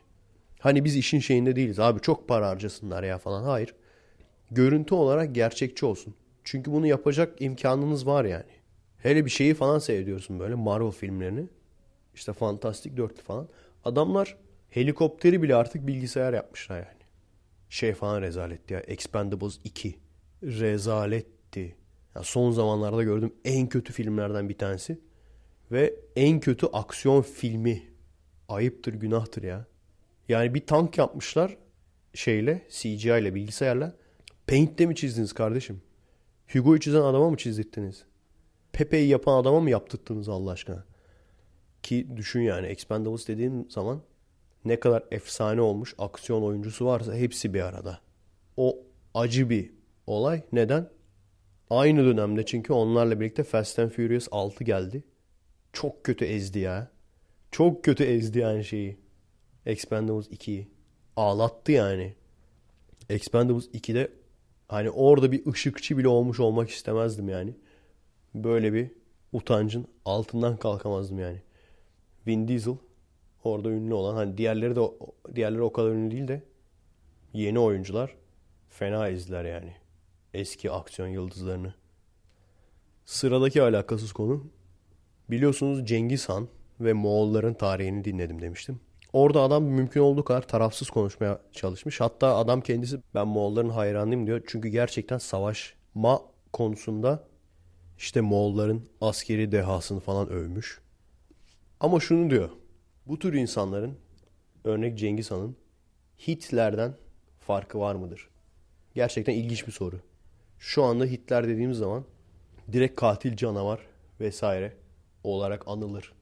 Hani 0.60 0.86
biz 0.86 0.96
işin 0.96 1.20
şeyinde 1.20 1.56
değiliz. 1.56 1.80
Abi 1.80 2.00
çok 2.00 2.28
para 2.28 2.50
harcasınlar 2.50 3.04
ya 3.04 3.18
falan. 3.18 3.44
Hayır. 3.44 3.76
Görüntü 4.52 4.96
olarak 4.96 5.36
gerçekçi 5.36 5.86
olsun. 5.86 6.16
Çünkü 6.44 6.72
bunu 6.72 6.88
yapacak 6.88 7.42
imkanınız 7.42 8.08
var 8.08 8.26
yani. 8.26 8.57
Hele 8.98 9.26
bir 9.26 9.30
şeyi 9.30 9.54
falan 9.54 9.80
seyrediyorsun 9.80 10.40
böyle 10.40 10.56
Marvel 10.56 10.92
filmlerini. 10.92 11.48
İşte 12.16 12.34
Fantastic 12.34 12.98
Dörtlü 12.98 13.22
falan. 13.22 13.48
Adamlar 13.86 14.38
helikopteri 14.70 15.42
bile 15.42 15.56
artık 15.56 15.88
bilgisayar 15.88 16.34
yapmışlar 16.34 16.78
yani. 16.78 17.04
Şey 17.70 17.94
falan 17.94 18.22
rezalet 18.22 18.72
ya. 18.72 18.80
Expendables 18.80 19.60
2. 19.64 19.96
rezaletti. 20.44 21.76
Ya 22.16 22.24
son 22.24 22.52
zamanlarda 22.52 23.04
gördüğüm 23.04 23.34
en 23.46 23.70
kötü 23.70 23.94
filmlerden 23.94 24.50
bir 24.50 24.58
tanesi. 24.58 25.00
Ve 25.72 25.96
en 26.16 26.40
kötü 26.40 26.66
aksiyon 26.66 27.22
filmi. 27.22 27.84
Ayıptır 28.50 28.94
günahtır 28.94 29.44
ya. 29.44 29.66
Yani 30.30 30.54
bir 30.54 30.66
tank 30.66 30.98
yapmışlar 30.98 31.58
şeyle 32.14 32.68
CGI 32.70 33.08
ile 33.08 33.36
bilgisayarla. 33.36 33.96
Paint'te 34.48 34.86
mi 34.86 34.96
çizdiniz 34.96 35.34
kardeşim? 35.34 35.82
Hugo'yu 36.54 36.80
çizen 36.80 37.02
adama 37.02 37.30
mı 37.30 37.38
çizdittiniz? 37.38 38.06
Pepe'yi 38.78 39.08
yapan 39.08 39.42
adama 39.42 39.60
mı 39.60 39.70
yaptırttınız 39.70 40.30
Allah 40.30 40.52
aşkına? 40.52 40.86
Ki 41.84 42.08
düşün 42.16 42.42
yani 42.42 42.68
Expendables 42.68 43.28
dediğim 43.28 43.72
zaman 43.72 44.02
ne 44.66 44.80
kadar 44.80 45.04
efsane 45.12 45.62
olmuş 45.62 45.96
aksiyon 45.98 46.44
oyuncusu 46.44 46.86
varsa 46.86 47.16
hepsi 47.16 47.54
bir 47.54 47.62
arada. 47.62 48.00
O 48.58 48.80
acı 49.14 49.50
bir 49.50 49.72
olay. 50.08 50.42
Neden? 50.52 50.90
Aynı 51.70 52.06
dönemde 52.06 52.46
çünkü 52.46 52.74
onlarla 52.74 53.20
birlikte 53.20 53.44
Fast 53.44 53.80
and 53.80 53.90
Furious 53.90 54.28
6 54.32 54.64
geldi. 54.64 55.04
Çok 55.74 56.04
kötü 56.04 56.26
ezdi 56.26 56.60
ya. 56.60 56.92
Çok 57.52 57.84
kötü 57.84 58.04
ezdi 58.04 58.40
yani 58.40 58.66
şeyi. 58.66 58.98
Expendables 59.66 60.28
2'yi. 60.28 60.68
Ağlattı 61.16 61.72
yani. 61.72 62.16
Expendables 63.10 63.68
2'de 63.68 64.12
hani 64.68 64.90
orada 64.90 65.32
bir 65.32 65.46
ışıkçı 65.46 65.98
bile 65.98 66.08
olmuş 66.08 66.40
olmak 66.40 66.70
istemezdim 66.70 67.30
yani. 67.30 67.54
Böyle 68.44 68.74
bir 68.74 68.92
utancın 69.34 69.88
altından 70.06 70.58
kalkamazdım 70.58 71.20
yani. 71.20 71.42
Vin 72.28 72.48
Diesel 72.48 72.76
orada 73.44 73.70
ünlü 73.70 73.94
olan 73.94 74.16
hani 74.16 74.38
diğerleri 74.38 74.76
de 74.76 74.82
diğerleri 75.36 75.62
o 75.62 75.74
kadar 75.74 75.90
ünlü 75.90 76.12
değil 76.12 76.28
de 76.28 76.44
yeni 77.34 77.60
oyuncular 77.60 78.16
fena 78.70 79.10
izler 79.10 79.46
yani. 79.46 79.74
Eski 80.34 80.72
aksiyon 80.72 81.08
yıldızlarını. 81.08 81.74
Sıradaki 83.06 83.62
alakasız 83.62 84.12
konu 84.12 84.44
biliyorsunuz 85.30 85.88
Cengiz 85.88 86.30
Han 86.30 86.48
ve 86.80 86.94
Moğolların 86.94 87.54
tarihini 87.54 88.06
dinledim 88.06 88.42
demiştim. 88.42 88.80
Orada 89.14 89.42
adam 89.42 89.64
mümkün 89.64 90.02
olduğu 90.02 90.24
kadar 90.24 90.48
tarafsız 90.48 90.90
konuşmaya 90.90 91.42
çalışmış. 91.52 92.02
Hatta 92.02 92.36
adam 92.36 92.62
kendisi 92.62 93.00
ben 93.16 93.28
Moğolların 93.28 93.70
hayranıyım 93.70 94.28
diyor. 94.28 94.42
Çünkü 94.48 94.70
gerçekten 94.70 95.18
savaşma 95.18 96.22
konusunda 96.54 97.24
işte 97.98 98.22
Moğolların 98.22 98.86
askeri 99.02 99.52
dehasını 99.52 100.00
falan 100.00 100.30
övmüş. 100.30 100.82
Ama 101.80 102.00
şunu 102.00 102.30
diyor. 102.30 102.50
Bu 103.06 103.20
tür 103.20 103.34
insanların 103.34 103.98
örnek 104.64 104.98
Cengiz 104.98 105.32
Han'ın 105.32 105.56
Hitler'den 106.28 106.96
farkı 107.40 107.80
var 107.80 107.96
mıdır? 107.96 108.30
Gerçekten 108.96 109.34
ilginç 109.34 109.68
bir 109.68 109.72
soru. 109.72 110.00
Şu 110.60 110.84
anda 110.84 111.06
Hitler 111.06 111.48
dediğimiz 111.48 111.78
zaman 111.78 112.06
direkt 112.72 112.96
katil 112.96 113.36
canavar 113.36 113.80
vesaire 114.20 114.74
olarak 115.24 115.68
anılır. 115.68 116.14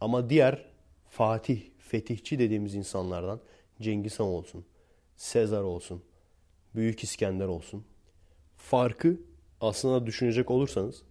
Ama 0.00 0.30
diğer 0.30 0.64
Fatih, 1.10 1.62
fetihçi 1.78 2.38
dediğimiz 2.38 2.74
insanlardan 2.74 3.40
Cengiz 3.80 4.20
Han 4.20 4.26
olsun, 4.26 4.64
Sezar 5.16 5.62
olsun, 5.62 6.02
Büyük 6.74 7.04
İskender 7.04 7.46
olsun. 7.46 7.84
Farkı 8.56 9.20
aslında 9.60 10.06
düşünecek 10.06 10.50
olursanız, 10.50 11.02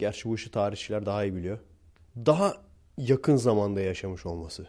gerçi 0.00 0.28
bu 0.28 0.34
işi 0.34 0.50
tarihçiler 0.50 1.06
daha 1.06 1.24
iyi 1.24 1.36
biliyor. 1.36 1.58
Daha 2.16 2.56
yakın 2.98 3.36
zamanda 3.36 3.80
yaşamış 3.80 4.26
olması. 4.26 4.66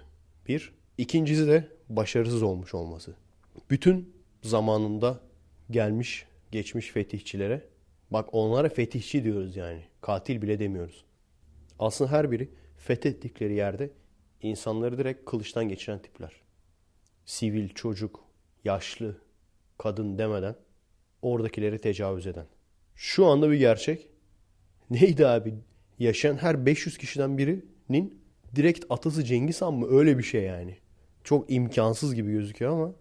Bir. 0.47 0.73
İkincisi 0.97 1.47
de 1.47 1.67
başarısız 1.89 2.43
olmuş 2.43 2.73
olması. 2.73 3.15
Bütün 3.69 4.13
zamanında 4.41 5.19
gelmiş, 5.71 6.25
geçmiş 6.51 6.87
fetihçilere 6.89 7.65
bak 8.11 8.29
onlara 8.31 8.69
fetihçi 8.69 9.23
diyoruz 9.23 9.55
yani. 9.55 9.83
Katil 10.01 10.41
bile 10.41 10.59
demiyoruz. 10.59 11.05
Aslında 11.79 12.11
her 12.11 12.31
biri 12.31 12.49
fethettikleri 12.77 13.53
yerde 13.53 13.89
insanları 14.41 14.97
direkt 14.97 15.25
kılıçtan 15.25 15.69
geçiren 15.69 15.99
tipler. 15.99 16.41
Sivil, 17.25 17.69
çocuk, 17.69 18.19
yaşlı, 18.63 19.17
kadın 19.77 20.17
demeden 20.17 20.55
oradakileri 21.21 21.79
tecavüz 21.79 22.27
eden. 22.27 22.45
Şu 22.95 23.25
anda 23.25 23.51
bir 23.51 23.57
gerçek. 23.57 24.10
Neydi 24.91 25.27
abi? 25.27 25.53
Yaşayan 25.99 26.37
her 26.37 26.65
500 26.65 26.97
kişiden 26.97 27.37
birinin 27.37 28.21
direkt 28.55 28.85
atası 28.89 29.23
Cengiz 29.23 29.61
Han 29.61 29.73
mı? 29.73 29.87
Öyle 29.89 30.17
bir 30.17 30.23
şey 30.23 30.43
yani. 30.43 30.77
Çok 31.23 31.51
imkansız 31.51 32.15
gibi 32.15 32.31
gözüküyor 32.31 32.71
ama 32.71 32.91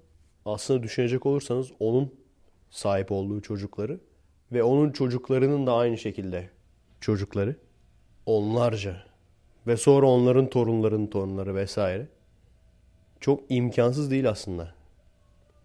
aslında 0.44 0.82
düşünecek 0.82 1.26
olursanız 1.26 1.72
onun 1.80 2.14
sahip 2.70 3.12
olduğu 3.12 3.40
çocukları 3.40 4.00
ve 4.52 4.62
onun 4.62 4.92
çocuklarının 4.92 5.66
da 5.66 5.74
aynı 5.74 5.98
şekilde 5.98 6.50
çocukları 7.00 7.56
onlarca 8.26 8.96
ve 9.66 9.76
sonra 9.76 10.06
onların 10.06 10.50
torunlarının 10.50 11.06
torunları 11.06 11.54
vesaire. 11.54 12.08
Çok 13.20 13.42
imkansız 13.48 14.10
değil 14.10 14.28
aslında. 14.28 14.74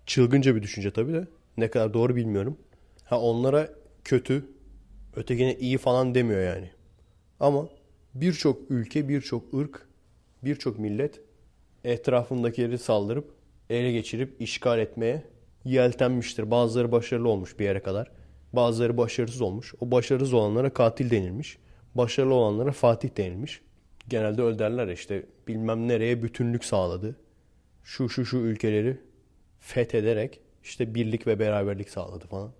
Çılgınca 0.06 0.56
bir 0.56 0.64
düşünce 0.64 0.92
tabii 0.92 1.14
de. 1.14 1.28
Ne 1.58 1.72
kadar 1.72 1.94
doğru 1.94 2.16
bilmiyorum. 2.16 2.58
Ha 3.04 3.22
onlara 3.22 3.70
kötü, 4.04 4.46
ötekine 5.16 5.56
iyi 5.56 5.78
falan 5.78 6.16
demiyor 6.16 6.42
yani. 6.42 6.70
Ama 7.40 7.70
birçok 8.14 8.72
ülke, 8.72 9.10
birçok 9.10 9.54
ırk, 9.54 9.88
birçok 10.44 10.80
millet 10.80 11.22
etrafındakileri 11.84 12.78
saldırıp 12.78 13.34
ele 13.70 13.92
geçirip 13.92 14.42
işgal 14.42 14.80
etmeye 14.80 15.24
yeltenmiştir. 15.66 16.52
Bazıları 16.52 16.92
başarılı 16.92 17.30
olmuş 17.30 17.60
bir 17.60 17.66
yere 17.66 17.80
kadar. 17.80 18.12
Bazıları 18.54 18.98
başarısız 18.98 19.42
olmuş. 19.42 19.74
O 19.80 19.92
başarısız 19.92 20.34
olanlara 20.34 20.70
katil 20.70 21.12
denilmiş. 21.12 21.58
Başarılı 21.96 22.34
olanlara 22.34 22.72
Fatih 22.72 23.10
denilmiş. 23.18 23.62
Genelde 24.08 24.42
öyle 24.42 24.94
işte 24.94 25.26
bilmem 25.48 25.88
nereye 25.88 26.24
bütünlük 26.24 26.66
sağladı. 26.66 27.16
Şu 27.84 28.10
şu 28.10 28.26
şu 28.26 28.38
ülkeleri 28.38 28.98
fethederek 29.60 30.40
işte 30.64 30.96
birlik 30.96 31.28
ve 31.28 31.40
beraberlik 31.40 31.90
sağladı 31.90 32.28
falan. 32.28 32.52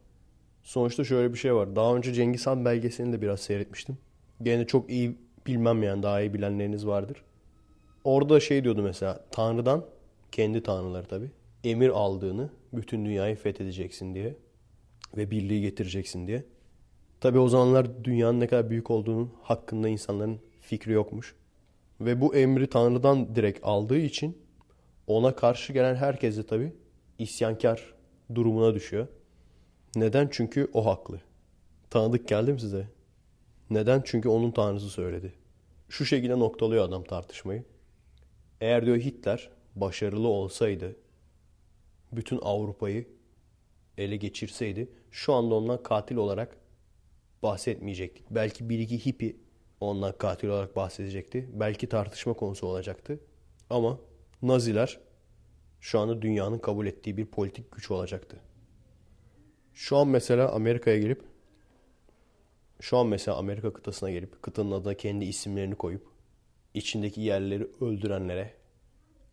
Sonuçta 0.66 1.04
şöyle 1.04 1.34
bir 1.34 1.38
şey 1.38 1.56
var. 1.56 1.76
Daha 1.76 1.96
önce 1.96 2.14
Cengiz 2.14 2.48
Han 2.48 2.66
belgeselini 2.66 3.14
de 3.14 3.22
biraz 3.22 3.40
seyretmiştim. 3.40 3.98
Gene 4.44 4.68
çok 4.68 4.90
iyi 4.90 5.18
bilmem 5.48 5.84
yani 5.84 6.04
daha 6.04 6.22
iyi 6.22 6.34
bilenleriniz 6.34 6.88
vardır. 6.88 7.24
Orada 8.04 8.40
şey 8.40 8.64
diyordu 8.64 8.84
mesela 8.84 9.26
Tanrı'dan 9.32 9.86
kendi 10.32 10.64
tanrıları 10.64 11.06
tabi 11.06 11.32
emir 11.64 11.90
aldığını 11.90 12.50
bütün 12.74 13.06
dünyayı 13.06 13.36
fethedeceksin 13.36 14.16
diye 14.16 14.36
ve 15.18 15.32
birliği 15.32 15.62
getireceksin 15.62 16.28
diye. 16.28 16.44
Tabi 17.22 17.40
o 17.40 17.48
zamanlar 17.48 18.04
dünyanın 18.04 18.40
ne 18.40 18.48
kadar 18.48 18.70
büyük 18.70 18.92
olduğunun 18.92 19.32
hakkında 19.42 19.90
insanların 19.90 20.40
fikri 20.62 20.92
yokmuş. 20.92 21.36
Ve 22.02 22.22
bu 22.22 22.36
emri 22.36 22.68
Tanrı'dan 22.68 23.36
direkt 23.36 23.60
aldığı 23.64 24.00
için 24.00 24.38
ona 25.08 25.36
karşı 25.36 25.74
gelen 25.74 25.96
herkes 25.96 26.38
de 26.38 26.46
tabi 26.46 26.74
isyankar 27.20 27.94
durumuna 28.36 28.76
düşüyor. 28.76 29.08
Neden? 29.96 30.28
Çünkü 30.32 30.70
o 30.74 30.86
haklı. 30.86 31.22
Tanıdık 31.90 32.28
geldi 32.28 32.54
mi 32.54 32.60
size? 32.60 32.88
Neden? 33.70 34.02
Çünkü 34.06 34.30
onun 34.30 34.52
tanrısı 34.52 34.90
söyledi. 34.90 35.34
Şu 35.90 36.06
şekilde 36.06 36.40
noktalıyor 36.40 36.86
adam 36.86 37.04
tartışmayı. 37.04 37.64
Eğer 38.62 38.86
diyor 38.86 38.98
Hitler 38.98 39.50
başarılı 39.76 40.28
olsaydı 40.28 40.96
bütün 42.12 42.40
Avrupa'yı 42.42 43.08
ele 43.98 44.16
geçirseydi 44.16 44.90
şu 45.12 45.34
anda 45.34 45.56
ondan 45.56 45.84
katil 45.84 46.16
olarak 46.16 46.58
bahsetmeyecektik. 47.44 48.26
Belki 48.32 48.70
bir 48.70 48.80
iki 48.80 49.06
hippi 49.06 49.38
ondan 49.80 50.18
katil 50.18 50.48
olarak 50.48 50.76
bahsedecekti. 50.76 51.50
Belki 51.54 51.90
tartışma 51.90 52.34
konusu 52.34 52.68
olacaktı. 52.68 53.20
Ama 53.70 54.00
Naziler 54.42 55.00
şu 55.80 56.00
anda 56.00 56.22
dünyanın 56.22 56.60
kabul 56.60 56.86
ettiği 56.86 57.18
bir 57.18 57.26
politik 57.26 57.72
güç 57.72 57.92
olacaktı. 57.92 58.40
Şu 59.76 59.98
an 59.98 60.08
mesela 60.08 60.52
Amerika'ya 60.52 60.98
gelip 60.98 61.22
şu 62.82 62.98
an 62.98 63.08
mesela 63.08 63.38
Amerika 63.38 63.74
kıtasına 63.74 64.12
gelip 64.12 64.42
kıtanın 64.42 64.72
adına 64.72 64.94
kendi 64.94 65.26
isimlerini 65.26 65.76
koyup 65.76 66.08
içindeki 66.74 67.22
yerleri 67.22 67.68
öldürenlere 67.82 68.54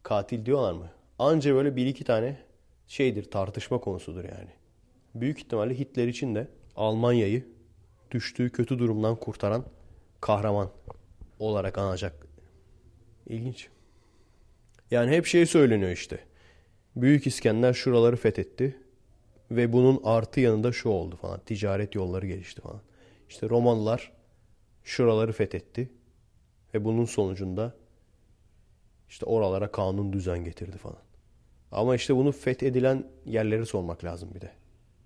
katil 0.03 0.47
diyorlar 0.47 0.73
mı? 0.73 0.91
Anca 1.19 1.55
böyle 1.55 1.77
bir 1.77 1.87
iki 1.87 2.05
tane 2.05 2.37
şeydir 2.89 3.31
tartışma 3.31 3.79
konusudur 3.79 4.25
yani. 4.25 4.51
Büyük 5.15 5.39
ihtimalle 5.39 5.79
Hitler 5.79 6.09
için 6.09 6.35
de 6.35 6.49
Almanya'yı 6.77 7.47
düştüğü 8.11 8.51
kötü 8.51 8.79
durumdan 8.79 9.17
kurtaran 9.17 9.65
kahraman 10.21 10.71
olarak 11.39 11.79
anacak. 11.79 12.27
İlginç. 13.27 13.69
Yani 14.91 15.11
hep 15.11 15.27
şey 15.27 15.47
söyleniyor 15.47 15.91
işte. 15.91 16.19
Büyük 16.97 17.27
İskender 17.27 17.73
şuraları 17.73 18.17
fethetti 18.17 18.82
ve 19.57 19.73
bunun 19.73 20.01
artı 20.05 20.41
yanında 20.41 20.73
şu 20.73 20.89
oldu 20.89 21.17
falan. 21.17 21.41
Ticaret 21.41 21.95
yolları 21.95 22.27
gelişti 22.27 22.61
falan. 22.61 22.81
İşte 23.29 23.49
Romalılar 23.49 24.13
şuraları 24.85 25.33
fethetti 25.33 25.91
ve 26.75 26.85
bunun 26.85 27.05
sonucunda 27.05 27.75
işte 29.09 29.27
oralara 29.27 29.73
kanun 29.73 30.13
düzen 30.13 30.45
getirdi 30.45 30.79
falan. 30.79 31.03
Ama 31.73 31.95
işte 31.95 32.17
bunu 32.17 32.33
fethedilen 32.33 33.07
yerleri 33.27 33.67
sormak 33.67 34.05
lazım 34.05 34.35
bir 34.35 34.41
de. 34.41 34.51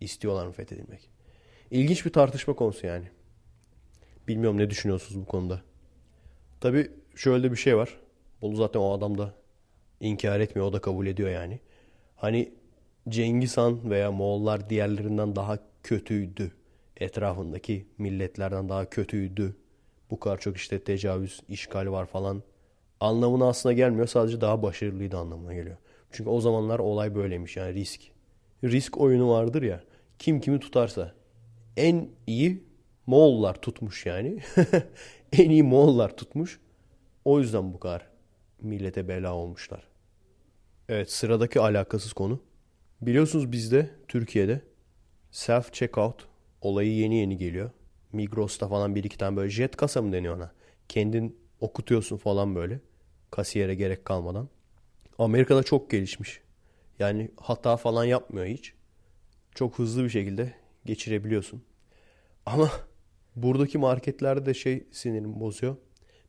İstiyorlar 0.00 0.46
mı 0.46 0.52
fethedilmek? 0.52 1.10
İlginç 1.70 2.06
bir 2.06 2.12
tartışma 2.12 2.54
konusu 2.54 2.86
yani. 2.86 3.08
Bilmiyorum 4.28 4.58
ne 4.58 4.70
düşünüyorsunuz 4.70 5.20
bu 5.20 5.26
konuda. 5.26 5.62
Tabi 6.60 6.90
şöyle 7.14 7.52
bir 7.52 7.56
şey 7.56 7.76
var. 7.76 8.00
Bunu 8.42 8.56
zaten 8.56 8.80
o 8.80 8.92
adam 8.92 9.18
da 9.18 9.34
inkar 10.00 10.40
etmiyor. 10.40 10.68
O 10.68 10.72
da 10.72 10.80
kabul 10.80 11.06
ediyor 11.06 11.30
yani. 11.30 11.60
Hani 12.16 12.54
Cengiz 13.08 13.56
Han 13.56 13.90
veya 13.90 14.12
Moğollar 14.12 14.70
diğerlerinden 14.70 15.36
daha 15.36 15.58
kötüydü. 15.82 16.52
Etrafındaki 16.96 17.86
milletlerden 17.98 18.68
daha 18.68 18.90
kötüydü. 18.90 19.56
Bu 20.10 20.20
kadar 20.20 20.38
çok 20.38 20.56
işte 20.56 20.84
tecavüz, 20.84 21.40
işgal 21.48 21.90
var 21.90 22.06
falan. 22.06 22.42
Anlamına 23.00 23.48
aslında 23.48 23.72
gelmiyor. 23.72 24.06
Sadece 24.06 24.40
daha 24.40 24.62
başarılıydı 24.62 25.16
anlamına 25.16 25.54
geliyor. 25.54 25.76
Çünkü 26.10 26.30
o 26.30 26.40
zamanlar 26.40 26.78
olay 26.78 27.14
böyleymiş 27.14 27.56
yani 27.56 27.74
risk. 27.74 28.00
Risk 28.64 29.00
oyunu 29.00 29.30
vardır 29.30 29.62
ya. 29.62 29.80
Kim 30.18 30.40
kimi 30.40 30.60
tutarsa. 30.60 31.14
En 31.76 32.08
iyi 32.26 32.64
Moğollar 33.06 33.54
tutmuş 33.54 34.06
yani. 34.06 34.38
en 35.32 35.50
iyi 35.50 35.62
Moğollar 35.62 36.16
tutmuş. 36.16 36.60
O 37.24 37.40
yüzden 37.40 37.74
bu 37.74 37.80
kadar 37.80 38.06
millete 38.60 39.08
bela 39.08 39.34
olmuşlar. 39.34 39.88
Evet 40.88 41.10
sıradaki 41.10 41.60
alakasız 41.60 42.12
konu. 42.12 42.40
Biliyorsunuz 43.02 43.52
bizde 43.52 43.90
Türkiye'de 44.08 44.62
self 45.30 45.72
checkout 45.72 46.28
olayı 46.60 46.92
yeni 46.92 47.16
yeni 47.16 47.36
geliyor. 47.36 47.70
Migros'ta 48.12 48.68
falan 48.68 48.94
bir 48.94 49.04
iki 49.04 49.18
tane 49.18 49.36
böyle 49.36 49.50
jet 49.50 49.76
kasa 49.76 50.02
mı 50.02 50.12
deniyor 50.12 50.36
ona? 50.36 50.52
Kendin 50.88 51.38
okutuyorsun 51.60 52.16
falan 52.16 52.54
böyle. 52.54 52.80
Kasiyere 53.30 53.74
gerek 53.74 54.04
kalmadan. 54.04 54.48
Amerika'da 55.18 55.62
çok 55.62 55.90
gelişmiş. 55.90 56.40
Yani 56.98 57.30
hata 57.36 57.76
falan 57.76 58.04
yapmıyor 58.04 58.46
hiç. 58.46 58.74
Çok 59.54 59.78
hızlı 59.78 60.04
bir 60.04 60.08
şekilde 60.08 60.54
geçirebiliyorsun. 60.84 61.62
Ama 62.46 62.70
buradaki 63.36 63.78
marketlerde 63.78 64.46
de 64.46 64.54
şey 64.54 64.86
sinirimi 64.92 65.40
bozuyor. 65.40 65.76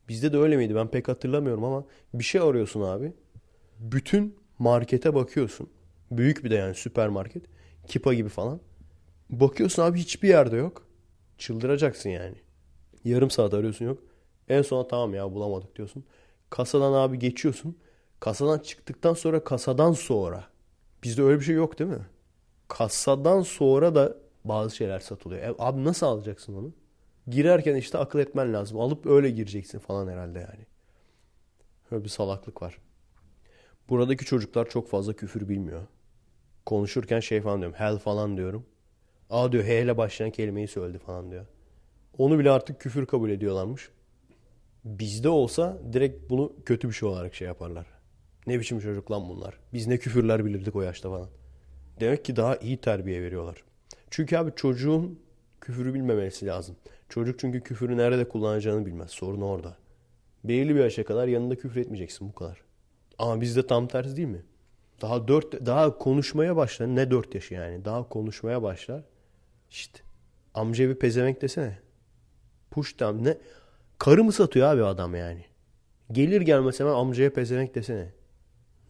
Bizde 0.08 0.32
de 0.32 0.38
öyle 0.38 0.56
miydi 0.56 0.74
ben 0.74 0.88
pek 0.88 1.08
hatırlamıyorum 1.08 1.64
ama 1.64 1.84
bir 2.14 2.24
şey 2.24 2.40
arıyorsun 2.40 2.80
abi. 2.80 3.12
Bütün 3.78 4.36
markete 4.58 5.14
bakıyorsun. 5.14 5.70
Büyük 6.10 6.44
bir 6.44 6.50
de 6.50 6.54
yani 6.54 6.74
süpermarket. 6.74 7.42
Kipa 7.86 8.14
gibi 8.14 8.28
falan. 8.28 8.60
Bakıyorsun 9.30 9.82
abi 9.82 9.98
hiçbir 9.98 10.28
yerde 10.28 10.56
yok. 10.56 10.86
Çıldıracaksın 11.38 12.10
yani. 12.10 12.36
Yarım 13.04 13.30
saat 13.30 13.54
arıyorsun 13.54 13.84
yok. 13.84 13.98
En 14.48 14.62
sona 14.62 14.88
tamam 14.88 15.14
ya 15.14 15.32
bulamadık 15.34 15.76
diyorsun. 15.76 16.04
Kasadan 16.50 16.92
abi 16.92 17.18
geçiyorsun. 17.18 17.78
Kasadan 18.20 18.58
çıktıktan 18.58 19.14
sonra 19.14 19.44
kasadan 19.44 19.92
sonra. 19.92 20.44
Bizde 21.04 21.22
öyle 21.22 21.40
bir 21.40 21.44
şey 21.44 21.54
yok 21.54 21.78
değil 21.78 21.90
mi? 21.90 22.06
Kasadan 22.68 23.42
sonra 23.42 23.94
da 23.94 24.16
bazı 24.44 24.76
şeyler 24.76 25.00
satılıyor. 25.00 25.42
E, 25.42 25.54
abi 25.58 25.84
nasıl 25.84 26.06
alacaksın 26.06 26.54
onu? 26.54 26.72
Girerken 27.28 27.76
işte 27.76 27.98
akıl 27.98 28.18
etmen 28.18 28.52
lazım. 28.52 28.80
Alıp 28.80 29.06
öyle 29.06 29.30
gireceksin 29.30 29.78
falan 29.78 30.08
herhalde 30.08 30.38
yani. 30.38 30.66
Öyle 31.90 32.04
bir 32.04 32.08
salaklık 32.08 32.62
var. 32.62 32.78
Buradaki 33.88 34.24
çocuklar 34.24 34.68
çok 34.68 34.88
fazla 34.88 35.12
küfür 35.12 35.48
bilmiyor. 35.48 35.82
Konuşurken 36.68 37.20
şey 37.20 37.40
falan 37.40 37.60
diyorum. 37.60 37.76
Hell 37.78 37.98
falan 37.98 38.36
diyorum. 38.36 38.66
Aa 39.30 39.52
diyor 39.52 39.64
H 39.64 39.82
ile 39.82 39.96
başlayan 39.96 40.30
kelimeyi 40.30 40.68
söyledi 40.68 40.98
falan 40.98 41.30
diyor. 41.30 41.46
Onu 42.18 42.38
bile 42.38 42.50
artık 42.50 42.80
küfür 42.80 43.06
kabul 43.06 43.30
ediyorlarmış. 43.30 43.90
Bizde 44.84 45.28
olsa 45.28 45.78
direkt 45.92 46.30
bunu 46.30 46.52
kötü 46.66 46.88
bir 46.88 46.92
şey 46.92 47.08
olarak 47.08 47.34
şey 47.34 47.46
yaparlar. 47.46 47.86
Ne 48.46 48.60
biçim 48.60 48.80
çocuk 48.80 49.10
lan 49.10 49.28
bunlar. 49.28 49.58
Biz 49.72 49.86
ne 49.86 49.98
küfürler 49.98 50.44
bilirdik 50.44 50.76
o 50.76 50.82
yaşta 50.82 51.10
falan. 51.10 51.28
Demek 52.00 52.24
ki 52.24 52.36
daha 52.36 52.56
iyi 52.56 52.76
terbiye 52.76 53.22
veriyorlar. 53.22 53.64
Çünkü 54.10 54.36
abi 54.36 54.52
çocuğun 54.56 55.20
küfürü 55.60 55.94
bilmemesi 55.94 56.46
lazım. 56.46 56.76
Çocuk 57.08 57.38
çünkü 57.38 57.60
küfürü 57.60 57.96
nerede 57.96 58.28
kullanacağını 58.28 58.86
bilmez. 58.86 59.10
Sorun 59.10 59.40
orada. 59.40 59.76
Belirli 60.44 60.74
bir 60.74 60.80
yaşa 60.80 61.04
kadar 61.04 61.28
yanında 61.28 61.54
küfür 61.56 61.80
etmeyeceksin 61.80 62.28
bu 62.28 62.34
kadar. 62.34 62.62
Ama 63.18 63.40
bizde 63.40 63.66
tam 63.66 63.88
tersi 63.88 64.16
değil 64.16 64.28
mi? 64.28 64.42
Daha 65.00 65.28
dört, 65.28 65.66
daha 65.66 65.98
konuşmaya 65.98 66.56
başlar. 66.56 66.86
Ne 66.86 67.10
dört 67.10 67.34
yaşı 67.34 67.54
yani? 67.54 67.84
Daha 67.84 68.08
konuşmaya 68.08 68.62
başlar. 68.62 69.02
İşte 69.70 70.00
amca 70.54 70.88
bir 70.88 70.94
pezevenk 70.94 71.42
desene. 71.42 71.78
Push 72.70 72.92
tam 72.92 73.24
ne? 73.24 73.38
Karı 73.98 74.24
mı 74.24 74.32
satıyor 74.32 74.68
abi 74.68 74.84
adam 74.84 75.14
yani? 75.14 75.44
Gelir 76.12 76.40
gelmez 76.40 76.80
hemen 76.80 76.92
amcaya 76.92 77.32
pezevenk 77.32 77.74
desene. 77.74 78.12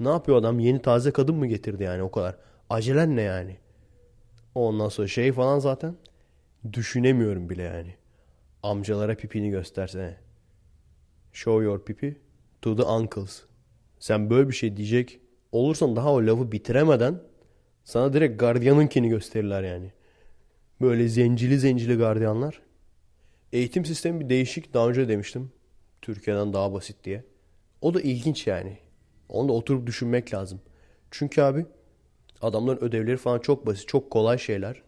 Ne 0.00 0.08
yapıyor 0.08 0.38
adam? 0.38 0.58
Yeni 0.58 0.82
taze 0.82 1.10
kadın 1.10 1.34
mı 1.34 1.46
getirdi 1.46 1.82
yani 1.82 2.02
o 2.02 2.10
kadar? 2.10 2.36
Acelen 2.70 3.16
ne 3.16 3.22
yani? 3.22 3.56
Ondan 4.54 4.88
sonra 4.88 5.08
şey 5.08 5.32
falan 5.32 5.58
zaten 5.58 5.96
düşünemiyorum 6.72 7.50
bile 7.50 7.62
yani. 7.62 7.94
Amcalara 8.62 9.16
pipini 9.16 9.50
göstersene. 9.50 10.16
Show 11.32 11.64
your 11.64 11.84
pipi 11.84 12.16
to 12.62 12.76
the 12.76 12.82
uncles. 12.82 13.42
Sen 13.98 14.30
böyle 14.30 14.48
bir 14.48 14.54
şey 14.54 14.76
diyecek 14.76 15.20
olursan 15.52 15.96
daha 15.96 16.12
o 16.12 16.26
lafı 16.26 16.52
bitiremeden 16.52 17.20
sana 17.84 18.12
direkt 18.12 18.40
gardiyanınkini 18.40 19.08
gösterirler 19.08 19.62
yani. 19.62 19.92
Böyle 20.80 21.08
zencili 21.08 21.58
zencili 21.58 21.96
gardiyanlar. 21.96 22.62
Eğitim 23.52 23.84
sistemi 23.84 24.20
bir 24.20 24.28
değişik 24.28 24.74
daha 24.74 24.88
önce 24.88 25.08
demiştim. 25.08 25.52
Türkiye'den 26.02 26.52
daha 26.52 26.72
basit 26.72 27.04
diye. 27.04 27.24
O 27.80 27.94
da 27.94 28.00
ilginç 28.00 28.46
yani. 28.46 28.78
Onu 29.28 29.48
da 29.48 29.52
oturup 29.52 29.86
düşünmek 29.86 30.34
lazım. 30.34 30.60
Çünkü 31.10 31.42
abi 31.42 31.66
adamların 32.42 32.84
ödevleri 32.84 33.16
falan 33.16 33.38
çok 33.38 33.66
basit, 33.66 33.88
çok 33.88 34.10
kolay 34.10 34.38
şeyler. 34.38 34.82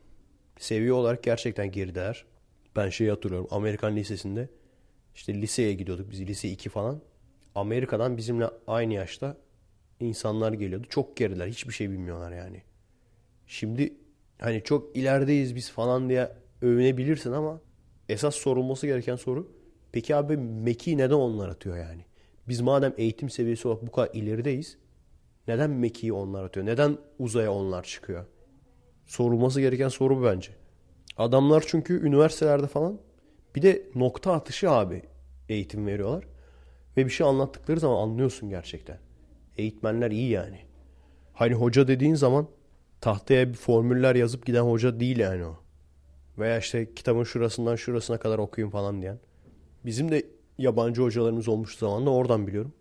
Seviye 0.59 0.93
olarak 0.93 1.23
gerçekten 1.23 1.71
gerideler. 1.73 2.25
Ben 2.77 2.89
şeyi 2.89 3.11
hatırlıyorum. 3.11 3.49
Amerikan 3.51 3.97
lisesinde 3.97 4.49
işte 5.15 5.35
liseye 5.35 5.75
gidiyorduk 5.75 6.11
biz 6.11 6.21
lise 6.21 6.49
2 6.49 6.69
falan. 6.69 7.01
Amerika'dan 7.55 8.17
bizimle 8.17 8.47
aynı 8.67 8.95
yaşta 8.95 9.37
insanlar 10.01 10.53
geliyordu. 10.53 10.87
Çok 10.91 11.17
geriler. 11.17 11.47
Hiçbir 11.47 11.73
şey 11.73 11.91
bilmiyorlar 11.91 12.33
yani. 12.33 12.63
Şimdi 13.47 13.95
hani 14.39 14.63
çok 14.65 14.97
ilerideyiz 14.97 15.57
biz 15.57 15.71
falan 15.71 16.09
diye 16.09 16.33
övünebilirsin 16.63 17.33
ama 17.33 17.61
esas 18.09 18.35
sorulması 18.35 18.87
gereken 18.87 19.17
soru 19.17 19.53
peki 19.93 20.17
abi 20.17 20.37
Meki 20.37 20.99
neden 20.99 21.15
onlar 21.15 21.49
atıyor 21.49 21.77
yani? 21.77 22.05
Biz 22.49 22.61
madem 22.61 22.95
eğitim 22.97 23.31
seviyesi 23.31 23.69
olarak 23.69 23.87
bu 23.87 23.91
kadar 23.91 24.11
ilerideyiz 24.15 24.77
neden 25.49 25.71
Meki'yi 25.71 26.13
onlar 26.13 26.45
atıyor? 26.45 26.67
Neden 26.67 26.99
uzaya 27.19 27.53
onlar 27.53 27.85
çıkıyor? 27.85 28.27
Sorulması 29.07 29.61
gereken 29.61 29.89
soru 29.89 30.21
bu 30.21 30.25
bence. 30.25 30.53
Adamlar 31.17 31.65
çünkü 31.67 32.07
üniversitelerde 32.07 32.67
falan 32.67 32.99
bir 33.57 33.63
de 33.63 33.83
nokta 33.95 34.33
atışı 34.33 34.71
abi 34.71 35.03
eğitim 35.49 35.87
veriyorlar. 35.87 36.25
Ve 36.97 37.07
bir 37.07 37.11
şey 37.11 37.27
anlattıkları 37.27 37.81
zaman 37.81 38.03
anlıyorsun 38.03 38.49
gerçekten. 38.51 38.99
Eğitmenler 39.61 40.11
iyi 40.11 40.31
yani. 40.31 40.59
Hani 41.33 41.55
hoca 41.55 41.89
dediğin 41.89 42.15
zaman 42.15 42.49
tahtaya 43.01 43.49
bir 43.49 43.55
formüller 43.55 44.15
yazıp 44.15 44.47
giden 44.47 44.63
hoca 44.63 45.01
değil 45.01 45.19
yani 45.19 45.45
o. 45.45 45.57
Veya 46.39 46.59
işte 46.59 46.95
kitabın 46.95 47.25
şurasından 47.25 47.77
şurasına 47.77 48.19
kadar 48.19 48.39
okuyun 48.39 48.71
falan 48.71 49.03
diyen. 49.03 49.19
Bizim 49.85 50.11
de 50.11 50.27
yabancı 50.59 51.03
hocalarımız 51.03 51.49
olmuş 51.49 51.77
zaman 51.77 52.07
da 52.07 52.11
oradan 52.11 52.47
biliyorum. 52.47 52.73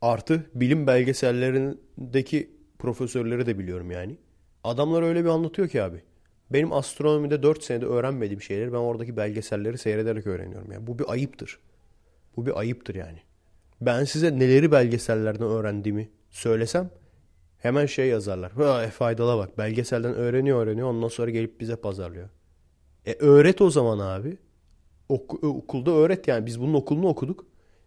Artı 0.00 0.46
bilim 0.54 0.86
belgesellerindeki 0.86 2.50
profesörleri 2.78 3.46
de 3.46 3.58
biliyorum 3.58 3.90
yani. 3.90 4.16
Adamlar 4.64 5.02
öyle 5.02 5.24
bir 5.24 5.28
anlatıyor 5.28 5.68
ki 5.68 5.82
abi. 5.82 6.02
Benim 6.50 6.72
astronomide 6.72 7.42
4 7.42 7.64
senede 7.64 7.86
öğrenmediğim 7.86 8.42
şeyleri 8.42 8.72
ben 8.72 8.78
oradaki 8.78 9.16
belgeselleri 9.16 9.78
seyrederek 9.78 10.26
öğreniyorum. 10.26 10.72
Yani 10.72 10.86
bu 10.86 10.98
bir 10.98 11.12
ayıptır. 11.12 11.58
Bu 12.36 12.46
bir 12.46 12.58
ayıptır 12.58 12.94
yani. 12.94 13.18
Ben 13.80 14.04
size 14.04 14.38
neleri 14.38 14.72
belgesellerden 14.72 15.46
öğrendiğimi 15.46 16.08
söylesem 16.30 16.90
hemen 17.58 17.86
şey 17.86 18.08
yazarlar. 18.08 18.82
E, 18.84 18.90
faydalı 18.90 19.38
bak 19.38 19.58
belgeselden 19.58 20.14
öğreniyor 20.14 20.66
öğreniyor 20.66 20.88
ondan 20.88 21.08
sonra 21.08 21.30
gelip 21.30 21.60
bize 21.60 21.76
pazarlıyor. 21.76 22.28
E 23.06 23.14
öğret 23.14 23.60
o 23.60 23.70
zaman 23.70 23.98
abi. 23.98 24.38
Ok- 25.08 25.44
okulda 25.44 25.90
öğret 25.90 26.28
yani 26.28 26.46
biz 26.46 26.60
bunun 26.60 26.74
okulunu 26.74 27.08
okuduk. 27.08 27.46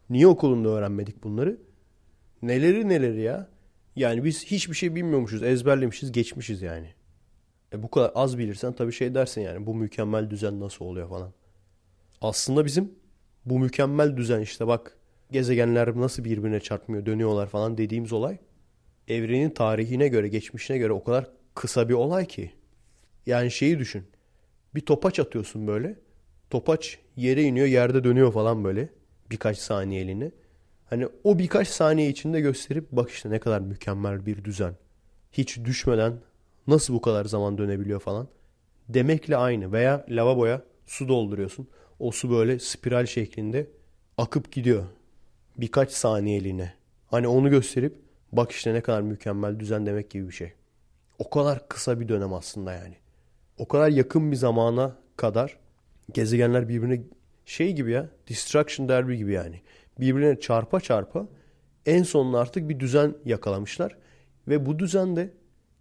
Niye 0.10 0.28
okulunda 0.28 0.70
öğrenmedik 0.70 1.24
bunları? 1.24 1.58
Neleri 2.42 2.90
neleri 2.90 3.22
ya? 3.22 3.48
Yani 3.96 4.24
biz 4.24 4.46
hiçbir 4.46 4.76
şey 4.76 4.96
bilmiyormuşuz, 4.96 5.44
ezberlemişiz, 5.44 6.12
geçmişiz 6.12 6.62
yani. 6.62 6.94
E 7.74 7.84
bu 7.84 7.92
kadar 7.92 8.12
az 8.16 8.38
bilirsen 8.38 8.74
tabii 8.74 8.92
şey 8.94 9.16
dersin 9.16 9.42
yani 9.42 9.66
bu 9.66 9.76
mükemmel 9.76 10.30
düzen 10.30 10.60
nasıl 10.60 10.86
oluyor 10.86 11.10
falan. 11.10 11.34
Aslında 12.22 12.66
bizim 12.66 12.92
bu 13.46 13.60
mükemmel 13.60 14.18
düzen 14.18 14.42
işte 14.42 14.68
bak 14.68 14.98
gezegenler 15.32 15.96
nasıl 15.96 16.24
birbirine 16.24 16.60
çarpmıyor, 16.60 17.06
dönüyorlar 17.06 17.48
falan 17.48 17.78
dediğimiz 17.78 18.14
olay 18.14 18.38
evrenin 19.08 19.50
tarihine 19.50 20.08
göre, 20.08 20.28
geçmişine 20.28 20.78
göre 20.78 20.94
o 20.94 21.04
kadar 21.04 21.30
kısa 21.56 21.90
bir 21.90 21.94
olay 21.94 22.28
ki. 22.28 22.52
Yani 23.26 23.52
şeyi 23.52 23.80
düşün. 23.80 24.04
Bir 24.76 24.82
topaç 24.82 25.20
atıyorsun 25.20 25.68
böyle. 25.68 26.00
Topaç 26.50 27.00
yere 27.16 27.44
iniyor, 27.44 27.68
yerde 27.68 28.04
dönüyor 28.04 28.34
falan 28.34 28.64
böyle. 28.64 28.90
Birkaç 29.32 29.58
saniyeliğine. 29.58 30.32
Hani 30.86 31.08
o 31.24 31.40
birkaç 31.40 31.68
saniye 31.68 32.10
içinde 32.10 32.42
gösterip 32.42 32.92
bak 32.92 33.10
işte 33.10 33.30
ne 33.30 33.40
kadar 33.40 33.62
mükemmel 33.62 34.26
bir 34.26 34.44
düzen. 34.44 34.76
Hiç 35.32 35.60
düşmeden 35.66 36.14
nasıl 36.68 36.94
bu 36.94 37.02
kadar 37.02 37.26
zaman 37.26 37.58
dönebiliyor 37.58 38.00
falan 38.00 38.28
demekle 38.90 39.38
aynı. 39.38 39.72
Veya 39.72 40.06
lavaboya 40.10 40.62
su 40.86 41.08
dolduruyorsun. 41.08 41.68
O 42.00 42.12
su 42.12 42.32
böyle 42.32 42.60
spiral 42.60 43.06
şeklinde 43.06 43.68
akıp 44.18 44.52
gidiyor. 44.52 44.84
Birkaç 45.62 45.92
saniyeliğine. 45.92 46.74
Hani 47.08 47.28
onu 47.28 47.50
gösterip 47.50 47.96
bak 48.32 48.52
işte 48.52 48.74
ne 48.74 48.82
kadar 48.82 49.02
mükemmel 49.02 49.60
düzen 49.60 49.86
demek 49.86 50.10
gibi 50.10 50.28
bir 50.28 50.34
şey. 50.34 50.54
O 51.20 51.30
kadar 51.30 51.68
kısa 51.68 52.00
bir 52.00 52.08
dönem 52.08 52.34
aslında 52.34 52.74
yani. 52.74 52.96
O 53.58 53.68
kadar 53.68 53.90
yakın 53.90 54.32
bir 54.32 54.36
zamana 54.36 54.98
kadar 55.18 55.58
gezegenler 56.14 56.70
birbirine 56.70 57.02
şey 57.46 57.74
gibi 57.74 57.92
ya 57.92 58.10
Destruction 58.30 58.90
Derby 58.90 59.16
gibi 59.16 59.34
yani. 59.34 59.62
Birbirine 60.00 60.40
çarpa 60.40 60.80
çarpa 60.80 61.28
en 61.86 62.04
sonunda 62.04 62.40
artık 62.40 62.70
bir 62.70 62.80
düzen 62.80 63.16
yakalamışlar. 63.26 63.98
Ve 64.48 64.66
bu 64.66 64.80
düzen 64.80 65.16
de 65.16 65.34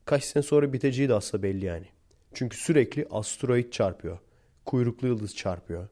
kaç 0.04 0.24
sene 0.24 0.42
sonra 0.42 0.72
biteceği 0.72 1.08
de 1.08 1.14
aslında 1.14 1.42
belli 1.42 1.64
yani. 1.64 1.86
Çünkü 2.34 2.56
sürekli 2.56 3.06
asteroid 3.10 3.72
çarpıyor. 3.72 4.18
Kuyruklu 4.64 5.08
yıldız 5.08 5.36
çarpıyor. 5.36 5.88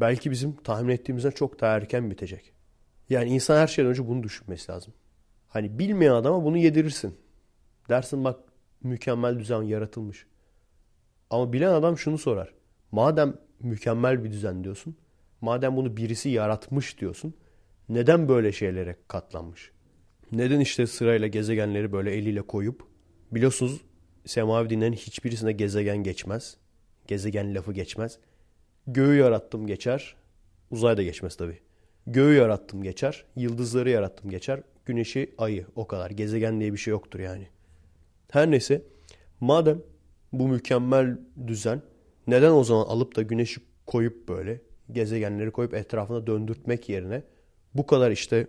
Belki 0.00 0.30
bizim 0.30 0.56
tahmin 0.56 0.92
ettiğimizden 0.92 1.30
çok 1.30 1.60
daha 1.60 1.76
erken 1.76 2.10
bitecek. 2.10 2.52
Yani 3.12 3.30
insan 3.30 3.56
her 3.56 3.66
şeyden 3.66 3.90
önce 3.90 4.08
bunu 4.08 4.22
düşünmesi 4.22 4.72
lazım. 4.72 4.94
Hani 5.48 5.78
bilmeyen 5.78 6.12
adama 6.12 6.44
bunu 6.44 6.58
yedirirsin. 6.58 7.14
Dersin 7.88 8.24
bak 8.24 8.40
mükemmel 8.82 9.38
düzen 9.38 9.62
yaratılmış. 9.62 10.26
Ama 11.30 11.52
bilen 11.52 11.72
adam 11.72 11.98
şunu 11.98 12.18
sorar. 12.18 12.54
Madem 12.92 13.36
mükemmel 13.60 14.24
bir 14.24 14.32
düzen 14.32 14.64
diyorsun. 14.64 14.96
Madem 15.40 15.76
bunu 15.76 15.96
birisi 15.96 16.28
yaratmış 16.28 17.00
diyorsun. 17.00 17.34
Neden 17.88 18.28
böyle 18.28 18.52
şeylere 18.52 18.96
katlanmış? 19.08 19.70
Neden 20.32 20.60
işte 20.60 20.86
sırayla 20.86 21.26
gezegenleri 21.26 21.92
böyle 21.92 22.10
eliyle 22.10 22.42
koyup 22.42 22.82
biliyorsunuz 23.32 23.80
semavi 24.26 24.70
dinlerin 24.70 24.92
hiçbirisinde 24.92 25.52
gezegen 25.52 25.96
geçmez. 25.96 26.56
Gezegen 27.06 27.54
lafı 27.54 27.72
geçmez. 27.72 28.18
Göğü 28.86 29.18
yarattım 29.18 29.66
geçer. 29.66 30.16
Uzay 30.70 30.96
da 30.96 31.02
geçmez 31.02 31.36
tabii. 31.36 31.58
Göğü 32.06 32.34
yarattım 32.34 32.82
geçer. 32.82 33.24
Yıldızları 33.36 33.90
yarattım 33.90 34.30
geçer. 34.30 34.60
Güneşi, 34.86 35.34
ayı 35.38 35.66
o 35.76 35.86
kadar. 35.86 36.10
Gezegen 36.10 36.60
diye 36.60 36.72
bir 36.72 36.78
şey 36.78 36.90
yoktur 36.90 37.20
yani. 37.20 37.48
Her 38.30 38.50
neyse 38.50 38.82
madem 39.40 39.82
bu 40.32 40.48
mükemmel 40.48 41.18
düzen 41.46 41.82
neden 42.26 42.52
o 42.52 42.64
zaman 42.64 42.84
alıp 42.84 43.16
da 43.16 43.22
güneşi 43.22 43.60
koyup 43.86 44.28
böyle 44.28 44.60
gezegenleri 44.92 45.50
koyup 45.50 45.74
etrafına 45.74 46.26
döndürtmek 46.26 46.88
yerine 46.88 47.22
bu 47.74 47.86
kadar 47.86 48.10
işte 48.10 48.46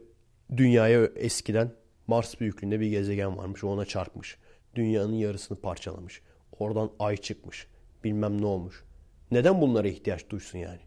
dünyaya 0.58 1.10
eskiden 1.16 1.72
Mars 2.08 2.39
büyüklüğünde 2.39 2.80
bir 2.80 2.89
gezegen 2.89 3.38
varmış. 3.38 3.64
Ona 3.64 3.86
çarpmış. 3.86 4.38
Dünyanın 4.76 5.14
yarısını 5.14 5.62
parçalamış. 5.62 6.22
Oradan 6.60 6.91
ay 6.99 7.18
çıkmış. 7.18 7.68
Bilmem 8.04 8.41
ne 8.41 8.45
olmuş. 8.45 8.84
Neden 9.32 9.62
bunlara 9.62 9.88
ihtiyaç 9.88 10.30
duysun 10.30 10.60
yani? 10.60 10.80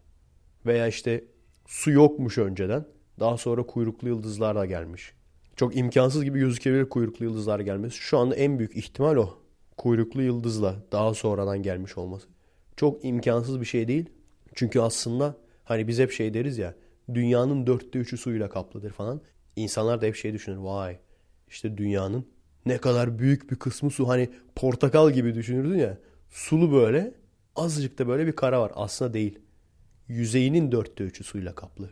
Veya 0.65 0.87
işte 0.87 1.23
su 1.67 1.91
yokmuş 1.91 2.37
önceden. 2.37 2.85
Daha 3.19 3.37
sonra 3.37 3.63
kuyruklu 3.63 4.07
yıldızlar 4.07 4.55
da 4.55 4.65
gelmiş. 4.65 5.13
Çok 5.55 5.77
imkansız 5.77 6.23
gibi 6.23 6.39
gözükebilir 6.39 6.89
kuyruklu 6.89 7.25
yıldızlar 7.25 7.59
gelmesi. 7.59 7.97
Şu 7.97 8.17
anda 8.17 8.35
en 8.35 8.59
büyük 8.59 8.77
ihtimal 8.77 9.15
o. 9.15 9.37
Kuyruklu 9.77 10.21
yıldızla 10.21 10.75
daha 10.91 11.13
sonradan 11.13 11.63
gelmiş 11.63 11.97
olması. 11.97 12.27
Çok 12.75 13.05
imkansız 13.05 13.61
bir 13.61 13.65
şey 13.65 13.87
değil. 13.87 14.09
Çünkü 14.55 14.79
aslında 14.79 15.37
hani 15.63 15.87
biz 15.87 15.99
hep 15.99 16.11
şey 16.11 16.33
deriz 16.33 16.57
ya 16.57 16.75
dünyanın 17.13 17.67
dörtte 17.67 17.99
üçü 17.99 18.17
suyla 18.17 18.49
kaplıdır 18.49 18.91
falan. 18.91 19.21
İnsanlar 19.55 20.01
da 20.01 20.05
hep 20.05 20.15
şey 20.15 20.33
düşünür. 20.33 20.57
Vay 20.57 20.99
işte 21.47 21.77
dünyanın 21.77 22.25
ne 22.65 22.77
kadar 22.77 23.19
büyük 23.19 23.51
bir 23.51 23.55
kısmı 23.55 23.91
su. 23.91 24.07
Hani 24.07 24.29
portakal 24.55 25.11
gibi 25.11 25.35
düşünürdün 25.35 25.77
ya. 25.77 25.97
Sulu 26.29 26.71
böyle 26.71 27.13
azıcık 27.55 27.99
da 27.99 28.07
böyle 28.07 28.27
bir 28.27 28.31
kara 28.31 28.61
var. 28.61 28.71
Aslında 28.75 29.13
değil. 29.13 29.39
Yüzeyinin 30.07 30.71
dörtte 30.71 31.03
üçü 31.03 31.23
suyla 31.23 31.55
kaplı. 31.55 31.89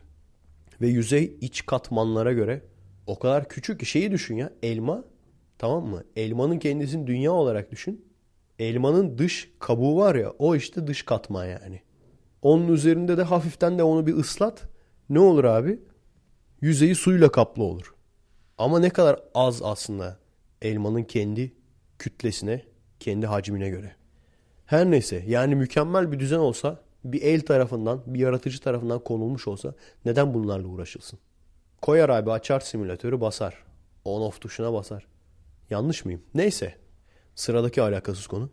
Ve 0.80 0.88
yüzey 0.88 1.36
iç 1.40 1.66
katmanlara 1.66 2.32
göre 2.32 2.62
o 3.06 3.18
kadar 3.18 3.48
küçük 3.48 3.80
ki 3.80 3.86
şeyi 3.86 4.10
düşün 4.10 4.36
ya. 4.36 4.52
Elma 4.62 5.04
tamam 5.58 5.86
mı? 5.86 6.04
Elmanın 6.16 6.58
kendisini 6.58 7.06
dünya 7.06 7.32
olarak 7.32 7.70
düşün. 7.70 8.04
Elmanın 8.58 9.18
dış 9.18 9.50
kabuğu 9.58 9.96
var 9.96 10.14
ya 10.14 10.30
o 10.38 10.56
işte 10.56 10.86
dış 10.86 11.02
katman 11.02 11.46
yani. 11.46 11.80
Onun 12.42 12.68
üzerinde 12.68 13.16
de 13.16 13.22
hafiften 13.22 13.78
de 13.78 13.82
onu 13.82 14.06
bir 14.06 14.16
ıslat. 14.16 14.62
Ne 15.10 15.18
olur 15.18 15.44
abi? 15.44 15.80
Yüzeyi 16.60 16.94
suyla 16.94 17.32
kaplı 17.32 17.62
olur. 17.62 17.94
Ama 18.58 18.78
ne 18.78 18.90
kadar 18.90 19.20
az 19.34 19.62
aslında 19.62 20.18
elmanın 20.62 21.02
kendi 21.02 21.54
kütlesine, 21.98 22.62
kendi 23.00 23.26
hacmine 23.26 23.68
göre. 23.68 23.96
Her 24.66 24.90
neyse 24.90 25.24
yani 25.26 25.54
mükemmel 25.54 26.12
bir 26.12 26.18
düzen 26.18 26.38
olsa 26.38 26.85
bir 27.12 27.22
el 27.22 27.40
tarafından, 27.40 28.02
bir 28.06 28.20
yaratıcı 28.20 28.60
tarafından 28.60 28.98
konulmuş 28.98 29.48
olsa 29.48 29.74
neden 30.04 30.34
bunlarla 30.34 30.66
uğraşılsın? 30.68 31.18
Koyar 31.82 32.08
abi 32.08 32.30
açar 32.30 32.60
simülatörü 32.60 33.20
basar. 33.20 33.64
On 34.04 34.20
off 34.20 34.40
tuşuna 34.40 34.72
basar. 34.72 35.06
Yanlış 35.70 36.04
mıyım? 36.04 36.22
Neyse. 36.34 36.74
Sıradaki 37.34 37.82
alakasız 37.82 38.26
konu. 38.26 38.50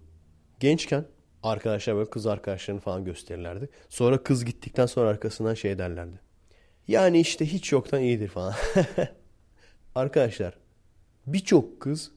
Gençken 0.60 1.06
arkadaşlar 1.44 1.96
böyle 1.96 2.10
kız 2.10 2.28
arkadaşlarını 2.28 2.82
falan 2.82 3.06
gösterirlerdi. 3.06 3.70
Sonra 3.90 4.24
kız 4.24 4.46
gittikten 4.46 4.86
sonra 4.86 5.10
arkasından 5.10 5.54
şey 5.54 5.78
derlerdi. 5.78 6.20
Yani 6.88 7.20
işte 7.20 7.46
hiç 7.46 7.72
yoktan 7.72 8.02
iyidir 8.02 8.28
falan. 8.28 8.54
arkadaşlar 9.96 10.58
birçok 11.28 11.82
kız 11.82 12.12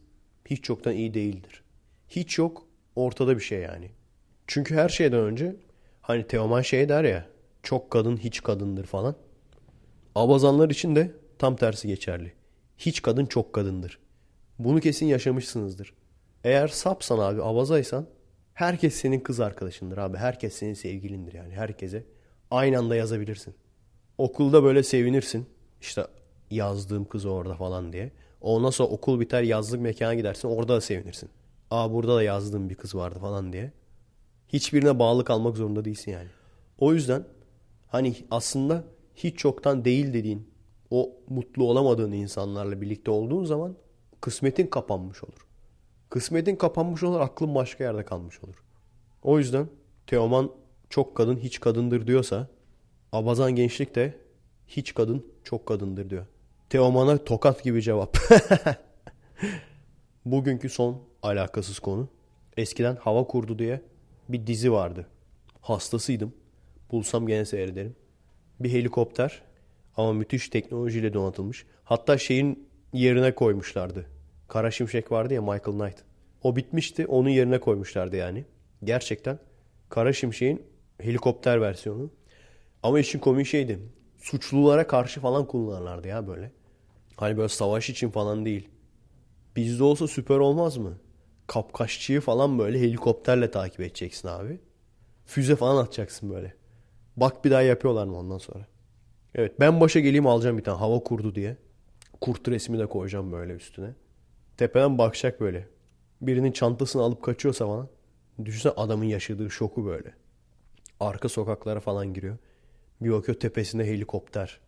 hiç 0.47 0.69
yoktan 0.69 0.95
iyi 0.95 1.15
değildir. 1.15 1.63
Hiç 2.09 2.39
yok 2.39 2.67
ortada 2.97 3.37
bir 3.37 3.43
şey 3.43 3.61
yani. 3.61 3.91
Çünkü 4.47 4.75
her 4.75 4.89
şeyden 4.89 5.21
önce 5.21 5.57
hani 6.07 6.27
Teoman 6.27 6.63
şey 6.63 6.89
der 6.89 7.05
ya 7.05 7.27
çok 7.63 7.91
kadın 7.91 8.17
hiç 8.17 8.43
kadındır 8.43 8.87
falan. 8.87 9.15
Abazanlar 10.15 10.71
için 10.71 10.97
de 10.97 11.13
tam 11.39 11.57
tersi 11.57 11.89
geçerli. 11.89 12.33
Hiç 12.79 13.03
kadın 13.03 13.27
çok 13.27 13.53
kadındır. 13.53 13.99
Bunu 14.59 14.81
kesin 14.81 15.07
yaşamışsınızdır. 15.07 15.95
Eğer 16.45 16.69
sapsan 16.69 17.19
abi 17.19 17.43
abazaysan 17.43 18.07
herkes 18.55 18.95
senin 18.95 19.21
kız 19.21 19.41
arkadaşındır 19.41 19.99
abi. 19.99 20.17
Herkes 20.17 20.55
senin 20.55 20.75
sevgilindir 20.75 21.33
yani 21.33 21.55
herkese. 21.55 22.05
Aynı 22.51 22.79
anda 22.79 22.97
yazabilirsin. 22.97 23.55
Okulda 24.19 24.63
böyle 24.63 24.83
sevinirsin. 24.83 25.47
İşte 25.81 26.07
yazdığım 26.51 27.05
kız 27.05 27.27
orada 27.27 27.55
falan 27.55 27.93
diye. 27.93 28.11
Ondan 28.41 28.71
sonra 28.71 28.89
okul 28.89 29.21
biter 29.21 29.43
yazlık 29.43 29.81
mekana 29.81 30.15
gidersin 30.15 30.49
orada 30.49 30.75
da 30.75 30.81
sevinirsin. 30.81 31.31
Aa 31.71 31.93
burada 31.93 32.17
da 32.17 32.23
yazdığım 32.23 32.71
bir 32.71 32.75
kız 32.75 32.95
vardı 32.95 33.19
falan 33.19 33.53
diye. 33.53 33.73
Hiçbirine 34.49 34.99
bağlı 34.99 35.25
kalmak 35.25 35.57
zorunda 35.57 35.85
değilsin 35.85 36.13
yani. 36.13 36.29
O 36.79 36.95
yüzden 36.95 37.25
hani 37.89 38.17
aslında 38.31 38.85
hiç 39.15 39.39
çoktan 39.39 39.85
değil 39.85 40.13
dediğin 40.13 40.49
o 40.91 41.13
mutlu 41.29 41.65
olamadığın 41.65 42.13
insanlarla 42.13 42.81
birlikte 42.81 43.11
olduğun 43.11 43.45
zaman 43.45 43.77
kısmetin 44.21 44.67
kapanmış 44.67 45.25
olur. 45.25 45.47
Kısmetin 46.11 46.57
kapanmış 46.57 47.03
olur 47.03 47.21
aklın 47.21 47.55
başka 47.55 47.85
yerde 47.85 48.05
kalmış 48.05 48.45
olur. 48.45 48.63
O 49.23 49.39
yüzden 49.39 49.69
Teoman 50.07 50.51
çok 50.91 51.17
kadın 51.17 51.37
hiç 51.37 51.61
kadındır 51.61 52.07
diyorsa 52.07 52.49
Abazan 53.13 53.55
gençlik 53.55 53.95
de 53.95 54.19
hiç 54.69 54.95
kadın 54.95 55.27
çok 55.45 55.67
kadındır 55.67 56.11
diyor. 56.11 56.27
Teoman'a 56.71 57.25
tokat 57.25 57.65
gibi 57.65 57.83
cevap. 57.83 58.19
Bugünkü 60.25 60.69
son 60.69 61.03
alakasız 61.23 61.79
konu. 61.79 62.09
Eskiden 62.57 62.97
Hava 62.97 63.27
Kurdu 63.27 63.59
diye 63.59 63.83
bir 64.29 64.47
dizi 64.47 64.73
vardı. 64.73 65.07
Hastasıydım. 65.61 66.35
Bulsam 66.91 67.27
gene 67.27 67.45
seyrederim. 67.45 67.97
Bir 68.61 68.73
helikopter 68.73 69.43
ama 69.97 70.13
müthiş 70.13 70.49
teknolojiyle 70.49 71.15
donatılmış. 71.15 71.67
Hatta 71.85 72.19
şeyin 72.19 72.69
yerine 72.93 73.35
koymuşlardı. 73.35 74.07
Kara 74.49 74.71
Şimşek 74.71 75.13
vardı 75.13 75.35
ya 75.35 75.43
Michael 75.43 75.79
Knight. 75.79 76.05
O 76.43 76.57
bitmişti. 76.57 77.07
Onun 77.07 77.29
yerine 77.29 77.61
koymuşlardı 77.61 78.17
yani. 78.17 78.45
Gerçekten 78.85 79.39
Kara 79.89 80.13
Şimşek'in 80.13 80.63
helikopter 81.01 81.61
versiyonu. 81.61 82.11
Ama 82.83 83.01
işin 83.01 83.19
komik 83.19 83.47
şeydi. 83.47 83.79
Suçlulara 84.19 84.87
karşı 84.87 85.21
falan 85.21 85.47
kullanırlardı 85.47 86.09
ya 86.09 86.27
böyle. 86.27 86.53
Hani 87.17 87.37
böyle 87.37 87.49
savaş 87.49 87.91
için 87.91 88.11
falan 88.11 88.45
değil. 88.45 88.69
Bizde 89.57 89.85
olsa 89.85 90.09
süper 90.09 90.37
olmaz 90.37 90.77
mı? 90.77 90.99
Kapkaççıyı 91.47 92.21
falan 92.21 92.59
böyle 92.59 92.81
helikopterle 92.81 93.51
takip 93.51 93.81
edeceksin 93.81 94.29
abi. 94.29 94.61
Füze 95.27 95.57
falan 95.57 95.85
atacaksın 95.85 96.31
böyle. 96.31 96.55
Bak 97.17 97.45
bir 97.45 97.51
daha 97.51 97.63
yapıyorlar 97.63 98.07
mı 98.07 98.19
ondan 98.19 98.39
sonra. 98.39 98.67
Evet 99.35 99.61
ben 99.61 99.81
başa 99.81 100.01
geleyim 100.01 100.27
alacağım 100.27 100.59
bir 100.59 100.65
tane 100.65 100.79
hava 100.79 101.01
kurdu 101.01 101.35
diye. 101.35 101.57
Kurt 102.21 102.49
resmi 102.49 102.79
de 102.79 102.87
koyacağım 102.87 103.33
böyle 103.33 103.53
üstüne. 103.53 103.95
Tepeden 104.57 104.99
bakacak 104.99 105.41
böyle. 105.41 105.69
Birinin 106.21 106.53
çantasını 106.53 107.03
alıp 107.03 107.23
kaçıyorsa 107.23 107.67
falan. 107.67 107.89
Düşünsene 108.45 108.73
adamın 108.77 109.05
yaşadığı 109.05 109.51
şoku 109.51 109.87
böyle. 109.87 110.15
Arka 111.01 111.29
sokaklara 111.29 111.81
falan 111.81 112.15
giriyor. 112.15 112.39
Bir 113.01 113.11
bakıyor 113.11 113.41
tepesinde 113.41 113.87
helikopter. 113.87 114.61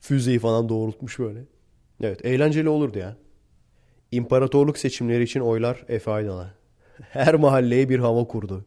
Füzeyi 0.00 0.38
falan 0.38 0.68
doğrultmuş 0.68 1.18
böyle. 1.18 1.44
Evet 2.00 2.24
eğlenceli 2.24 2.68
olurdu 2.68 2.98
ya. 2.98 3.16
İmparatorluk 4.12 4.78
seçimleri 4.78 5.22
için 5.22 5.40
oylar 5.40 5.84
Efe 5.88 6.10
Aydal'a. 6.10 6.54
Her 7.00 7.34
mahalleye 7.34 7.88
bir 7.88 7.98
hava 7.98 8.24
kurdu. 8.26 8.64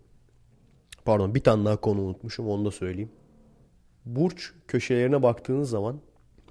Pardon 1.06 1.36
bir 1.36 1.40
tane 1.40 1.66
daha 1.66 1.78
konu 1.78 2.02
unutmuşum 2.02 2.50
onu 2.50 2.66
da 2.66 2.72
söyleyeyim. 2.72 3.12
Burç 4.06 4.52
köşelerine 4.68 5.24
baktığınız 5.24 5.70
zaman 5.70 6.00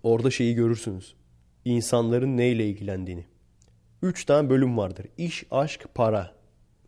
orada 0.03 0.31
şeyi 0.31 0.55
görürsünüz. 0.55 1.15
İnsanların 1.65 2.37
neyle 2.37 2.67
ilgilendiğini. 2.69 3.27
Üç 4.03 4.25
tane 4.25 4.51
bölüm 4.51 4.79
vardır. 4.79 5.07
İş, 5.19 5.45
aşk, 5.51 5.87
para. 5.95 6.35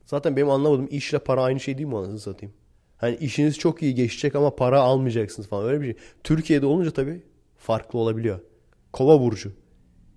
Zaten 0.07 0.37
benim 0.37 0.51
anlamadığım 0.51 0.89
işle 0.91 1.19
para 1.19 1.43
aynı 1.43 1.61
şey 1.61 1.79
değil 1.79 1.89
mi 1.89 1.97
anasını 1.97 2.19
satayım? 2.19 2.55
Hani 2.97 3.17
işiniz 3.17 3.59
çok 3.59 3.83
iyi 3.83 3.95
geçecek 3.95 4.35
ama 4.35 4.57
para 4.57 4.81
almayacaksınız 4.81 5.49
falan 5.49 5.65
öyle 5.65 5.81
bir 5.81 5.85
şey. 5.85 5.97
Türkiye'de 6.25 6.67
olunca 6.67 6.91
tabii 6.91 7.23
farklı 7.57 7.99
olabiliyor. 7.99 8.41
Kova 8.93 9.21
burcu. 9.21 9.53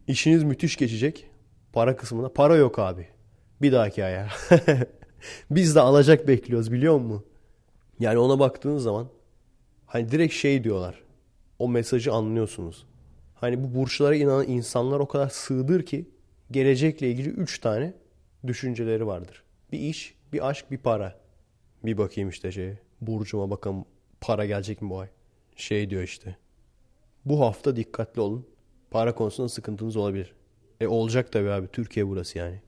İşiniz 0.08 0.44
müthiş 0.44 0.76
geçecek. 0.76 1.30
Para 1.74 1.96
kısmında 1.96 2.34
para 2.34 2.56
yok 2.56 2.80
abi. 2.80 3.08
Bir 3.62 3.72
dahaki 3.72 4.04
aya. 4.04 4.30
Biz 5.52 5.76
de 5.76 5.80
alacak 5.80 6.28
bekliyoruz 6.28 6.72
biliyor 6.72 6.98
musun? 7.00 7.26
Yani 8.00 8.18
ona 8.18 8.40
baktığınız 8.40 8.84
zaman 8.84 9.08
hani 9.86 10.12
direkt 10.12 10.34
şey 10.34 10.64
diyorlar. 10.64 11.04
O 11.60 11.70
mesajı 11.70 12.14
anlıyorsunuz. 12.14 12.86
Hani 13.36 13.64
bu 13.64 13.76
burçlara 13.80 14.16
inanan 14.16 14.48
insanlar 14.48 15.00
o 15.00 15.08
kadar 15.08 15.30
sığdır 15.30 15.86
ki 15.86 16.10
gelecekle 16.52 17.10
ilgili 17.10 17.30
üç 17.30 17.60
tane 17.60 17.94
düşünceleri 18.48 19.08
vardır. 19.08 19.44
Bir 19.72 19.80
iş, 19.80 20.16
bir 20.34 20.50
aşk, 20.50 20.72
bir 20.72 20.78
para. 20.78 21.20
Bir 21.86 21.98
bakayım 21.98 22.30
işte 22.30 22.52
şey. 22.52 22.74
Burcuma 23.02 23.50
bakalım 23.50 23.86
para 24.22 24.46
gelecek 24.46 24.82
mi 24.82 24.90
bu 24.90 25.00
ay? 25.00 25.08
Şey 25.56 25.90
diyor 25.90 26.04
işte. 26.04 26.38
Bu 27.26 27.42
hafta 27.42 27.76
dikkatli 27.76 28.22
olun. 28.22 28.48
Para 28.92 29.16
konusunda 29.16 29.50
sıkıntınız 29.50 29.96
olabilir. 29.96 30.34
E 30.84 30.88
olacak 30.88 31.32
tabii 31.32 31.50
abi. 31.50 31.68
Türkiye 31.68 32.08
burası 32.08 32.38
yani. 32.38 32.62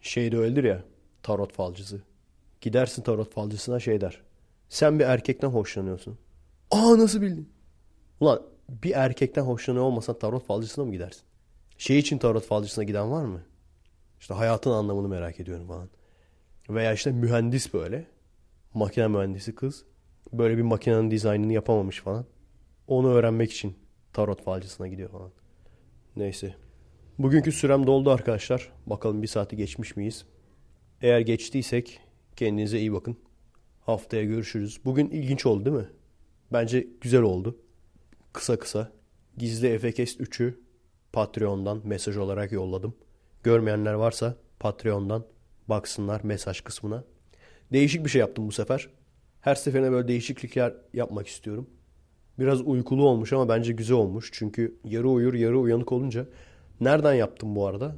Şey 0.00 0.32
de 0.32 0.38
öyledir 0.38 0.64
ya. 0.64 0.84
Tarot 1.22 1.52
falcısı. 1.52 2.02
Gidersin 2.60 3.02
tarot 3.02 3.32
falcısına 3.34 3.80
şey 3.80 4.00
der. 4.00 4.20
Sen 4.68 4.98
bir 4.98 5.04
erkekten 5.04 5.48
hoşlanıyorsun. 5.48 6.18
Aa 6.70 6.98
nasıl 6.98 7.20
bildin? 7.22 7.48
Ulan 8.20 8.42
bir 8.68 8.92
erkekten 8.92 9.42
hoşlanıyor 9.42 9.84
olmasan 9.84 10.18
tarot 10.18 10.46
falcısına 10.46 10.84
mı 10.84 10.92
gidersin? 10.92 11.22
Şey 11.78 11.98
için 11.98 12.18
tarot 12.18 12.44
falcısına 12.44 12.84
giden 12.84 13.10
var 13.10 13.24
mı? 13.24 13.42
İşte 14.20 14.34
hayatın 14.34 14.70
anlamını 14.70 15.08
merak 15.08 15.40
ediyorum 15.40 15.66
falan. 15.66 15.88
Veya 16.70 16.92
işte 16.92 17.12
mühendis 17.12 17.74
böyle. 17.74 18.06
Makine 18.74 19.08
mühendisi 19.08 19.54
kız. 19.54 19.84
Böyle 20.32 20.56
bir 20.56 20.62
makinenin 20.62 21.10
dizaynını 21.10 21.52
yapamamış 21.52 22.00
falan. 22.00 22.24
Onu 22.88 23.12
öğrenmek 23.12 23.52
için 23.52 23.76
tarot 24.12 24.42
falcısına 24.44 24.88
gidiyor 24.88 25.10
falan. 25.10 25.30
Neyse. 26.16 26.54
Bugünkü 27.18 27.52
sürem 27.52 27.86
doldu 27.86 28.10
arkadaşlar. 28.10 28.72
Bakalım 28.86 29.22
bir 29.22 29.26
saati 29.26 29.56
geçmiş 29.56 29.96
miyiz? 29.96 30.24
Eğer 31.02 31.20
geçtiysek 31.20 32.00
kendinize 32.36 32.78
iyi 32.78 32.92
bakın. 32.92 33.16
Haftaya 33.80 34.24
görüşürüz. 34.24 34.80
Bugün 34.84 35.10
ilginç 35.10 35.46
oldu 35.46 35.64
değil 35.64 35.76
mi? 35.76 35.88
Bence 36.52 36.86
güzel 37.00 37.22
oldu. 37.22 37.58
Kısa 38.32 38.58
kısa. 38.58 38.92
Gizli 39.36 39.68
Efekest 39.68 40.20
3'ü 40.20 40.54
Patreon'dan 41.12 41.80
mesaj 41.84 42.16
olarak 42.16 42.52
yolladım. 42.52 42.94
Görmeyenler 43.42 43.94
varsa 43.94 44.36
Patreon'dan 44.60 45.26
baksınlar 45.68 46.20
mesaj 46.24 46.60
kısmına. 46.60 47.04
Değişik 47.72 48.04
bir 48.04 48.10
şey 48.10 48.20
yaptım 48.20 48.48
bu 48.48 48.52
sefer. 48.52 48.88
Her 49.40 49.54
seferine 49.54 49.92
böyle 49.92 50.08
değişiklikler 50.08 50.74
yapmak 50.92 51.26
istiyorum. 51.26 51.70
Biraz 52.38 52.60
uykulu 52.60 53.08
olmuş 53.08 53.32
ama 53.32 53.48
bence 53.48 53.72
güzel 53.72 53.96
olmuş. 53.96 54.30
Çünkü 54.32 54.78
yarı 54.84 55.08
uyur 55.08 55.34
yarı 55.34 55.58
uyanık 55.58 55.92
olunca. 55.92 56.26
Nereden 56.80 57.14
yaptım 57.14 57.56
bu 57.56 57.66
arada? 57.66 57.96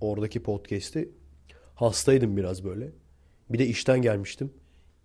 Oradaki 0.00 0.42
podcast'i. 0.42 1.08
Hastaydım 1.74 2.36
biraz 2.36 2.64
böyle. 2.64 2.92
Bir 3.50 3.58
de 3.58 3.66
işten 3.66 4.02
gelmiştim. 4.02 4.52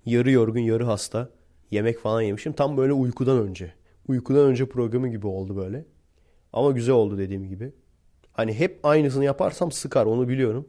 Yarı 0.06 0.32
yorgun 0.32 0.60
yarı 0.60 0.84
hasta. 0.84 1.30
Yemek 1.72 2.00
falan 2.00 2.22
yemişim. 2.22 2.54
Tam 2.54 2.78
böyle 2.78 2.94
uykudan 2.94 3.38
önce. 3.38 3.74
Uykudan 4.08 4.46
önce 4.46 4.70
programı 4.70 5.08
gibi 5.08 5.28
oldu 5.28 5.56
böyle. 5.56 5.86
Ama 6.54 6.72
güzel 6.72 6.96
oldu 6.96 7.18
dediğim 7.18 7.48
gibi. 7.48 7.72
Hani 8.34 8.54
hep 8.54 8.80
aynısını 8.84 9.26
yaparsam 9.26 9.72
sıkar 9.72 10.06
onu 10.06 10.28
biliyorum. 10.30 10.68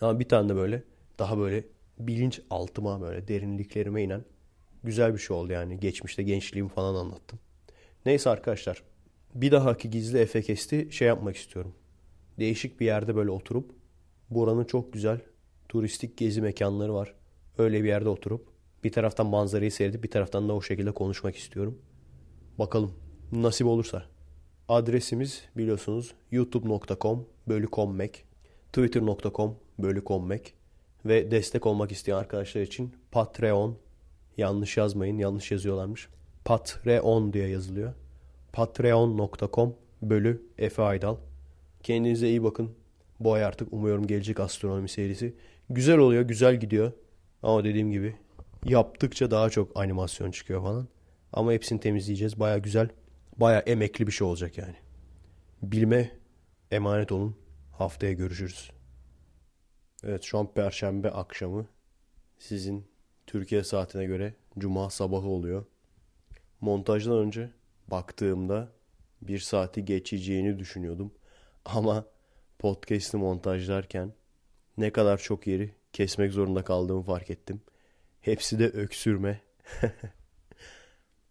Ama 0.00 0.20
bir 0.20 0.28
tane 0.28 0.48
de 0.48 0.56
böyle 0.56 0.82
daha 1.18 1.38
böyle 1.38 1.64
bilinç 1.98 2.40
altıma 2.50 3.00
böyle 3.00 3.28
derinliklerime 3.28 4.02
inen 4.02 4.24
güzel 4.84 5.14
bir 5.14 5.18
şey 5.18 5.36
oldu 5.36 5.52
yani. 5.52 5.80
Geçmişte 5.80 6.22
gençliğimi 6.22 6.68
falan 6.68 6.94
anlattım. 6.94 7.38
Neyse 8.06 8.30
arkadaşlar. 8.30 8.82
Bir 9.34 9.52
dahaki 9.52 9.90
gizli 9.90 10.18
efekesti 10.18 10.88
şey 10.90 11.08
yapmak 11.08 11.36
istiyorum. 11.36 11.74
Değişik 12.38 12.80
bir 12.80 12.86
yerde 12.86 13.16
böyle 13.16 13.30
oturup 13.30 13.70
buranın 14.30 14.64
çok 14.64 14.92
güzel 14.92 15.20
turistik 15.68 16.16
gezi 16.16 16.42
mekanları 16.42 16.94
var. 16.94 17.14
Öyle 17.58 17.82
bir 17.82 17.88
yerde 17.88 18.08
oturup 18.08 18.48
bir 18.84 18.92
taraftan 18.92 19.26
manzarayı 19.26 19.72
seyredip 19.72 20.04
bir 20.04 20.10
taraftan 20.10 20.48
da 20.48 20.52
o 20.52 20.62
şekilde 20.62 20.92
konuşmak 20.92 21.36
istiyorum. 21.36 21.78
Bakalım 22.58 22.92
nasip 23.32 23.66
olursa. 23.66 24.02
Adresimiz 24.68 25.42
biliyorsunuz 25.56 26.14
youtube.com 26.30 27.26
bölü 27.48 27.66
kommek, 27.66 28.24
twitter.com 28.72 29.56
bölü 29.78 30.04
kommek 30.04 30.54
ve 31.04 31.30
destek 31.30 31.66
olmak 31.66 31.92
isteyen 31.92 32.16
arkadaşlar 32.16 32.60
için 32.60 32.92
Patreon 33.10 33.76
yanlış 34.36 34.76
yazmayın 34.76 35.18
yanlış 35.18 35.50
yazıyorlarmış. 35.50 36.08
Patreon 36.44 37.32
diye 37.32 37.48
yazılıyor. 37.48 37.94
Patreon.com 38.52 39.74
bölü 40.02 40.46
Efe 40.58 40.82
Aydal. 40.82 41.16
Kendinize 41.84 42.28
iyi 42.28 42.42
bakın. 42.42 42.70
Bu 43.20 43.32
ay 43.32 43.44
artık 43.44 43.72
umuyorum 43.72 44.06
gelecek 44.06 44.40
astronomi 44.40 44.88
serisi. 44.88 45.34
Güzel 45.70 45.98
oluyor, 45.98 46.22
güzel 46.22 46.60
gidiyor. 46.60 46.92
Ama 47.42 47.64
dediğim 47.64 47.90
gibi 47.90 48.16
yaptıkça 48.64 49.30
daha 49.30 49.50
çok 49.50 49.76
animasyon 49.76 50.30
çıkıyor 50.30 50.62
falan. 50.62 50.88
Ama 51.32 51.52
hepsini 51.52 51.80
temizleyeceğiz. 51.80 52.40
Baya 52.40 52.58
güzel, 52.58 52.88
baya 53.36 53.58
emekli 53.60 54.06
bir 54.06 54.12
şey 54.12 54.26
olacak 54.26 54.58
yani. 54.58 54.74
Bilme 55.62 56.10
emanet 56.70 57.12
olun. 57.12 57.36
Haftaya 57.72 58.12
görüşürüz. 58.12 58.70
Evet 60.04 60.22
şu 60.22 60.38
an 60.38 60.54
perşembe 60.54 61.10
akşamı. 61.10 61.66
Sizin 62.38 62.86
Türkiye 63.26 63.64
saatine 63.64 64.04
göre 64.04 64.34
cuma 64.58 64.90
sabahı 64.90 65.26
oluyor. 65.26 65.64
Montajdan 66.60 67.18
önce 67.18 67.50
baktığımda 67.90 68.72
bir 69.22 69.38
saati 69.38 69.84
geçeceğini 69.84 70.58
düşünüyordum. 70.58 71.12
Ama 71.64 72.06
podcast'ı 72.58 73.18
montajlarken 73.18 74.12
ne 74.78 74.90
kadar 74.90 75.18
çok 75.18 75.46
yeri 75.46 75.74
kesmek 75.92 76.32
zorunda 76.32 76.64
kaldığımı 76.64 77.02
fark 77.02 77.30
ettim. 77.30 77.60
Hepsi 78.20 78.58
de 78.58 78.68
öksürme. 78.68 79.40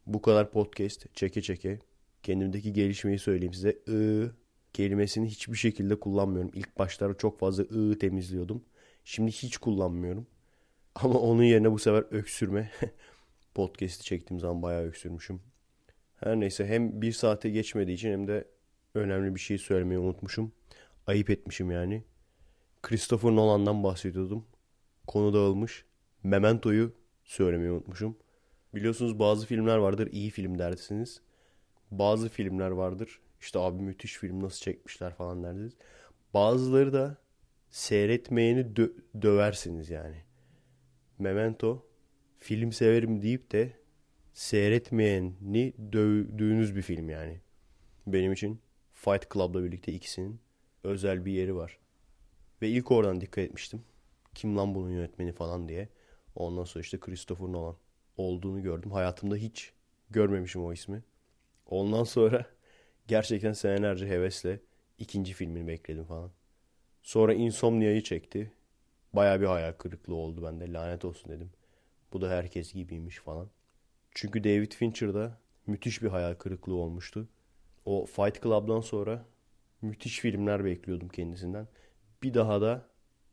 Bu 0.06 0.22
kadar 0.22 0.52
podcast 0.52 1.16
çeke 1.16 1.42
çeke 1.42 1.80
kendimdeki 2.24 2.74
gelişmeyi 2.74 3.20
söyleyeyim 3.20 3.54
size. 3.54 3.72
I 3.88 4.32
kelimesini 4.74 5.28
hiçbir 5.28 5.58
şekilde 5.58 6.00
kullanmıyorum. 6.00 6.52
İlk 6.54 6.78
başlarda 6.80 7.18
çok 7.18 7.40
fazla 7.40 7.64
ı 7.64 8.00
temizliyordum. 8.00 8.64
Şimdi 9.04 9.32
hiç 9.32 9.58
kullanmıyorum. 9.58 10.28
Ama 10.96 11.20
onun 11.20 11.44
yerine 11.44 11.72
bu 11.72 11.80
sefer 11.80 12.06
öksürme. 12.12 12.72
Podcast'i 13.56 14.04
çektiğim 14.04 14.40
zaman 14.40 14.62
bayağı 14.62 14.84
öksürmüşüm. 14.84 15.42
Her 16.16 16.40
neyse 16.40 16.68
hem 16.68 17.02
bir 17.02 17.12
saate 17.12 17.50
geçmediği 17.50 17.96
için 17.96 18.12
hem 18.12 18.28
de 18.28 18.48
önemli 18.96 19.36
bir 19.36 19.40
şey 19.40 19.58
söylemeyi 19.58 20.00
unutmuşum. 20.00 20.52
Ayıp 21.08 21.30
etmişim 21.30 21.72
yani. 21.72 22.04
Christopher 22.82 23.32
Nolan'dan 23.32 23.84
bahsediyordum. 23.84 24.46
Konu 25.08 25.34
dağılmış. 25.34 25.86
Memento'yu 26.24 26.94
söylemeyi 27.24 27.72
unutmuşum. 27.72 28.18
Biliyorsunuz 28.76 29.20
bazı 29.20 29.48
filmler 29.48 29.78
vardır 29.78 30.10
iyi 30.12 30.30
film 30.30 30.60
dersiniz. 30.60 31.22
Bazı 31.92 32.30
filmler 32.30 32.72
vardır. 32.72 33.20
İşte 33.42 33.60
abi 33.60 33.82
müthiş 33.84 34.18
film 34.18 34.44
nasıl 34.44 34.62
çekmişler 34.62 35.14
falan 35.16 35.44
derdiniz. 35.44 35.74
Bazıları 36.34 36.94
da 36.94 37.18
seyretmeyeni 37.70 38.60
dö- 38.62 39.22
döversiniz 39.22 39.90
yani. 39.90 40.24
Memento 41.20 41.86
film 42.40 42.72
severim 42.72 43.22
deyip 43.22 43.52
de 43.52 43.74
seyretmeyeni 44.34 45.74
dövdüğünüz 45.94 46.76
bir 46.76 46.82
film 46.82 47.10
yani. 47.10 47.42
Benim 48.08 48.34
için 48.34 48.62
Fight 49.04 49.34
Club'la 49.34 49.64
birlikte 49.64 49.94
ikisinin 49.94 50.40
özel 50.84 51.26
bir 51.26 51.32
yeri 51.32 51.56
var. 51.56 51.80
Ve 52.62 52.70
ilk 52.70 52.92
oradan 52.92 53.22
dikkat 53.22 53.44
etmiştim. 53.44 53.84
Kim 54.36 54.58
lan 54.58 54.76
bunun 54.76 54.90
yönetmeni 54.90 55.32
falan 55.32 55.70
diye. 55.70 55.90
Ondan 56.36 56.64
sonra 56.64 56.82
işte 56.82 57.00
Christopher 57.00 57.46
Nolan 57.46 57.76
olduğunu 58.18 58.64
gördüm. 58.64 58.92
Hayatımda 58.92 59.36
hiç 59.36 59.74
görmemişim 60.10 60.66
o 60.66 60.74
ismi. 60.74 61.04
Ondan 61.66 62.04
sonra 62.04 62.46
gerçekten 63.08 63.54
senelerce 63.54 64.08
hevesle 64.08 64.60
ikinci 65.00 65.34
filmini 65.34 65.68
bekledim 65.68 66.06
falan. 66.06 66.32
Sonra 67.02 67.34
Insomnia'yı 67.34 68.04
çekti. 68.04 68.52
Baya 69.14 69.42
bir 69.42 69.46
hayal 69.46 69.74
kırıklığı 69.74 70.16
oldu 70.16 70.44
bende. 70.44 70.74
Lanet 70.74 71.06
olsun 71.06 71.32
dedim. 71.32 71.52
Bu 72.14 72.22
da 72.22 72.30
herkes 72.30 72.74
gibiymiş 72.74 73.18
falan. 73.18 73.50
Çünkü 74.12 74.44
David 74.44 74.72
Fincher'da 74.72 75.40
müthiş 75.68 76.02
bir 76.02 76.08
hayal 76.08 76.36
kırıklığı 76.36 76.76
olmuştu. 76.76 77.28
O 77.86 78.06
Fight 78.06 78.44
Club'dan 78.44 78.82
sonra 78.82 79.26
müthiş 79.82 80.20
filmler 80.20 80.66
bekliyordum 80.66 81.10
kendisinden. 81.10 81.68
Bir 82.24 82.34
daha 82.34 82.62
da 82.62 82.86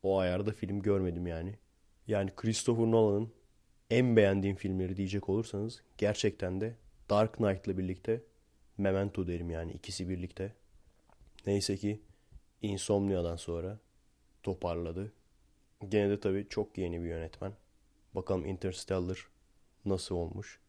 o 0.02 0.18
ayarda 0.18 0.52
film 0.52 0.82
görmedim 0.82 1.26
yani. 1.26 1.54
Yani 2.06 2.30
Christopher 2.36 2.90
Nolan'ın 2.90 3.32
en 3.90 4.16
beğendiğim 4.16 4.56
filmleri 4.56 4.96
diyecek 4.96 5.28
olursanız 5.28 5.82
gerçekten 5.98 6.60
de 6.60 6.74
Dark 7.10 7.34
Knight'la 7.34 7.78
birlikte 7.78 8.22
Memento 8.78 9.26
derim 9.26 9.50
yani 9.50 9.72
ikisi 9.72 10.08
birlikte. 10.08 10.52
Neyse 11.46 11.76
ki 11.76 12.00
Insomnia'dan 12.62 13.36
sonra 13.36 13.78
toparladı. 14.42 15.12
Gene 15.88 16.10
de 16.10 16.20
tabii 16.20 16.46
çok 16.48 16.78
yeni 16.78 17.02
bir 17.02 17.08
yönetmen. 17.08 17.52
Bakalım 18.14 18.44
Interstellar 18.44 19.28
nasıl 19.84 20.14
olmuş. 20.14 20.60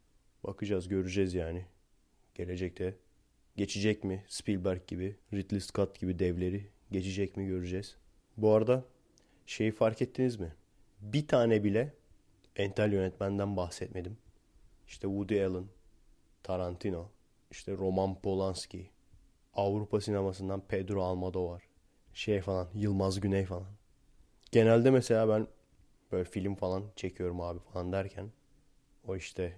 Bakacağız 0.43 0.87
göreceğiz 0.87 1.33
yani. 1.33 1.65
Gelecekte 2.35 2.95
geçecek 3.61 4.03
mi 4.03 4.23
Spielberg 4.27 4.87
gibi, 4.87 5.15
Ridley 5.33 5.59
Scott 5.59 5.99
gibi 5.99 6.19
devleri 6.19 6.67
geçecek 6.91 7.37
mi 7.37 7.47
göreceğiz. 7.47 7.95
Bu 8.37 8.51
arada 8.51 8.83
şeyi 9.45 9.71
fark 9.71 10.01
ettiniz 10.01 10.39
mi? 10.39 10.53
Bir 11.01 11.27
tane 11.27 11.63
bile 11.63 11.93
entel 12.55 12.93
yönetmenden 12.93 13.57
bahsetmedim. 13.57 14.17
İşte 14.87 15.07
Woody 15.07 15.45
Allen, 15.45 15.65
Tarantino, 16.43 17.09
işte 17.51 17.71
Roman 17.71 18.21
Polanski, 18.21 18.89
Avrupa 19.53 20.01
sinemasından 20.01 20.61
Pedro 20.67 21.03
Almodovar, 21.03 21.63
şey 22.13 22.41
falan, 22.41 22.67
Yılmaz 22.73 23.19
Güney 23.19 23.45
falan. 23.45 23.71
Genelde 24.51 24.91
mesela 24.91 25.29
ben 25.29 25.47
böyle 26.11 26.25
film 26.25 26.55
falan 26.55 26.83
çekiyorum 26.95 27.41
abi 27.41 27.59
falan 27.59 27.91
derken 27.91 28.31
o 29.07 29.15
işte 29.15 29.57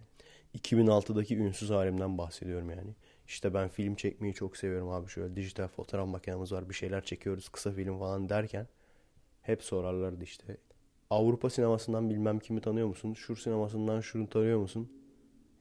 2006'daki 0.58 1.38
ünsüz 1.38 1.70
halimden 1.70 2.18
bahsediyorum 2.18 2.70
yani. 2.70 2.96
İşte 3.28 3.54
ben 3.54 3.70
film 3.70 3.96
çekmeyi 3.96 4.34
çok 4.34 4.58
seviyorum 4.58 4.90
abi. 4.90 5.10
Şöyle 5.10 5.36
dijital 5.36 5.68
fotoğraf 5.68 6.08
makinemiz 6.08 6.52
var. 6.52 6.70
Bir 6.70 6.74
şeyler 6.74 7.04
çekiyoruz. 7.04 7.50
Kısa 7.50 7.72
film 7.72 8.00
falan 8.00 8.30
derken 8.30 8.68
hep 9.42 9.64
sorarlardı 9.64 10.24
işte. 10.24 10.58
Avrupa 11.10 11.50
sinemasından 11.50 12.10
bilmem 12.10 12.40
kimi 12.40 12.62
tanıyor 12.62 12.88
musun? 12.88 13.14
Şur 13.14 13.38
sinemasından 13.38 14.02
şunu 14.02 14.30
tanıyor 14.30 14.60
musun? 14.60 14.92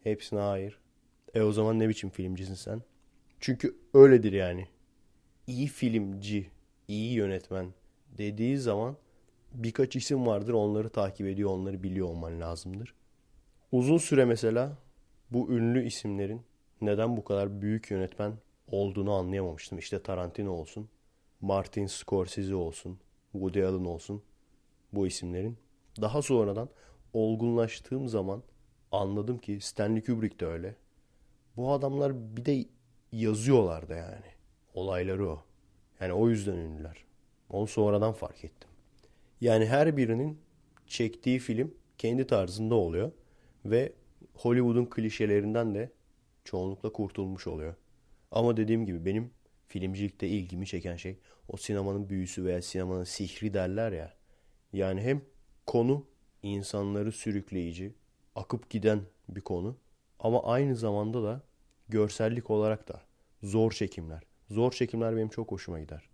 Hepsine 0.02 0.40
hayır. 0.40 0.80
E 1.34 1.42
o 1.42 1.52
zaman 1.52 1.78
ne 1.78 1.88
biçim 1.88 2.10
filmcisin 2.10 2.54
sen? 2.54 2.82
Çünkü 3.40 3.76
öyledir 3.94 4.32
yani. 4.32 4.68
İyi 5.46 5.66
filmci, 5.66 6.50
iyi 6.88 7.12
yönetmen 7.12 7.74
dediği 8.18 8.58
zaman 8.58 8.96
birkaç 9.54 9.96
isim 9.96 10.26
vardır. 10.26 10.52
Onları 10.52 10.88
takip 10.88 11.26
ediyor, 11.26 11.50
onları 11.50 11.82
biliyor 11.82 12.06
olman 12.06 12.40
lazımdır. 12.40 12.94
Uzun 13.72 13.98
süre 13.98 14.24
mesela 14.24 14.78
bu 15.30 15.52
ünlü 15.52 15.86
isimlerin 15.86 16.42
neden 16.82 17.16
bu 17.16 17.24
kadar 17.24 17.62
büyük 17.62 17.90
yönetmen 17.90 18.32
olduğunu 18.66 19.12
anlayamamıştım. 19.12 19.78
İşte 19.78 20.02
Tarantino 20.02 20.50
olsun, 20.50 20.88
Martin 21.40 21.86
Scorsese 21.86 22.54
olsun, 22.54 22.98
Woody 23.32 23.64
Allen 23.64 23.84
olsun 23.84 24.22
bu 24.92 25.06
isimlerin. 25.06 25.58
Daha 26.00 26.22
sonradan 26.22 26.68
olgunlaştığım 27.12 28.08
zaman 28.08 28.42
anladım 28.92 29.38
ki 29.38 29.58
Stanley 29.60 30.04
Kubrick 30.04 30.40
de 30.40 30.46
öyle. 30.46 30.76
Bu 31.56 31.72
adamlar 31.72 32.36
bir 32.36 32.44
de 32.44 32.64
yazıyorlar 33.12 33.88
da 33.88 33.94
yani. 33.94 34.32
Olayları 34.74 35.28
o. 35.28 35.44
Yani 36.00 36.12
o 36.12 36.28
yüzden 36.28 36.56
ünlüler. 36.56 37.04
Onu 37.50 37.66
sonradan 37.66 38.12
fark 38.12 38.44
ettim. 38.44 38.70
Yani 39.40 39.66
her 39.66 39.96
birinin 39.96 40.38
çektiği 40.86 41.38
film 41.38 41.74
kendi 41.98 42.26
tarzında 42.26 42.74
oluyor. 42.74 43.12
Ve 43.64 43.92
Hollywood'un 44.34 44.84
klişelerinden 44.84 45.74
de 45.74 45.90
çoğunlukla 46.44 46.92
kurtulmuş 46.92 47.46
oluyor. 47.46 47.74
Ama 48.30 48.56
dediğim 48.56 48.86
gibi 48.86 49.04
benim 49.04 49.30
filmcilikte 49.68 50.28
ilgimi 50.28 50.66
çeken 50.66 50.96
şey 50.96 51.18
o 51.48 51.56
sinemanın 51.56 52.08
büyüsü 52.08 52.44
veya 52.44 52.62
sinemanın 52.62 53.04
sihri 53.04 53.54
derler 53.54 53.92
ya. 53.92 54.14
Yani 54.72 55.00
hem 55.00 55.22
konu 55.66 56.06
insanları 56.42 57.12
sürükleyici, 57.12 57.94
akıp 58.34 58.70
giden 58.70 59.00
bir 59.28 59.40
konu 59.40 59.76
ama 60.18 60.44
aynı 60.44 60.76
zamanda 60.76 61.22
da 61.22 61.42
görsellik 61.88 62.50
olarak 62.50 62.88
da 62.88 63.02
zor 63.42 63.72
çekimler. 63.72 64.22
Zor 64.50 64.72
çekimler 64.72 65.16
benim 65.16 65.28
çok 65.28 65.50
hoşuma 65.50 65.80
gider. 65.80 66.08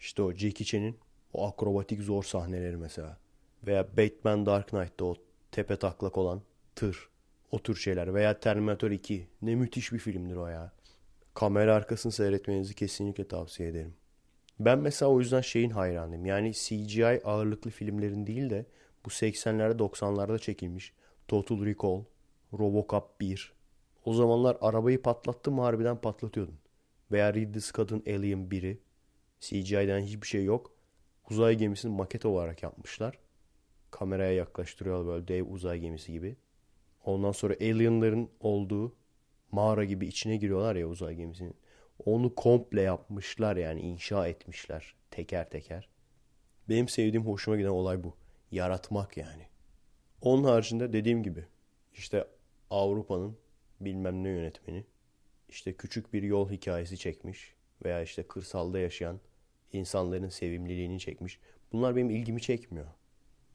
İşte 0.00 0.22
o 0.22 0.32
Jackie 0.32 0.66
Chan'in 0.66 0.96
o 1.32 1.46
akrobatik 1.46 2.00
zor 2.00 2.22
sahneleri 2.22 2.76
mesela. 2.76 3.18
Veya 3.66 3.96
Batman 3.96 4.46
Dark 4.46 4.68
Knight'ta 4.68 5.04
o 5.04 5.16
tepe 5.52 5.76
taklak 5.76 6.18
olan 6.18 6.42
tır. 6.74 7.08
O 7.54 7.58
tür 7.62 7.74
şeyler. 7.76 8.14
Veya 8.14 8.40
Terminator 8.40 8.90
2. 8.90 9.28
Ne 9.42 9.54
müthiş 9.54 9.92
bir 9.92 9.98
filmdir 9.98 10.36
o 10.36 10.46
ya. 10.46 10.72
Kamera 11.34 11.74
arkasını 11.74 12.12
seyretmenizi 12.12 12.74
kesinlikle 12.74 13.28
tavsiye 13.28 13.68
ederim. 13.68 13.94
Ben 14.60 14.78
mesela 14.78 15.10
o 15.10 15.20
yüzden 15.20 15.40
şeyin 15.40 15.70
hayranıyım. 15.70 16.26
Yani 16.26 16.52
CGI 16.54 17.20
ağırlıklı 17.24 17.70
filmlerin 17.70 18.26
değil 18.26 18.50
de 18.50 18.66
bu 19.04 19.08
80'lerde 19.08 19.76
90'larda 19.78 20.38
çekilmiş 20.38 20.92
Total 21.28 21.64
Recall, 21.64 22.04
Robocop 22.52 23.20
1. 23.20 23.52
O 24.04 24.14
zamanlar 24.14 24.56
arabayı 24.60 25.02
patlattım 25.02 25.54
mı 25.54 25.62
harbiden 25.62 26.00
patlatıyordun. 26.00 26.58
Veya 27.12 27.34
Ridley 27.34 27.60
Scott'ın 27.60 28.02
Alien 28.06 28.48
1'i. 28.48 28.78
CGI'den 29.40 30.00
hiçbir 30.00 30.26
şey 30.26 30.44
yok. 30.44 30.72
Uzay 31.30 31.54
gemisini 31.56 31.96
maket 31.96 32.24
olarak 32.24 32.62
yapmışlar. 32.62 33.18
Kameraya 33.90 34.32
yaklaştırıyor 34.32 35.06
böyle 35.06 35.28
dev 35.28 35.46
uzay 35.46 35.80
gemisi 35.80 36.12
gibi. 36.12 36.36
Ondan 37.04 37.32
sonra 37.32 37.54
alienların 37.54 38.30
olduğu 38.40 38.96
mağara 39.52 39.84
gibi 39.84 40.06
içine 40.06 40.36
giriyorlar 40.36 40.76
ya 40.76 40.88
uzay 40.88 41.14
gemisinin. 41.14 41.54
Onu 42.04 42.34
komple 42.34 42.82
yapmışlar 42.82 43.56
yani 43.56 43.80
inşa 43.80 44.28
etmişler 44.28 44.94
teker 45.10 45.50
teker. 45.50 45.88
Benim 46.68 46.88
sevdiğim 46.88 47.26
hoşuma 47.26 47.56
giden 47.56 47.68
olay 47.68 48.04
bu. 48.04 48.16
Yaratmak 48.50 49.16
yani. 49.16 49.42
Onun 50.20 50.44
haricinde 50.44 50.92
dediğim 50.92 51.22
gibi 51.22 51.44
işte 51.94 52.24
Avrupa'nın 52.70 53.36
bilmem 53.80 54.24
ne 54.24 54.28
yönetmeni 54.28 54.84
işte 55.48 55.72
küçük 55.72 56.12
bir 56.12 56.22
yol 56.22 56.50
hikayesi 56.50 56.98
çekmiş 56.98 57.54
veya 57.84 58.02
işte 58.02 58.22
kırsalda 58.22 58.78
yaşayan 58.78 59.20
insanların 59.72 60.28
sevimliliğini 60.28 61.00
çekmiş. 61.00 61.38
Bunlar 61.72 61.96
benim 61.96 62.10
ilgimi 62.10 62.40
çekmiyor. 62.42 62.86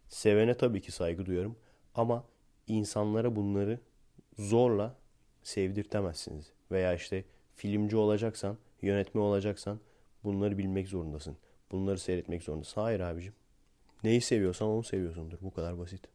Sevene 0.08 0.58
tabii 0.58 0.82
ki 0.82 0.92
saygı 0.92 1.26
duyuyorum 1.26 1.58
ama 1.96 2.26
insanlara 2.70 3.36
bunları 3.36 3.80
zorla 4.38 4.96
sevdirtemezsiniz. 5.44 6.52
Veya 6.72 6.94
işte 6.94 7.24
filmci 7.56 7.98
olacaksan, 7.98 8.58
yönetme 8.82 9.22
olacaksan 9.22 9.80
bunları 10.24 10.58
bilmek 10.58 10.88
zorundasın. 10.88 11.38
Bunları 11.72 12.00
seyretmek 12.00 12.44
zorundasın. 12.44 12.82
Hayır 12.82 13.00
abicim. 13.00 13.34
Neyi 14.04 14.22
seviyorsan 14.22 14.68
onu 14.68 14.84
seviyorsundur. 14.84 15.38
Bu 15.42 15.54
kadar 15.54 15.80
basit. 15.80 16.08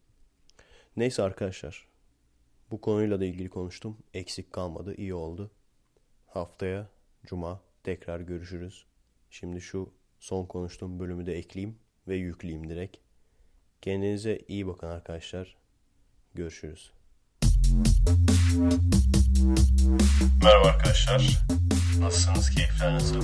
Neyse 0.97 1.23
arkadaşlar. 1.23 1.87
Bu 2.71 2.81
konuyla 2.81 3.19
da 3.19 3.25
ilgili 3.25 3.49
konuştum. 3.49 3.97
Eksik 4.13 4.53
kalmadı. 4.53 4.95
iyi 4.95 5.13
oldu. 5.13 5.51
Haftaya 6.27 6.87
Cuma 7.25 7.61
tekrar 7.83 8.19
görüşürüz. 8.19 8.85
Şimdi 9.29 9.61
şu 9.61 9.93
son 10.19 10.45
konuştuğum 10.45 10.99
bölümü 10.99 11.25
de 11.25 11.37
ekleyeyim 11.37 11.79
ve 12.07 12.15
yükleyeyim 12.15 12.69
direkt. 12.69 12.97
Kendinize 13.81 14.39
iyi 14.47 14.67
bakın 14.67 14.87
arkadaşlar. 14.87 15.57
Görüşürüz. 16.35 16.91
Merhaba 20.43 20.67
arkadaşlar. 20.67 21.39
Nasılsınız? 21.99 22.49
Keyifler 22.49 22.93
nasıl? 22.93 23.21